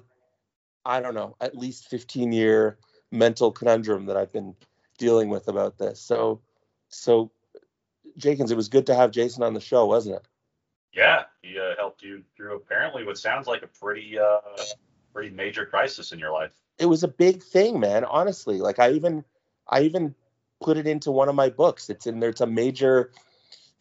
i 0.85 0.99
don't 0.99 1.13
know 1.13 1.35
at 1.39 1.55
least 1.55 1.89
15 1.89 2.31
year 2.31 2.79
mental 3.11 3.51
conundrum 3.51 4.07
that 4.07 4.17
i've 4.17 4.33
been 4.33 4.55
dealing 4.97 5.29
with 5.29 5.47
about 5.49 5.77
this. 5.77 5.99
So 5.99 6.41
so 6.87 7.31
jenkins 8.17 8.51
it 8.51 8.55
was 8.55 8.69
good 8.69 8.85
to 8.85 8.95
have 8.95 9.11
jason 9.11 9.43
on 9.43 9.53
the 9.53 9.59
show 9.59 9.85
wasn't 9.85 10.15
it 10.15 10.25
Yeah, 10.95 11.23
he 11.41 11.59
uh, 11.59 11.75
helped 11.77 12.01
you 12.01 12.23
through 12.35 12.55
apparently 12.55 13.03
what 13.03 13.17
sounds 13.17 13.47
like 13.47 13.63
a 13.63 13.67
pretty 13.67 14.17
uh 14.17 14.39
pretty 15.13 15.29
major 15.29 15.65
crisis 15.65 16.11
in 16.11 16.19
your 16.19 16.31
life. 16.31 16.51
it 16.77 16.85
was 16.85 17.03
a 17.03 17.07
big 17.07 17.41
thing, 17.43 17.79
man. 17.79 18.03
Honestly, 18.05 18.59
like 18.59 18.79
I 18.79 18.91
even 18.91 19.23
I 19.67 19.81
even 19.81 20.15
put 20.61 20.77
it 20.77 20.87
into 20.87 21.11
one 21.11 21.29
of 21.29 21.35
my 21.35 21.49
books. 21.49 21.89
It's 21.89 22.07
in 22.07 22.19
there. 22.19 22.29
It's 22.29 22.41
a 22.41 22.47
major 22.47 23.11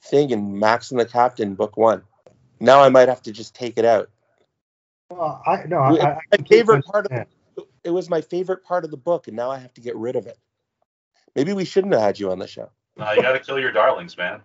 thing 0.03 0.31
in 0.31 0.59
Max 0.59 0.91
and 0.91 1.01
the 1.01 1.07
Captain, 1.07 1.55
book 1.55 1.77
one. 1.77 2.03
Now 2.61 2.83
I 2.83 2.89
might 2.89 3.09
have 3.09 3.23
to 3.23 3.33
just 3.33 3.55
take 3.55 3.79
it 3.79 3.85
out. 3.85 4.11
well, 5.11 5.43
I 5.47 5.65
no, 5.67 5.79
I, 5.79 5.91
I, 5.91 6.11
I 6.11 6.21
My 6.33 6.45
favorite 6.49 6.85
part 6.85 7.07
of 7.07 7.13
the, 7.57 7.65
it 7.85 7.91
was 7.91 8.11
my 8.11 8.21
favorite 8.21 8.65
part 8.65 8.85
of 8.85 8.91
the 8.91 8.97
book, 8.97 9.29
and 9.29 9.37
now 9.37 9.51
I 9.51 9.59
have 9.59 9.75
to 9.75 9.81
get 9.81 9.97
rid 9.97 10.17
of 10.17 10.27
it. 10.27 10.39
Maybe 11.37 11.53
we 11.53 11.65
shouldn't 11.65 11.93
have 11.95 12.03
had 12.03 12.19
you 12.19 12.31
on 12.31 12.39
the 12.39 12.47
show. 12.47 12.71
Uh, 12.99 13.13
you 13.17 13.23
got 13.23 13.33
to 13.33 13.41
kill 13.41 13.59
your 13.59 13.73
darlings, 13.73 14.17
man. 14.17 14.41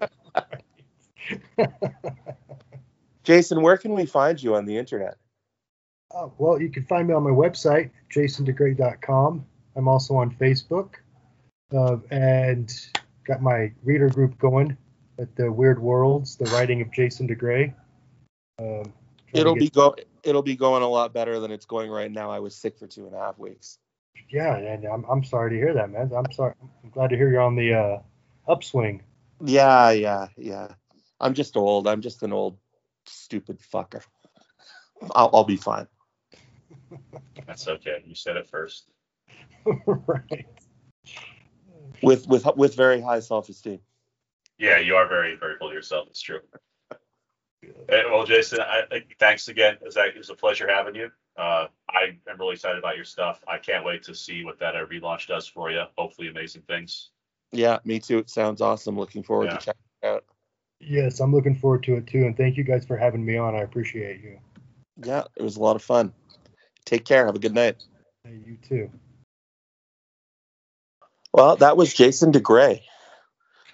Jason, 3.24 3.62
where 3.62 3.76
can 3.76 3.94
we 3.94 4.06
find 4.06 4.42
you 4.42 4.54
on 4.54 4.66
the 4.66 4.76
internet? 4.76 5.16
Uh, 6.14 6.28
well, 6.38 6.60
you 6.60 6.70
can 6.70 6.84
find 6.84 7.08
me 7.08 7.14
on 7.14 7.22
my 7.22 7.30
website, 7.30 7.90
jasondegray.com. 8.12 9.44
I'm 9.76 9.88
also 9.88 10.14
on 10.14 10.30
Facebook, 10.36 10.94
uh, 11.74 11.96
and 12.10 12.72
got 13.26 13.42
my 13.42 13.72
reader 13.82 14.08
group 14.08 14.38
going 14.38 14.76
at 15.18 15.34
the 15.36 15.50
Weird 15.50 15.80
Worlds, 15.80 16.36
the 16.36 16.44
writing 16.46 16.82
of 16.82 16.92
Jason 16.92 17.26
DeGray. 17.26 17.74
Um, 18.58 18.92
It'll 19.32 19.54
be 19.54 19.68
go. 19.68 19.96
It'll 20.22 20.42
be 20.42 20.56
going 20.56 20.82
a 20.82 20.88
lot 20.88 21.12
better 21.12 21.40
than 21.40 21.50
it's 21.50 21.66
going 21.66 21.90
right 21.90 22.10
now. 22.10 22.30
I 22.30 22.38
was 22.38 22.54
sick 22.54 22.78
for 22.78 22.86
two 22.86 23.06
and 23.06 23.14
a 23.14 23.18
half 23.18 23.36
weeks. 23.38 23.78
Yeah, 24.30 24.56
and 24.56 24.86
I'm, 24.86 25.04
I'm 25.04 25.24
sorry 25.24 25.50
to 25.50 25.56
hear 25.56 25.74
that, 25.74 25.90
man. 25.90 26.12
I'm 26.16 26.30
sorry. 26.32 26.54
I'm 26.82 26.90
glad 26.90 27.10
to 27.10 27.16
hear 27.16 27.30
you're 27.30 27.42
on 27.42 27.56
the 27.56 27.74
uh, 27.74 27.98
upswing. 28.48 29.02
Yeah, 29.44 29.90
yeah, 29.90 30.28
yeah. 30.36 30.68
I'm 31.20 31.34
just 31.34 31.56
old. 31.56 31.86
I'm 31.88 32.00
just 32.00 32.22
an 32.22 32.32
old 32.32 32.58
stupid 33.06 33.58
fucker. 33.60 34.02
I'll, 35.14 35.30
I'll 35.32 35.44
be 35.44 35.56
fine. 35.56 35.86
That's 37.46 37.68
okay. 37.68 38.02
You 38.06 38.14
said 38.14 38.36
it 38.36 38.48
first. 38.48 38.88
right. 39.86 40.46
With 42.02 42.26
with 42.26 42.46
with 42.56 42.74
very 42.74 43.00
high 43.00 43.20
self-esteem. 43.20 43.80
Yeah, 44.58 44.78
you 44.78 44.96
are 44.96 45.08
very 45.08 45.36
very 45.36 45.56
full 45.56 45.68
of 45.68 45.74
yourself. 45.74 46.08
It's 46.08 46.20
true. 46.20 46.40
Well, 47.88 48.26
Jason, 48.26 48.60
I, 48.60 48.82
I, 48.90 49.02
thanks 49.18 49.48
again. 49.48 49.74
It 49.74 49.84
was, 49.84 49.96
it 49.96 50.18
was 50.18 50.28
a 50.28 50.34
pleasure 50.34 50.68
having 50.68 50.94
you. 50.94 51.10
Uh, 51.36 51.66
I 51.88 52.18
am 52.28 52.38
really 52.38 52.54
excited 52.54 52.78
about 52.78 52.96
your 52.96 53.04
stuff. 53.06 53.42
I 53.48 53.58
can't 53.58 53.84
wait 53.84 54.02
to 54.04 54.14
see 54.14 54.44
what 54.44 54.58
that 54.58 54.76
uh, 54.76 54.84
relaunch 54.86 55.28
does 55.28 55.48
for 55.48 55.70
you. 55.70 55.82
Hopefully, 55.96 56.28
amazing 56.28 56.62
things. 56.62 57.10
Yeah, 57.52 57.78
me 57.84 58.00
too. 58.00 58.18
It 58.18 58.30
sounds 58.30 58.60
awesome. 58.60 58.98
Looking 58.98 59.22
forward 59.22 59.46
Yeah. 59.46 59.56
to 59.56 59.64
checking 59.64 59.82
it 60.02 60.06
out. 60.06 60.24
Yes, 60.80 61.20
I'm 61.20 61.32
looking 61.32 61.54
forward 61.54 61.82
to 61.84 61.96
it 61.96 62.06
too, 62.06 62.24
and 62.26 62.36
thank 62.36 62.56
you 62.56 62.64
guys 62.64 62.84
for 62.84 62.96
having 62.96 63.24
me 63.24 63.36
on. 63.36 63.54
I 63.54 63.60
appreciate 63.60 64.20
you. 64.22 64.38
Yeah, 65.02 65.24
it 65.36 65.42
was 65.42 65.56
a 65.56 65.60
lot 65.60 65.76
of 65.76 65.82
fun. 65.82 66.12
Take 66.84 67.04
care. 67.04 67.26
Have 67.26 67.36
a 67.36 67.40
good 67.40 67.54
night. 67.54 67.82
Hey, 68.24 68.38
you 68.44 68.58
too. 68.66 68.90
Well, 71.32 71.56
that 71.56 71.76
was 71.76 71.92
Jason 71.92 72.32
DeGray. 72.32 72.80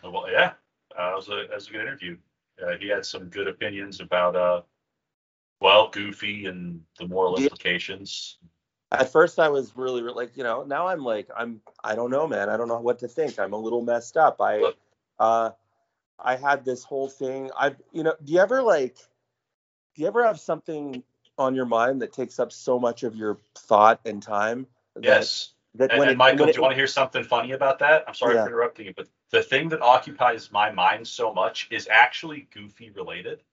Well, 0.02 0.30
yeah, 0.30 0.52
uh, 0.98 1.12
it, 1.12 1.16
was 1.16 1.28
a, 1.28 1.40
it 1.40 1.54
was 1.54 1.68
a 1.68 1.72
good 1.72 1.82
interview. 1.82 2.16
Uh, 2.62 2.76
he 2.78 2.88
had 2.88 3.04
some 3.04 3.24
good 3.24 3.48
opinions 3.48 4.00
about, 4.00 4.34
uh, 4.36 4.62
well, 5.60 5.88
Goofy 5.90 6.46
and 6.46 6.80
the 6.98 7.06
moral 7.06 7.38
Yeah. 7.38 7.44
implications. 7.44 8.38
At 8.92 9.12
first, 9.12 9.38
I 9.38 9.48
was 9.48 9.76
really, 9.76 10.02
really 10.02 10.14
like, 10.16 10.36
you 10.36 10.42
know, 10.42 10.64
now 10.64 10.88
I'm 10.88 11.04
like, 11.04 11.28
I'm, 11.36 11.60
I 11.84 11.94
don't 11.94 12.10
know, 12.10 12.26
man. 12.26 12.48
I 12.48 12.56
don't 12.56 12.66
know 12.66 12.80
what 12.80 12.98
to 13.00 13.08
think. 13.08 13.38
I'm 13.38 13.52
a 13.52 13.58
little 13.58 13.82
messed 13.82 14.16
up. 14.16 14.40
I, 14.40 14.58
Look. 14.58 14.76
uh, 15.18 15.50
I 16.22 16.36
had 16.36 16.64
this 16.64 16.84
whole 16.84 17.08
thing. 17.08 17.50
I've, 17.58 17.76
you 17.92 18.02
know, 18.02 18.14
do 18.22 18.32
you 18.32 18.40
ever 18.40 18.62
like, 18.62 18.96
do 19.94 20.02
you 20.02 20.08
ever 20.08 20.24
have 20.24 20.38
something 20.40 21.02
on 21.38 21.54
your 21.54 21.66
mind 21.66 22.02
that 22.02 22.12
takes 22.12 22.38
up 22.38 22.52
so 22.52 22.78
much 22.78 23.02
of 23.02 23.14
your 23.16 23.38
thought 23.56 24.00
and 24.04 24.22
time? 24.22 24.66
that- 24.94 25.04
Yes. 25.04 25.52
That 25.76 25.92
And, 25.92 26.00
when 26.00 26.08
and 26.08 26.14
it, 26.16 26.18
Michael, 26.18 26.38
when 26.38 26.46
do 26.46 26.50
it- 26.50 26.56
you 26.56 26.62
want 26.62 26.72
to 26.72 26.76
hear 26.76 26.88
something 26.88 27.22
funny 27.22 27.52
about 27.52 27.78
that? 27.78 28.02
I'm 28.08 28.14
sorry 28.14 28.34
Yeah. 28.34 28.42
for 28.42 28.48
interrupting 28.48 28.86
you, 28.86 28.94
but 28.94 29.06
the 29.30 29.40
thing 29.40 29.68
that 29.68 29.80
occupies 29.82 30.50
my 30.50 30.72
mind 30.72 31.06
so 31.06 31.32
much 31.32 31.68
is 31.70 31.86
actually 31.88 32.48
Goofy 32.52 32.90
related. 32.90 33.44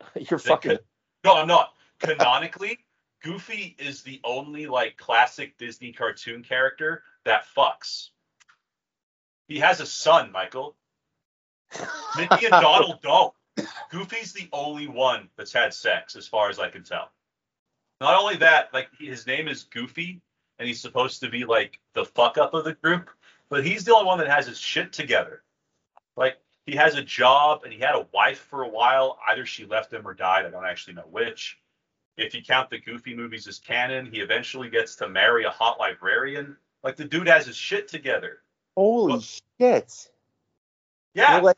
you're 0.30 0.38
fucking, 0.38 0.70
could- 0.70 0.84
No, 1.24 1.34
I'm 1.34 1.48
not. 1.48 1.74
Canonically, 1.98 2.78
Goofy 3.24 3.74
is 3.80 4.02
the 4.04 4.20
only 4.22 4.68
like 4.68 4.96
classic 4.96 5.58
Disney 5.58 5.92
cartoon 5.92 6.44
character 6.44 7.02
that 7.24 7.44
fucks. 7.56 8.10
He 9.48 9.58
has 9.58 9.80
a 9.80 9.86
son, 9.86 10.30
Michael. 10.30 10.76
Mickey 12.16 12.46
and 12.46 12.50
Donald 12.52 13.00
don't. 13.02 13.34
Goofy's 13.90 14.32
the 14.32 14.48
only 14.52 14.86
one 14.86 15.28
that's 15.36 15.52
had 15.52 15.74
sex, 15.74 16.14
as 16.16 16.28
far 16.28 16.48
as 16.48 16.58
I 16.58 16.68
can 16.68 16.84
tell. 16.84 17.10
Not 18.00 18.20
only 18.20 18.36
that, 18.36 18.72
like 18.72 18.88
his 18.98 19.26
name 19.26 19.48
is 19.48 19.64
Goofy, 19.64 20.20
and 20.58 20.68
he's 20.68 20.80
supposed 20.80 21.20
to 21.20 21.28
be 21.28 21.44
like 21.44 21.80
the 21.94 22.04
fuck 22.04 22.38
up 22.38 22.54
of 22.54 22.64
the 22.64 22.74
group, 22.74 23.10
but 23.48 23.64
he's 23.64 23.84
the 23.84 23.94
only 23.94 24.06
one 24.06 24.18
that 24.18 24.28
has 24.28 24.46
his 24.46 24.58
shit 24.58 24.92
together. 24.92 25.42
Like 26.16 26.38
he 26.66 26.76
has 26.76 26.94
a 26.94 27.02
job 27.02 27.62
and 27.64 27.72
he 27.72 27.80
had 27.80 27.94
a 27.94 28.06
wife 28.12 28.38
for 28.40 28.62
a 28.62 28.68
while. 28.68 29.18
Either 29.28 29.44
she 29.46 29.64
left 29.66 29.92
him 29.92 30.06
or 30.06 30.14
died. 30.14 30.46
I 30.46 30.50
don't 30.50 30.64
actually 30.66 30.94
know 30.94 31.06
which. 31.10 31.58
If 32.16 32.34
you 32.34 32.42
count 32.42 32.70
the 32.70 32.78
Goofy 32.78 33.14
movies 33.14 33.46
as 33.46 33.58
canon, 33.58 34.06
he 34.12 34.20
eventually 34.20 34.68
gets 34.68 34.96
to 34.96 35.08
marry 35.08 35.44
a 35.44 35.50
hot 35.50 35.78
librarian. 35.78 36.56
Like 36.82 36.96
the 36.96 37.04
dude 37.04 37.28
has 37.28 37.46
his 37.46 37.56
shit 37.56 37.88
together. 37.88 38.38
Holy 38.76 39.12
Well- 39.12 39.24
shit! 39.60 40.08
Yeah. 41.18 41.34
You're 41.34 41.42
like, 41.42 41.56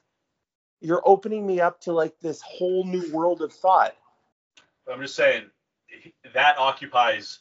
you're 0.80 1.02
opening 1.04 1.46
me 1.46 1.60
up 1.60 1.80
to 1.82 1.92
like 1.92 2.18
this 2.20 2.40
whole 2.40 2.84
new 2.84 3.10
world 3.12 3.42
of 3.42 3.52
thought. 3.52 3.94
I'm 4.90 5.00
just 5.00 5.14
saying 5.14 5.44
that 6.34 6.58
occupies 6.58 7.40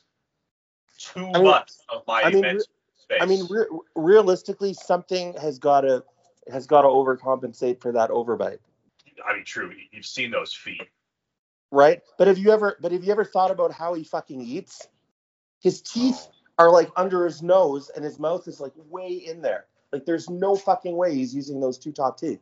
too 0.98 1.30
I 1.34 1.38
mean- 1.38 1.44
much 1.44 1.72
of 1.88 2.04
my 2.06 2.24
I 2.24 2.32
mean, 2.32 2.42
mental 2.42 2.66
space. 2.96 3.20
I 3.22 3.26
mean, 3.26 3.46
re- 3.50 3.66
realistically, 3.96 4.74
something 4.74 5.34
has 5.36 5.58
got 5.58 5.82
to 5.82 6.04
has 6.52 6.66
got 6.66 6.82
to 6.82 6.88
overcompensate 6.88 7.80
for 7.80 7.92
that 7.92 8.10
overbite, 8.10 8.58
I 9.26 9.36
mean, 9.36 9.46
true. 9.46 9.72
You've 9.92 10.06
seen 10.06 10.32
those 10.32 10.54
feet. 10.54 10.82
right? 11.72 12.02
But 12.18 12.28
have 12.28 12.38
you 12.38 12.52
ever 12.52 12.78
but 12.82 12.92
have 12.92 13.04
you 13.04 13.12
ever 13.12 13.24
thought 13.26 13.52
about 13.52 13.72
how 13.72 13.94
he 13.94 14.04
fucking 14.04 14.42
eats? 14.42 14.88
His 15.62 15.82
teeth 15.82 16.28
oh. 16.28 16.34
are 16.58 16.72
like 16.72 16.92
under 16.96 17.26
his 17.26 17.42
nose, 17.42 17.90
and 17.96 18.04
his 18.04 18.20
mouth 18.20 18.48
is 18.48 18.60
like 18.60 18.74
way 18.90 19.10
in 19.10 19.42
there. 19.42 19.66
Like 19.92 20.06
there's 20.06 20.30
no 20.30 20.56
fucking 20.56 20.96
way 20.96 21.16
he's 21.16 21.34
using 21.34 21.60
those 21.60 21.78
two 21.78 21.92
top 21.92 22.20
teeth. 22.20 22.42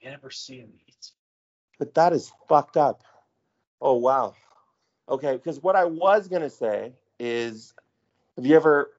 You 0.00 0.10
never 0.10 0.30
see 0.30 0.58
him 0.58 0.72
eat. 0.88 1.10
But 1.78 1.94
that 1.94 2.12
is 2.12 2.32
fucked 2.48 2.76
up. 2.76 3.02
Oh 3.80 3.94
wow. 3.94 4.34
Okay, 5.08 5.32
because 5.32 5.62
what 5.62 5.76
I 5.76 5.84
was 5.84 6.28
gonna 6.28 6.50
say 6.50 6.92
is, 7.18 7.74
have 8.36 8.46
you 8.46 8.56
ever 8.56 8.90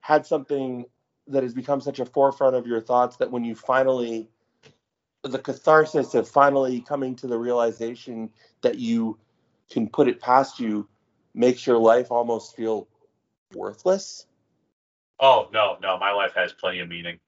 had 0.00 0.26
something 0.26 0.84
that 1.26 1.42
has 1.42 1.54
become 1.54 1.80
such 1.80 2.00
a 2.00 2.04
forefront 2.04 2.54
of 2.54 2.66
your 2.66 2.80
thoughts 2.80 3.16
that 3.16 3.30
when 3.30 3.44
you 3.44 3.54
finally, 3.54 4.28
the 5.22 5.38
catharsis 5.38 6.14
of 6.14 6.28
finally 6.28 6.80
coming 6.80 7.16
to 7.16 7.26
the 7.26 7.38
realization 7.38 8.30
that 8.60 8.78
you 8.78 9.18
can 9.70 9.88
put 9.88 10.06
it 10.06 10.20
past 10.20 10.60
you, 10.60 10.86
makes 11.34 11.66
your 11.66 11.78
life 11.78 12.10
almost 12.10 12.54
feel 12.54 12.86
worthless? 13.54 14.26
Oh 15.20 15.48
no, 15.52 15.76
no, 15.80 15.98
my 15.98 16.12
life 16.12 16.34
has 16.34 16.52
plenty 16.52 16.80
of 16.80 16.88
meaning. 16.88 17.18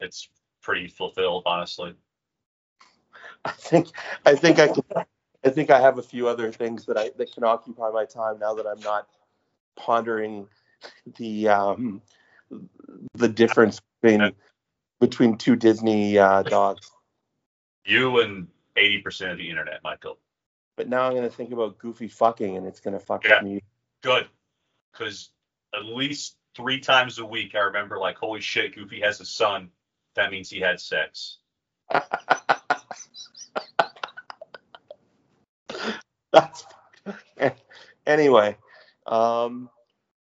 It's 0.00 0.28
pretty 0.62 0.88
fulfilled, 0.88 1.44
honestly. 1.46 1.94
I 3.44 3.52
think 3.52 3.88
I 4.24 4.34
think 4.34 4.58
I 4.58 4.68
can 4.68 4.82
I 5.44 5.50
think 5.50 5.70
I 5.70 5.80
have 5.80 5.98
a 5.98 6.02
few 6.02 6.28
other 6.28 6.52
things 6.52 6.86
that 6.86 6.96
I 6.96 7.10
that 7.16 7.32
can 7.32 7.44
occupy 7.44 7.90
my 7.90 8.04
time 8.04 8.38
now 8.38 8.54
that 8.54 8.66
I'm 8.66 8.80
not 8.80 9.08
pondering 9.76 10.46
the 11.16 11.48
um 11.48 12.02
the 13.14 13.28
difference 13.28 13.80
between 14.00 14.32
between 15.00 15.36
two 15.36 15.56
Disney 15.56 16.18
uh, 16.18 16.42
dogs. 16.42 16.90
You 17.84 18.20
and 18.20 18.46
80% 18.76 19.32
of 19.32 19.38
the 19.38 19.50
internet, 19.50 19.80
Michael. 19.82 20.18
But 20.76 20.88
now 20.88 21.02
I'm 21.02 21.14
gonna 21.14 21.28
think 21.28 21.52
about 21.52 21.78
goofy 21.78 22.08
fucking 22.08 22.56
and 22.56 22.66
it's 22.66 22.80
gonna 22.80 23.00
fuck 23.00 23.24
Yeah. 23.24 23.40
me. 23.42 23.62
Good. 24.02 24.28
Because 24.92 25.30
at 25.74 25.84
least 25.84 26.36
three 26.54 26.80
times 26.80 27.18
a 27.18 27.24
week, 27.24 27.54
I 27.54 27.60
remember, 27.60 27.98
like, 27.98 28.16
holy 28.16 28.40
shit, 28.40 28.74
Goofy 28.74 29.00
has 29.00 29.20
a 29.20 29.24
son. 29.24 29.70
That 30.14 30.30
means 30.30 30.50
he 30.50 30.60
had 30.60 30.80
sex. 30.80 31.38
That's 36.32 36.64
anyway. 38.06 38.56
Um, 39.06 39.68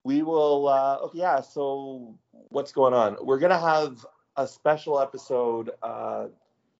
we 0.03 0.23
will. 0.23 0.67
Uh, 0.67 0.97
okay, 1.03 1.19
yeah. 1.19 1.41
So 1.41 2.17
what's 2.49 2.71
going 2.71 2.93
on? 2.93 3.17
We're 3.21 3.39
gonna 3.39 3.59
have 3.59 4.05
a 4.35 4.47
special 4.47 4.99
episode 4.99 5.71
uh, 5.83 6.27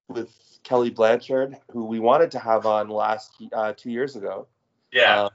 with 0.07 0.31
Kelly 0.63 0.89
Blanchard, 0.89 1.57
who 1.71 1.85
we 1.85 1.99
wanted 1.99 2.31
to 2.31 2.39
have 2.39 2.65
on 2.65 2.89
last 2.89 3.31
uh, 3.53 3.73
two 3.75 3.91
years 3.91 4.15
ago. 4.15 4.47
Yeah. 4.91 5.23
Uh, 5.23 5.29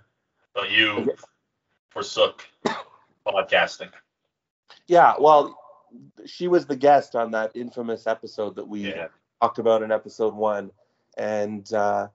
but 0.54 0.70
you 0.70 1.14
forsook 1.90 2.46
podcasting. 3.26 3.90
yeah. 4.86 5.14
Well, 5.18 5.58
she 6.24 6.48
was 6.48 6.66
the 6.66 6.76
guest 6.76 7.14
on 7.16 7.30
that 7.32 7.52
infamous 7.54 8.06
episode 8.06 8.56
that 8.56 8.66
we 8.66 8.88
Yeah. 8.90 9.08
talked 9.40 9.58
about 9.58 9.82
in 9.82 9.90
episode 9.92 10.34
one, 10.34 10.70
and 11.16 11.72
uh, 11.72 12.08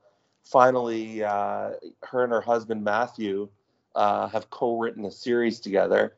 finally, 0.44 1.24
uh, 1.24 1.72
her 2.04 2.24
and 2.24 2.32
her 2.32 2.42
husband 2.42 2.84
Matthew 2.84 3.50
uh, 3.96 4.28
have 4.30 4.50
co-written 4.50 5.06
a 5.06 5.12
series 5.12 5.60
together, 5.60 6.16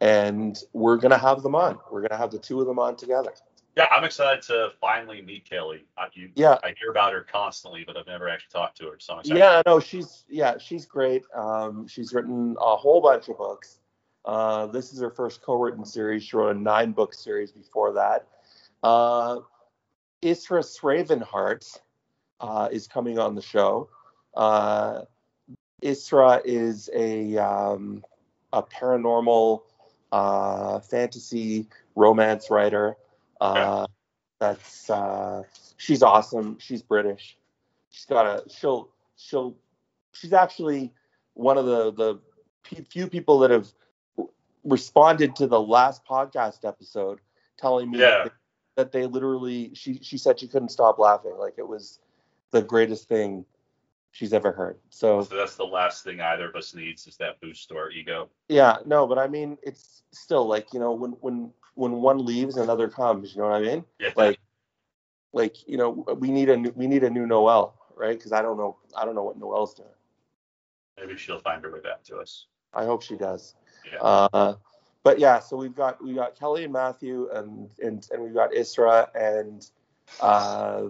and 0.00 0.58
we're 0.72 0.96
gonna 0.96 1.18
have 1.18 1.42
them 1.42 1.54
on. 1.54 1.78
We're 1.90 2.02
gonna 2.02 2.18
have 2.18 2.30
the 2.30 2.38
two 2.38 2.60
of 2.60 2.66
them 2.66 2.78
on 2.78 2.96
together. 2.96 3.32
Yeah, 3.76 3.88
I'm 3.90 4.04
excited 4.04 4.42
to 4.44 4.70
finally 4.80 5.20
meet 5.20 5.48
Kelly. 5.48 5.84
I, 5.98 6.06
you, 6.12 6.30
Yeah. 6.36 6.58
I 6.62 6.74
hear 6.78 6.90
about 6.90 7.12
her 7.12 7.22
constantly, 7.22 7.82
but 7.84 7.96
I've 7.96 8.06
never 8.06 8.28
actually 8.28 8.52
talked 8.52 8.76
to 8.78 8.86
her. 8.90 9.00
So 9.00 9.14
I'm 9.14 9.20
excited. 9.20 9.38
Yeah, 9.38 9.62
no, 9.66 9.80
she's 9.80 10.24
yeah, 10.28 10.58
she's 10.58 10.86
great. 10.86 11.24
Um, 11.34 11.88
she's 11.88 12.12
written 12.12 12.56
a 12.60 12.76
whole 12.76 13.00
bunch 13.00 13.28
of 13.28 13.36
books. 13.38 13.78
Uh, 14.24 14.66
this 14.66 14.92
is 14.92 15.00
her 15.00 15.10
first 15.10 15.42
co-written 15.42 15.84
series. 15.84 16.22
She 16.22 16.36
wrote 16.36 16.56
a 16.56 16.58
nine-book 16.58 17.14
series 17.14 17.52
before 17.52 17.92
that. 17.92 18.26
Uh, 18.82 19.40
Isra 20.22 20.62
Sravenheart 20.62 21.78
uh, 22.40 22.68
is 22.72 22.86
coming 22.86 23.18
on 23.18 23.34
the 23.34 23.42
show. 23.42 23.88
Uh, 24.34 25.02
Isra 25.82 26.40
is 26.44 26.88
a 26.94 27.36
um, 27.36 28.02
a 28.52 28.62
paranormal 28.62 29.62
uh, 30.12 30.80
fantasy 30.80 31.66
romance 31.94 32.50
writer. 32.50 32.96
Uh, 33.40 33.86
That's 34.40 34.88
uh, 34.88 35.42
she's 35.76 36.02
awesome. 36.02 36.58
She's 36.58 36.82
British. 36.82 37.36
She's 37.90 38.06
got 38.06 38.26
a 38.26 38.48
she'll 38.48 38.88
she'll 39.16 39.56
she's 40.12 40.32
actually 40.32 40.92
one 41.34 41.58
of 41.58 41.66
the 41.66 41.92
the 41.92 42.20
few 42.88 43.06
people 43.08 43.38
that 43.40 43.50
have 43.50 43.70
responded 44.64 45.36
to 45.36 45.46
the 45.46 45.60
last 45.60 46.04
podcast 46.04 46.64
episode 46.66 47.20
telling 47.56 47.90
me 47.90 47.98
Yeah. 47.98 48.24
that, 48.24 48.32
that 48.76 48.92
they 48.92 49.06
literally 49.06 49.72
she 49.74 49.98
she 50.02 50.18
said 50.18 50.38
she 50.40 50.48
couldn't 50.48 50.70
stop 50.70 50.98
laughing 50.98 51.36
like 51.38 51.54
it 51.58 51.66
was 51.68 52.00
the 52.50 52.62
greatest 52.62 53.08
thing 53.08 53.44
she's 54.10 54.32
ever 54.32 54.52
heard 54.52 54.78
so 54.90 55.22
So 55.22 55.36
that's 55.36 55.56
the 55.56 55.64
last 55.66 56.04
thing 56.04 56.20
either 56.20 56.48
of 56.48 56.54
us 56.56 56.74
needs 56.74 57.06
is 57.06 57.16
that 57.18 57.40
boost 57.40 57.68
to 57.68 57.76
our 57.76 57.90
ego. 57.90 58.28
yeah 58.48 58.78
no 58.86 59.06
but 59.06 59.18
i 59.18 59.26
mean 59.28 59.58
it's 59.62 60.02
still 60.12 60.46
like 60.46 60.72
you 60.72 60.80
know 60.80 60.92
when 60.92 61.12
when 61.20 61.52
when 61.74 61.92
one 62.00 62.24
leaves 62.24 62.56
another 62.56 62.88
comes 62.88 63.34
you 63.34 63.42
know 63.42 63.48
what 63.48 63.56
i 63.56 63.60
mean 63.60 63.84
Yeah. 63.98 64.12
like 64.16 64.38
like 65.32 65.66
you 65.68 65.76
know 65.76 65.90
we 66.18 66.30
need 66.30 66.48
a 66.48 66.56
new, 66.56 66.72
we 66.76 66.86
need 66.86 67.04
a 67.04 67.10
new 67.10 67.26
noel 67.26 67.74
right 67.96 68.16
because 68.16 68.32
i 68.32 68.40
don't 68.42 68.56
know 68.56 68.76
i 68.96 69.04
don't 69.04 69.14
know 69.14 69.24
what 69.24 69.38
noel's 69.38 69.74
doing 69.74 69.88
Maybe 70.96 71.16
she'll 71.16 71.40
find 71.40 71.62
her 71.64 71.72
way 71.72 71.80
back 71.80 72.02
to 72.04 72.16
us. 72.18 72.46
i 72.72 72.84
hope 72.84 73.02
she 73.02 73.16
does 73.16 73.54
Yeah. 73.92 73.98
uh 74.00 74.54
but 75.02 75.18
yeah 75.18 75.38
so 75.38 75.56
we've 75.56 75.74
got 75.74 76.02
we 76.02 76.14
got 76.14 76.38
kelly 76.38 76.64
and 76.64 76.72
matthew 76.72 77.28
and 77.32 77.70
and 77.82 78.06
and 78.12 78.22
we've 78.22 78.34
got 78.34 78.50
isra 78.52 79.08
and 79.14 79.66
uh 80.20 80.84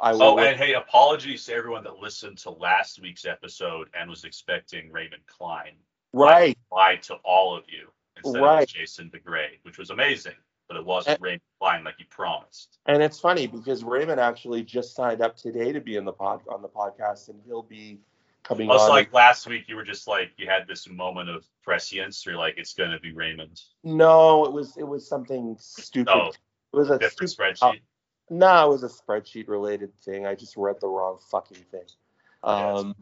i 0.00 0.12
will 0.12 0.22
Oh, 0.22 0.38
and 0.38 0.56
hey, 0.58 0.74
apologies 0.74 1.44
to 1.46 1.54
everyone 1.54 1.84
that 1.84 1.98
listened 1.98 2.38
to 2.38 2.50
last 2.50 3.00
week's 3.02 3.24
episode 3.26 3.88
and 3.98 4.08
was 4.08 4.24
expecting 4.24 4.90
Raymond 4.92 5.22
Klein. 5.26 5.72
right 6.12 6.56
I 6.72 6.74
lied 6.74 7.02
to 7.04 7.14
all 7.24 7.56
of 7.56 7.64
you 7.68 7.88
instead 8.16 8.36
of 8.38 8.42
Right. 8.44 8.68
Jason 8.68 9.10
DeGray, 9.10 9.58
which 9.62 9.78
was 9.78 9.90
amazing, 9.90 10.34
but 10.68 10.76
it 10.76 10.84
wasn't 10.84 11.20
Raymond 11.20 11.40
Klein 11.60 11.82
like 11.84 11.94
he 11.98 12.04
promised. 12.04 12.78
and 12.86 13.02
it's 13.02 13.18
funny 13.18 13.46
because 13.46 13.82
raymond 13.84 14.20
actually 14.20 14.62
just 14.62 14.94
signed 14.94 15.20
up 15.20 15.36
today 15.36 15.72
to 15.72 15.80
be 15.80 15.96
in 15.96 16.04
the 16.04 16.12
pod 16.12 16.40
on 16.48 16.62
the 16.62 16.68
podcast 16.68 17.28
and 17.28 17.40
he'll 17.46 17.62
be 17.62 17.98
coming 18.42 18.66
Plus, 18.66 18.82
on 18.82 18.88
like 18.90 19.12
last 19.12 19.46
week, 19.46 19.64
you 19.68 19.76
were 19.76 19.84
just 19.84 20.08
like 20.08 20.30
you 20.36 20.48
had 20.48 20.66
this 20.66 20.88
moment 20.88 21.28
of 21.28 21.44
prescience. 21.62 22.24
You're 22.24 22.36
like, 22.36 22.54
it's 22.56 22.74
gonna 22.74 23.00
be 23.00 23.12
Raymond. 23.12 23.60
no 23.84 24.44
it 24.44 24.52
was 24.52 24.76
it 24.76 24.86
was 24.86 25.08
something 25.08 25.56
stupid 25.58 26.12
No, 26.14 26.28
it 26.28 26.76
was 26.76 26.90
a 26.90 26.98
different 26.98 27.30
stupid 27.30 27.56
spreadsheet. 27.56 27.80
No, 28.30 28.66
it 28.66 28.68
was 28.70 28.82
a 28.82 28.88
spreadsheet 28.88 29.48
related 29.48 29.94
thing. 29.98 30.26
I 30.26 30.34
just 30.34 30.56
read 30.56 30.76
the 30.80 30.88
wrong 30.88 31.18
fucking 31.30 31.64
thing. 31.70 31.84
Yes. 32.44 32.78
Um, 32.78 32.94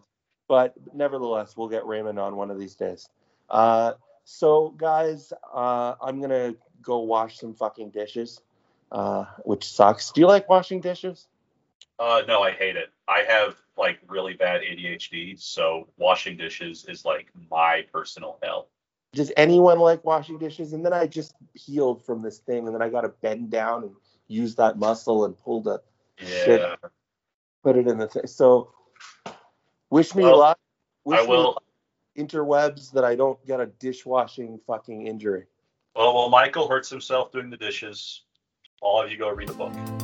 but 0.49 0.75
nevertheless, 0.93 1.57
we'll 1.57 1.69
get 1.69 1.87
Raymond 1.87 2.19
on 2.19 2.37
one 2.37 2.51
of 2.51 2.59
these 2.59 2.75
days. 2.75 3.09
Uh, 3.49 3.93
so, 4.25 4.71
guys, 4.77 5.33
uh, 5.55 5.95
I'm 6.03 6.21
gonna 6.21 6.55
go 6.83 6.99
wash 6.99 7.39
some 7.39 7.55
fucking 7.55 7.91
dishes, 7.91 8.41
uh, 8.91 9.25
which 9.45 9.65
sucks. 9.65 10.11
Do 10.11 10.21
you 10.21 10.27
like 10.27 10.49
washing 10.49 10.81
dishes? 10.81 11.29
Uh, 12.01 12.23
no, 12.27 12.43
I 12.43 12.51
hate 12.53 12.77
it. 12.77 12.89
I 13.07 13.25
have 13.29 13.57
like 13.77 14.01
really 14.09 14.33
bad 14.33 14.63
ADHD, 14.63 15.39
so 15.39 15.87
washing 15.99 16.37
dishes 16.39 16.87
is 16.89 17.05
like 17.05 17.29
my 17.51 17.85
personal 17.93 18.39
hell. 18.43 18.69
Does 19.13 19.31
anyone 19.37 19.79
like 19.79 20.03
washing 20.03 20.39
dishes? 20.39 20.73
And 20.73 20.85
then 20.85 20.95
I 20.95 21.07
just 21.07 21.35
healed 21.53 22.03
from 22.05 22.23
this 22.23 22.39
thing, 22.39 22.67
and 22.67 22.75
then 22.75 22.81
I 22.81 22.89
got 22.89 23.03
to 23.03 23.09
bend 23.09 23.51
down 23.51 23.83
and 23.83 23.93
use 24.29 24.55
that 24.55 24.79
muscle 24.79 25.27
and 25.27 25.37
pull 25.37 25.61
the 25.61 25.83
Yeah. 26.19 26.27
Shit. 26.45 26.79
put 27.63 27.77
it 27.77 27.87
in 27.87 27.99
the 27.99 28.09
thing. 28.09 28.27
So, 28.27 28.73
wish 29.91 30.15
me 30.15 30.23
Well, 30.25 30.39
luck. 30.39 30.59
Wish 31.05 31.21
I 31.21 31.23
me 31.25 31.29
will. 31.29 31.63
interwebs 32.17 32.93
that 32.93 33.05
I 33.05 33.15
don't 33.15 33.45
get 33.47 33.61
a 33.61 33.67
dishwashing 33.67 34.59
fucking 34.67 35.07
injury. 35.07 35.45
Well, 35.95 36.15
while 36.15 36.31
Michael 36.31 36.67
hurts 36.67 36.89
himself 36.89 37.31
doing 37.33 37.51
the 37.51 37.57
dishes, 37.59 38.23
all 38.81 39.03
of 39.03 39.11
you 39.11 39.19
go 39.19 39.29
read 39.31 39.49
the 39.49 39.55
book. 39.55 40.00